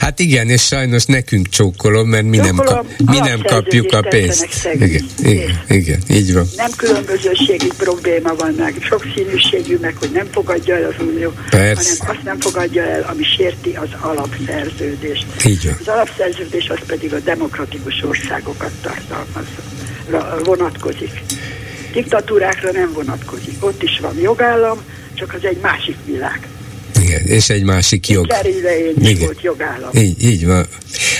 [0.00, 4.68] Hát igen, és sajnos nekünk csókolom, mert mi nem, kap, mi nem kapjuk a pénzt.
[4.72, 6.46] Igen, igen, igen, így van.
[6.56, 11.94] Nem különbözőségi probléma van meg, sokszínűségű meg, hogy nem fogadja el az Unió, Persze.
[11.98, 15.26] hanem azt nem fogadja el, ami sérti az alapszerződést.
[15.46, 15.76] Így van.
[15.80, 19.46] Az alapszerződés az pedig a demokratikus országokat tartalmaz,
[20.44, 21.22] vonatkozik.
[21.92, 23.64] Diktatúrákra nem vonatkozik.
[23.64, 24.78] Ott is van jogállam,
[25.14, 26.48] csak az egy másik világ.
[27.10, 28.26] Igen, és egy másik jog.
[28.98, 29.18] Igen.
[29.18, 29.90] volt jogállam.
[29.92, 30.66] Így, így van.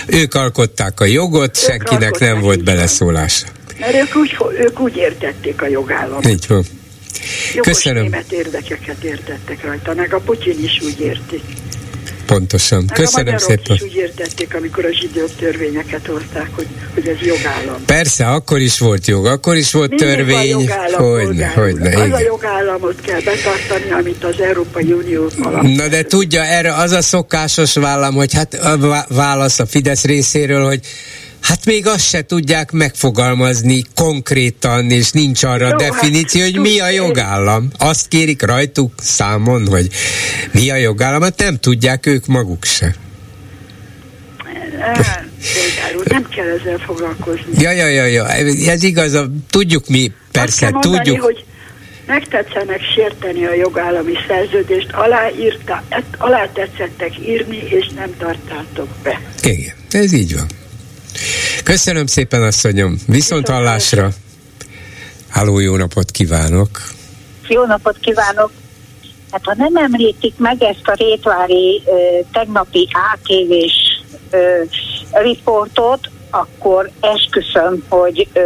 [0.07, 3.47] Ők alkották a jogot, senkinek alkották, nem volt beleszólása.
[3.79, 6.29] Mert ők úgy, ők úgy értették a jogállamot.
[6.29, 6.65] Így van.
[7.55, 8.03] Jogos Köszönöm.
[8.03, 11.41] német érdekeket értettek rajta, meg a Putyin is úgy érti.
[12.35, 12.78] Pontosan.
[12.86, 13.77] Meg a Köszönöm magyarok szépen.
[13.77, 17.85] is úgy értették, amikor a zsidók törvényeket hozták, hogy, hogy ez jogállam.
[17.86, 20.48] Persze, akkor is volt jog, akkor is volt Mindig törvény.
[20.48, 21.89] jogállam, Hogyne, hogyne.
[21.89, 22.20] Az a igen.
[22.23, 25.62] jogállamot kell betartani, amit az Európai Unió alap.
[25.62, 30.05] Na de tudja, erre az a szokásos vállam, hogy hát a vá- válasz a Fidesz
[30.05, 30.81] részéről, hogy
[31.41, 36.81] Hát még azt se tudják megfogalmazni konkrétan, és nincs arra Jó, definíció, hát, hogy mi
[36.81, 37.71] a jogállam.
[37.79, 39.89] Azt kérik rajtuk számon, hogy
[40.53, 42.95] mi a jogállam, hát nem tudják ők maguk se.
[45.97, 47.53] Úr, nem kell ezzel foglalkozni.
[47.59, 48.29] Ja, ja, ja, ja,
[48.67, 51.25] ez igaz, a, tudjuk mi, persze, Azt mondani, tudjuk.
[51.25, 51.45] hogy
[52.07, 55.83] megtetszenek sérteni a jogállami szerződést, aláírta,
[56.19, 59.21] alá tetszettek írni, és nem tartátok be.
[59.43, 60.47] Igen, ez így van.
[61.65, 62.97] Köszönöm szépen, asszonyom.
[63.07, 64.09] Viszont hallásra.
[65.28, 66.69] Háló, jó napot kívánok.
[67.49, 68.51] Jó napot kívánok!
[69.31, 71.91] Hát ha nem említik meg ezt a rétvári ö,
[72.32, 74.03] tegnapi ATV-s
[75.12, 78.41] riportot, akkor esküszöm, hogy ö,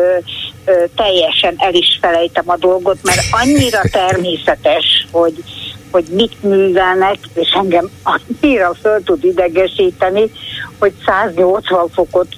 [0.64, 5.44] ö, teljesen el is felejtem a dolgot, mert annyira természetes, hogy,
[5.90, 10.30] hogy mit művelnek, és engem annyira föl tud idegesíteni,
[10.78, 12.36] hogy 180 fokot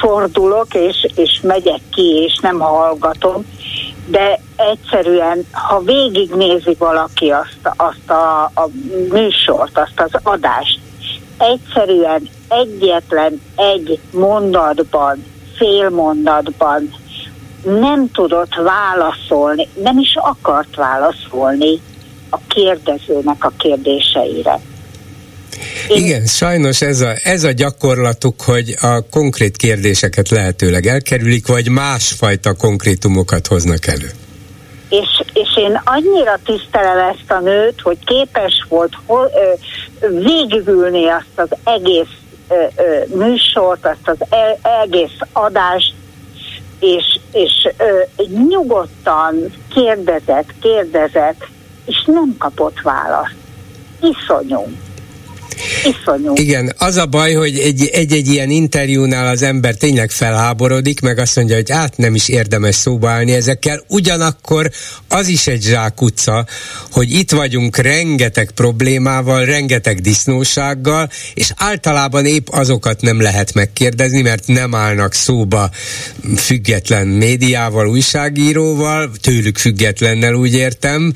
[0.00, 3.44] fordulok, és, és megyek ki, és nem hallgatom,
[4.06, 8.68] de egyszerűen, ha végignézi valaki azt, azt a, a
[9.10, 10.78] műsort, azt az adást,
[11.38, 15.24] egyszerűen egyetlen egy mondatban,
[15.56, 16.94] fél mondatban
[17.62, 21.80] nem tudott válaszolni, nem is akart válaszolni
[22.30, 24.60] a kérdezőnek a kérdéseire.
[25.94, 32.54] Igen, sajnos ez a, ez a gyakorlatuk, hogy a konkrét kérdéseket lehetőleg elkerülik, vagy másfajta
[32.54, 34.10] konkrétumokat hoznak elő.
[34.88, 39.28] És, és én annyira tisztelem ezt a nőt, hogy képes volt ho, ö,
[40.08, 42.14] végigülni azt az egész
[42.48, 45.94] ö, ö, műsort, azt az e, egész adást,
[46.80, 51.46] és, és ö, nyugodtan kérdezett, kérdezett,
[51.84, 53.34] és nem kapott választ.
[54.00, 54.66] Iszonyú.
[55.84, 56.32] Iszonyú.
[56.34, 57.58] Igen, az a baj, hogy
[57.92, 62.74] egy-egy ilyen interjúnál az ember tényleg felháborodik, meg azt mondja, hogy át nem is érdemes
[62.74, 63.84] szóba állni ezekkel.
[63.88, 64.70] Ugyanakkor
[65.08, 66.46] az is egy zsákutca,
[66.90, 74.46] hogy itt vagyunk rengeteg problémával, rengeteg disznósággal, és általában épp azokat nem lehet megkérdezni, mert
[74.46, 75.70] nem állnak szóba
[76.36, 81.12] független médiával, újságíróval, tőlük függetlennel úgy értem,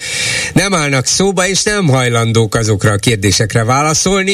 [0.53, 4.26] nem állnak szóba, és nem hajlandók azokra a kérdésekre válaszolni,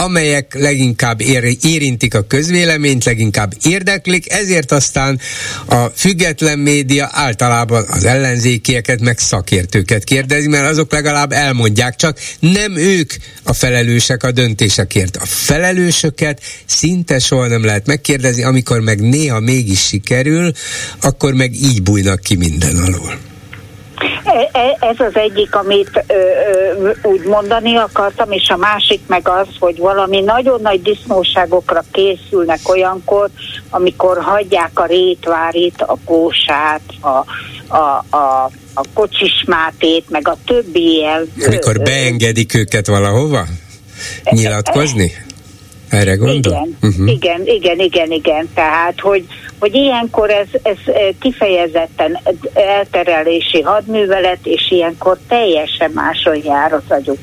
[0.00, 5.20] amelyek leginkább ér, érintik a közvéleményt, leginkább érdeklik, ezért aztán
[5.66, 12.76] a független média általában az ellenzékieket meg szakértőket kérdezi, mert azok legalább elmondják, csak nem
[12.76, 13.12] ők
[13.42, 15.16] a felelősek a döntésekért.
[15.16, 20.52] A felelősöket szinte soha nem lehet megkérdezni, amikor meg néha mégis sikerül,
[21.00, 23.29] akkor meg így bújnak ki minden alól.
[24.24, 26.14] E, e, ez az egyik, amit ö,
[26.82, 32.60] ö, úgy mondani akartam, és a másik meg az, hogy valami nagyon nagy disznóságokra készülnek
[32.64, 33.28] olyankor,
[33.70, 37.24] amikor hagyják a rétvárit, a kósát, a,
[37.76, 41.32] a, a, a kocsismátét, meg a többi ilyen.
[41.46, 43.44] Amikor beengedik őket valahova?
[44.30, 45.12] Nyilatkozni?
[45.88, 46.52] Erre gondol?
[46.52, 47.12] Igen, uh-huh.
[47.12, 48.48] igen, igen, igen, igen.
[48.54, 49.26] Tehát, hogy,
[49.60, 52.18] hogy ilyenkor ez, ez eh, kifejezetten
[52.54, 57.18] elterelési hadművelet, és ilyenkor teljesen máson jár az agyuk.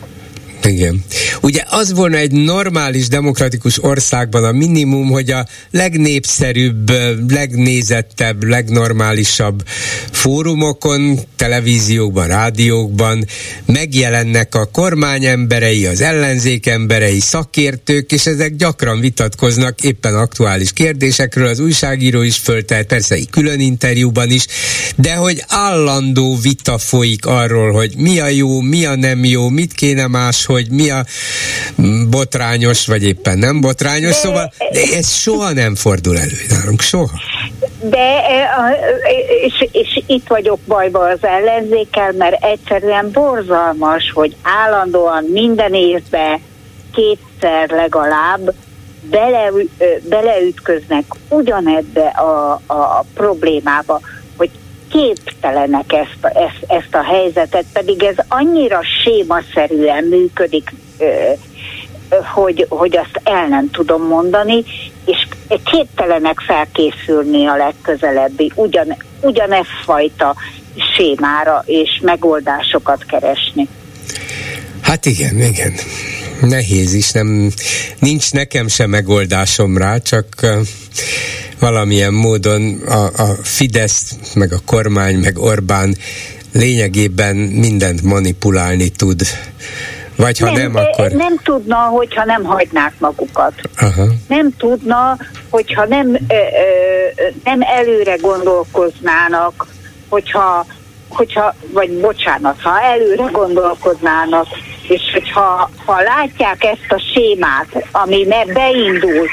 [0.68, 1.04] Igen.
[1.42, 6.92] Ugye az volna egy normális demokratikus országban a minimum, hogy a legnépszerűbb,
[7.30, 9.64] legnézettebb, legnormálisabb
[10.12, 13.26] fórumokon, televíziókban, rádiókban
[13.66, 21.48] megjelennek a kormány emberei, az ellenzék emberei, szakértők, és ezek gyakran vitatkoznak éppen aktuális kérdésekről,
[21.48, 24.46] az újságíró is föltelt, persze külön interjúban is,
[24.96, 29.74] de hogy állandó vita folyik arról, hogy mi a jó, mi a nem jó, mit
[29.74, 31.06] kéne máshogy, hogy mi a
[32.10, 37.20] botrányos, vagy éppen nem botrányos, de, szóval de ez soha nem fordul elő nálunk, soha.
[37.82, 38.50] De, e,
[39.46, 46.42] és, és itt vagyok bajba az ellenzékkel, mert egyszerűen borzalmas, hogy állandóan minden évben
[46.94, 48.54] kétszer legalább
[49.10, 49.52] bele,
[50.10, 54.00] beleütköznek ugyanebbe a, a problémába,
[54.90, 60.74] képtelenek ezt, ezt, ezt a helyzetet, pedig ez annyira sémaszerűen működik,
[62.34, 64.64] hogy, hogy azt el nem tudom mondani,
[65.06, 65.28] és
[65.64, 70.36] képtelenek felkészülni a legközelebbi ugyan, ugyanez fajta
[70.96, 73.68] sémára és megoldásokat keresni.
[74.82, 75.74] Hát igen, igen.
[76.42, 77.52] Nehéz is, nem,
[78.00, 80.26] nincs nekem sem megoldásom rá, csak
[81.60, 85.96] valamilyen módon a, a Fidesz, meg a kormány, meg Orbán
[86.54, 89.22] lényegében mindent manipulálni tud.
[90.16, 91.12] Vagy ha nem, nem akkor...
[91.12, 93.54] Nem tudna, hogyha nem hagynák magukat.
[93.78, 94.06] Aha.
[94.28, 95.18] Nem tudna,
[95.50, 99.68] hogyha nem, ö, ö, nem előre gondolkoznának,
[100.10, 100.66] hogyha,
[101.08, 104.48] hogyha, vagy bocsánat, ha előre gondolkoznának,
[104.88, 109.30] és hogyha ha látják ezt a sémát, ami beindult,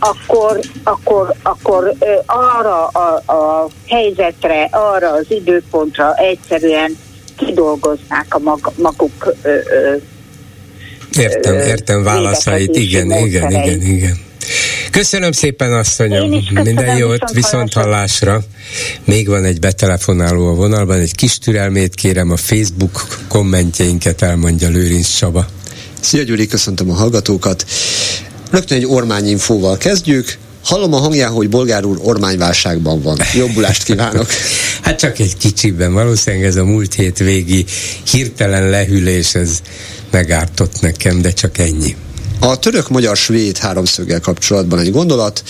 [0.00, 1.94] akkor, akkor, akkor
[2.26, 6.98] arra a, a helyzetre, arra az időpontra egyszerűen
[7.36, 9.96] kidolgoznák a mag, maguk ö, ö,
[11.18, 14.18] Értem, értem válaszait, igen, igen, igen, igen.
[14.90, 16.44] Köszönöm szépen, asszonyom.
[16.50, 18.40] Minden jót, viszont hallásra.
[19.04, 25.08] Még van egy betelefonáló a vonalban, egy kis türelmét kérem, a Facebook kommentjeinket elmondja Lőrinc
[25.16, 25.46] Csaba.
[26.00, 27.64] Szia Gyuri, köszöntöm a hallgatókat.
[28.50, 30.38] Rögtön egy ormányinfóval kezdjük.
[30.64, 33.18] Hallom a hangján, hogy bolgár úr ormányválságban van.
[33.34, 34.26] Jobbulást kívánok!
[34.82, 35.92] hát csak egy kicsiben.
[35.92, 37.64] Valószínűleg ez a múlt hét végi
[38.10, 39.58] hirtelen lehűlés, ez
[40.10, 41.96] megártott nekem, de csak ennyi.
[42.40, 45.42] A török-magyar-svéd háromszöggel kapcsolatban egy gondolat.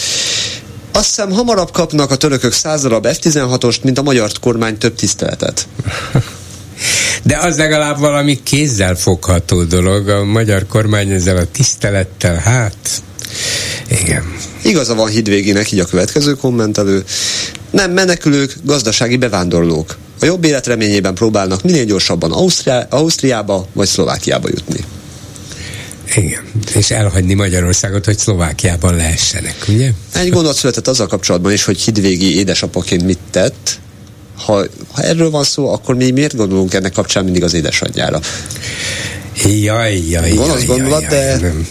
[0.92, 5.66] Azt hiszem hamarabb kapnak a törökök száz darab F-16-ost, mint a magyar kormány több tiszteletet.
[7.22, 10.08] De az legalább valami kézzel fogható dolog.
[10.08, 13.02] A magyar kormány ezzel a tisztelettel, hát
[13.88, 14.22] igen.
[14.62, 17.04] Igaza van Hidvéginek, így a következő kommentelő.
[17.70, 19.96] Nem menekülők, gazdasági bevándorlók.
[20.20, 24.84] A jobb élet reményében próbálnak minél gyorsabban Ausztriá, Ausztriába vagy Szlovákiába jutni.
[26.16, 26.42] Igen,
[26.74, 29.90] és elhagyni Magyarországot, hogy Szlovákiában lehessenek, ugye?
[30.14, 33.78] Egy gondolat született azzal kapcsolatban is, hogy Hidvégi édesapaként mit tett.
[34.44, 38.20] Ha, ha erről van szó, akkor mi miért gondolunk ennek kapcsán mindig az édesanyjára?
[39.44, 41.66] Jaj, jaj, az gondolat, jaj, de jaj, nem.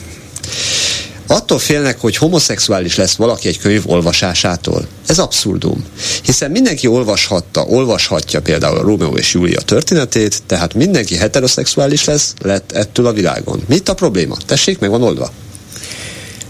[1.27, 4.87] attól félnek, hogy homoszexuális lesz valaki egy könyv olvasásától.
[5.07, 5.85] Ez abszurdum.
[6.23, 12.71] Hiszen mindenki olvashatta, olvashatja például a Rómeó és Júlia történetét, tehát mindenki heteroszexuális lesz, lett
[12.71, 13.63] ettől a világon.
[13.67, 14.37] Mit a probléma?
[14.45, 15.31] Tessék, meg van oldva.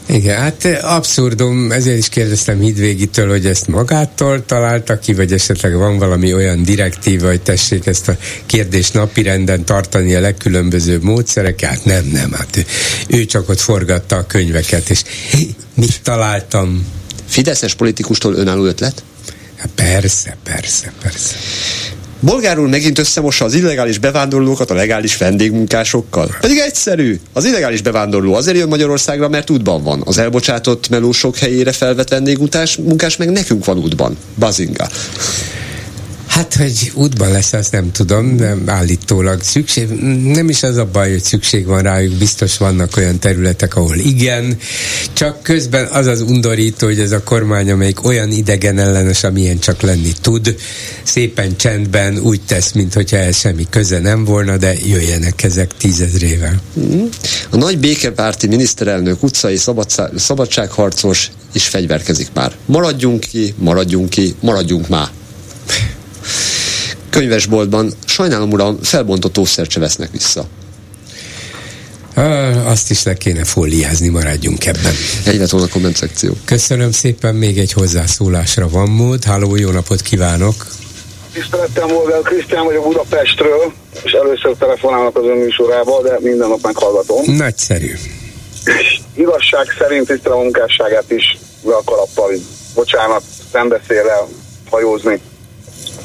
[0.10, 5.98] Igen, hát abszurdum, ezért is kérdeztem Hidvégitől, hogy ezt magától találta ki, vagy esetleg van
[5.98, 12.06] valami olyan direktíva, hogy tessék ezt a kérdést napirenden tartani a legkülönbözőbb módszerek, hát nem,
[12.06, 12.66] nem, hát ő,
[13.08, 15.04] ő csak ott forgatta a könyveket, és
[15.74, 16.86] mit találtam?
[17.28, 19.04] Fideszes politikustól önálló ötlet?
[19.58, 21.36] Hát persze, persze, persze.
[22.20, 26.38] Bolgár úr megint összemossa az illegális bevándorlókat a legális vendégmunkásokkal.
[26.40, 27.20] Pedig egyszerű.
[27.34, 30.02] Az illegális bevándorló azért jön Magyarországra, mert útban van.
[30.06, 34.18] Az elbocsátott melósok helyére felvett vendégmunkás munkás meg nekünk van útban.
[34.36, 34.88] Bazinga.
[36.40, 39.90] Hát, hogy útban lesz, azt nem tudom, de állítólag szükség,
[40.24, 44.58] nem is az a baj, hogy szükség van rájuk, biztos vannak olyan területek, ahol igen,
[45.14, 49.82] csak közben az az undorító, hogy ez a kormány, amelyik olyan idegen ellenes, amilyen csak
[49.82, 50.56] lenni tud,
[51.04, 56.62] szépen csendben úgy tesz, mintha ehhez semmi köze nem volna, de jöjjenek ezek tízezrével.
[57.50, 62.52] A nagy békepárti miniszterelnök utcai szabadszá- szabadságharcos is fegyverkezik már.
[62.66, 65.10] Maradjunk ki, maradjunk ki, maradjunk már.
[67.10, 70.48] Könyvesboltban, sajnálom uram, felbontott ószert se vesznek vissza.
[72.66, 74.94] Azt is le kéne fóliázni, maradjunk ebben.
[75.26, 76.34] Egyre volna a komment szekció.
[76.46, 79.24] Köszönöm szépen, még egy hozzászólásra van mód.
[79.24, 80.68] Háló, jó napot kívánok!
[81.34, 83.74] Tisztelettel Molgár Krisztián vagyok Budapestről,
[84.04, 87.36] és először telefonálnak az ön műsorába, de minden nap meghallgatom.
[87.36, 87.94] Nagyszerű.
[88.66, 92.32] És igazság szerint tisztel a munkásságát is le a kalappal,
[92.74, 94.28] bocsánat, szembeszélel
[94.70, 95.20] hajózni.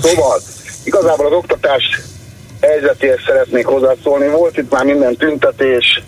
[0.02, 0.42] Szóval,
[0.84, 2.00] igazából az oktatás
[2.60, 4.28] helyzetéhez szeretnék hozzászólni.
[4.28, 6.02] Volt itt már minden tüntetés,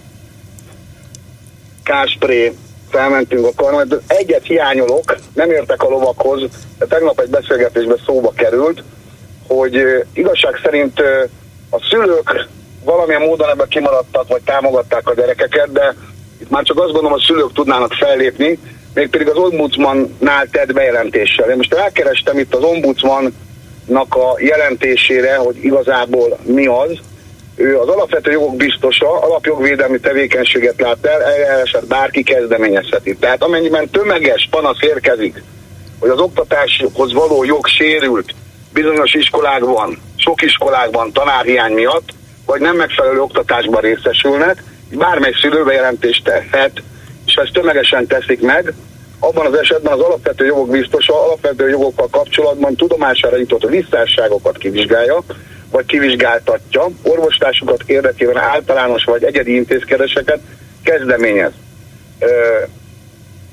[1.83, 2.53] káspré,
[2.91, 6.43] felmentünk a karmát, de egyet hiányolok, nem értek a lovakhoz,
[6.79, 8.83] de tegnap egy beszélgetésben szóba került,
[9.49, 11.01] hogy igazság szerint
[11.71, 12.49] a szülők
[12.85, 15.95] valamilyen módon ebben kimaradtak, vagy támogatták a gyerekeket, de
[16.41, 18.59] itt már csak azt gondolom, a szülők tudnának fellépni,
[18.95, 21.51] mégpedig az ombudsmannál tett bejelentéssel.
[21.51, 23.33] Én most elkerestem itt az ombudsmannak
[24.15, 26.91] a jelentésére, hogy igazából mi az.
[27.57, 33.17] Ő az alapvető jogok biztosa, alapjogvédelmi tevékenységet lát el, eljárását bárki kezdeményezheti.
[33.17, 35.43] Tehát amennyiben tömeges panasz érkezik,
[35.99, 38.35] hogy az oktatáshoz való jog sérült
[38.73, 42.09] bizonyos iskolákban, sok iskolákban tanárhiány miatt,
[42.47, 46.83] vagy nem megfelelő oktatásban részesülnek, bármely szülő bejelentést tehet,
[47.27, 48.75] és ha ezt tömegesen teszik meg,
[49.19, 55.23] abban az esetben az alapvető jogok biztosa alapvető jogokkal kapcsolatban tudomására jutott visszásságokat kivizsgálja,
[55.71, 60.39] vagy kivizsgáltatja, orvostásukat érdekében általános vagy egyedi intézkedéseket
[60.83, 61.53] kezdeményez.
[62.19, 62.27] Ö,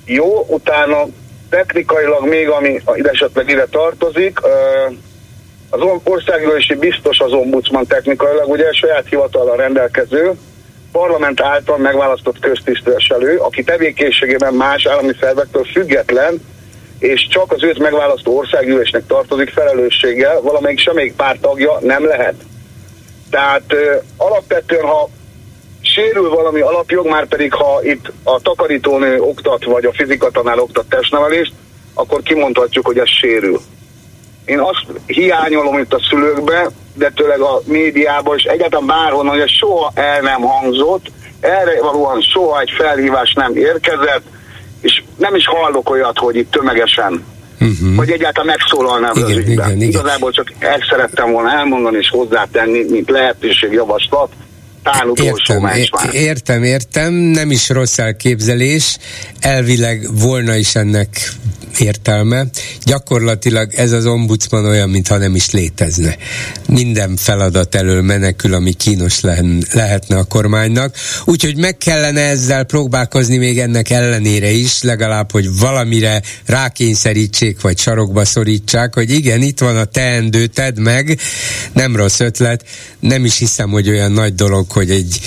[0.05, 1.05] jó, utána
[1.49, 4.39] technikailag még, ami esetleg ide tartozik,
[5.69, 10.31] az országgyűlési biztos az ombudsman technikailag, ugye saját hivatallal rendelkező,
[10.93, 16.41] parlament által megválasztott köztisztviselő, aki tevékenységében más állami szervektől független,
[16.99, 22.35] és csak az őt megválasztó országgyűlésnek tartozik felelősséggel, valamelyik semmelyik párt tagja nem lehet.
[23.29, 25.09] Tehát ö, alapvetően, ha
[25.81, 31.53] sérül valami alapjog, már pedig ha itt a takarítónő oktat, vagy a fizikatanár oktat testnevelést,
[31.93, 33.59] akkor kimondhatjuk, hogy ez sérül.
[34.45, 39.91] Én azt hiányolom itt a szülőkbe, de tőleg a médiában, és egyáltalán bárhonnan, hogy soha
[39.95, 41.05] el nem hangzott,
[41.39, 44.23] erre valóan soha egy felhívás nem érkezett,
[44.81, 47.25] és nem is hallok olyat, hogy itt tömegesen,
[47.59, 47.95] uh-huh.
[47.95, 49.51] hogy egyáltalán megszólalnám az Igen, ügyben.
[49.51, 49.87] igen, igen.
[49.87, 54.52] Igazából csak ezt szerettem volna elmondani és hozzátenni, mint lehetőségjavaslat, tán utolsó
[55.77, 58.97] Értem, értem, értem, nem is rossz elképzelés.
[59.39, 61.33] Elvileg volna is ennek
[61.79, 62.45] értelme.
[62.83, 66.17] Gyakorlatilag ez az ombudsman olyan, mintha nem is létezne.
[66.67, 69.19] Minden feladat elől menekül, ami kínos
[69.73, 70.95] lehetne a kormánynak.
[71.25, 78.25] Úgyhogy meg kellene ezzel próbálkozni még ennek ellenére is, legalább, hogy valamire rákényszerítsék, vagy sarokba
[78.25, 81.19] szorítsák, hogy igen, itt van a teendő, tedd meg,
[81.73, 82.65] nem rossz ötlet,
[82.99, 85.19] nem is hiszem, hogy olyan nagy dolog, hogy egy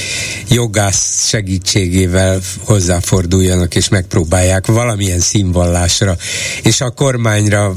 [0.48, 6.16] jogász segítségével hozzáforduljanak és megpróbálják valamilyen színvallásra
[6.62, 7.72] és a kormányra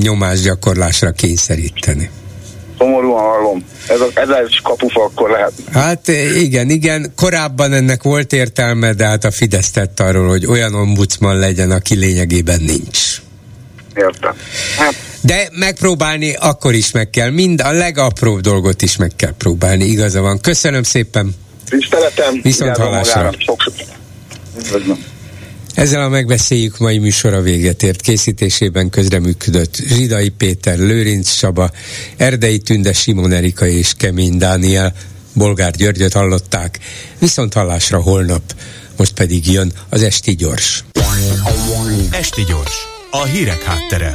[0.00, 2.10] nyomásgyakorlásra kényszeríteni.
[2.78, 3.64] Szomorúan hallom.
[3.88, 5.52] Ez, a, ez egy kapufa akkor lehet.
[5.72, 7.12] Hát igen, igen.
[7.16, 11.94] Korábban ennek volt értelme, de hát a Fidesz tett arról, hogy olyan ombudsman legyen, aki
[11.94, 13.22] lényegében nincs.
[13.94, 14.34] Értem.
[14.78, 15.11] Hát.
[15.22, 17.30] De megpróbálni akkor is meg kell.
[17.30, 19.84] Mind a legapróbb dolgot is meg kell próbálni.
[19.84, 20.40] Igaza van.
[20.40, 21.34] Köszönöm szépen.
[21.68, 22.40] Tiszteletem.
[22.42, 23.30] Viszont hallásra.
[25.74, 28.00] Ezzel a megbeszéljük mai műsora véget ért.
[28.00, 31.70] Készítésében közreműködött Zsidai Péter, Lőrinc Saba,
[32.16, 34.94] Erdei Tünde, Simon Erika és Kemény Dániel.
[35.32, 36.78] Bolgár Györgyöt hallották.
[37.18, 38.42] Viszont hallásra holnap.
[38.96, 40.84] Most pedig jön az Esti Gyors.
[42.10, 42.74] Esti Gyors.
[43.10, 44.14] A hírek háttere.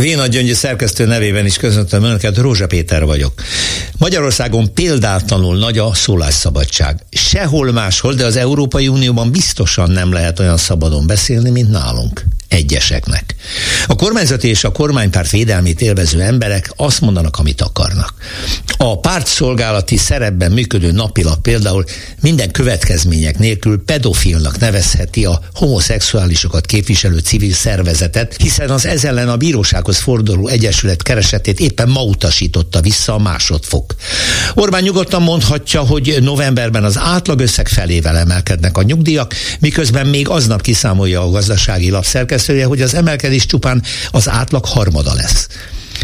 [0.00, 3.32] Véna Gyöngyű szerkesztő nevében is köszöntöm Önöket, Rózsa Péter vagyok.
[3.98, 7.00] Magyarországon példátlanul nagy a szólásszabadság.
[7.10, 13.34] Sehol máshol, de az Európai Unióban biztosan nem lehet olyan szabadon beszélni, mint nálunk egyeseknek.
[13.86, 18.14] A kormányzati és a kormánypárt védelmét élvező emberek azt mondanak, amit akarnak.
[18.76, 21.84] A pártszolgálati szerepben működő napilap például
[22.20, 29.36] minden következmények nélkül pedofilnak nevezheti a homoszexuálisokat képviselő civil szervezetet, hiszen az ez ellen a
[29.84, 33.94] bírósághoz forduló egyesület keresetét éppen ma utasította vissza a másodfok.
[34.54, 41.20] Orbán nyugodtan mondhatja, hogy novemberben az átlagösszeg felével emelkednek a nyugdíjak, miközben még aznap kiszámolja
[41.20, 45.48] a gazdasági lap szerkesztője, hogy az emelkedés csupán az átlag harmada lesz.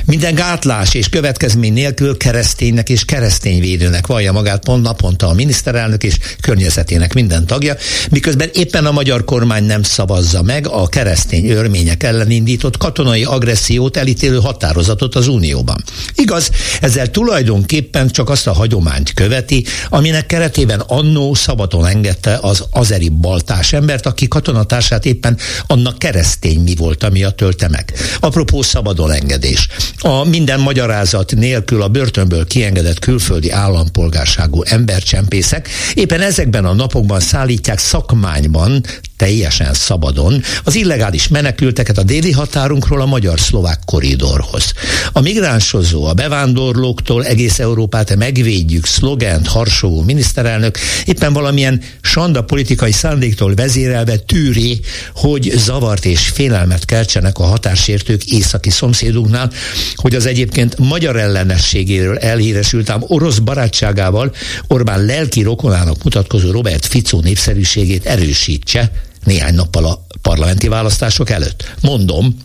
[0.05, 6.19] Minden gátlás és következmény nélkül kereszténynek és keresztényvédőnek vallja magát pont naponta a miniszterelnök és
[6.41, 7.77] környezetének minden tagja,
[8.11, 13.97] miközben éppen a magyar kormány nem szavazza meg a keresztény örmények ellen indított katonai agressziót
[13.97, 15.85] elítélő határozatot az Unióban.
[16.15, 16.51] Igaz,
[16.81, 23.73] ezzel tulajdonképpen csak azt a hagyományt követi, aminek keretében annó szabadon engedte az azeri baltás
[23.73, 25.37] embert, aki katonatársát éppen
[25.67, 27.93] annak keresztény mi volt, ami a tölte meg.
[28.21, 29.69] Apropó szabadon engedés.
[29.99, 37.79] A minden magyarázat nélkül a börtönből kiengedett külföldi állampolgárságú embercsempészek éppen ezekben a napokban szállítják
[37.79, 38.83] szakmányban
[39.21, 44.73] teljesen szabadon az illegális menekülteket a déli határunkról a magyar-szlovák koridorhoz.
[45.13, 53.55] A migránsozó, a bevándorlóktól egész Európát megvédjük szlogent harsogó miniszterelnök éppen valamilyen sanda politikai szándéktól
[53.55, 54.81] vezérelve tűri,
[55.15, 59.51] hogy zavart és félelmet keltsenek a határsértők északi szomszédunknál,
[59.95, 64.33] hogy az egyébként magyar ellenességéről elhíresült ám orosz barátságával
[64.67, 68.91] Orbán lelki rokonának mutatkozó Robert Fico népszerűségét erősítse,
[69.25, 71.75] néhány nappal a parlamenti választások előtt.
[71.81, 72.37] Mondom,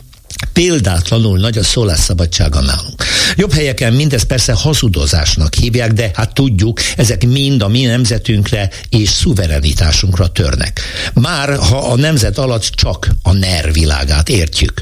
[0.54, 3.04] példátlanul nagy a szólásszabadsága nálunk.
[3.36, 9.10] Jobb helyeken mindez persze hazudozásnak hívják, de hát tudjuk, ezek mind a mi nemzetünkre és
[9.10, 10.82] szuverenitásunkra törnek.
[11.14, 14.82] Már ha a nemzet alatt csak a NER világát értjük.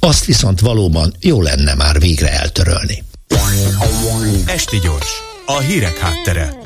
[0.00, 3.04] Azt viszont valóban jó lenne már végre eltörölni.
[4.46, 5.08] Esti gyors,
[5.46, 6.58] a hírek háttere.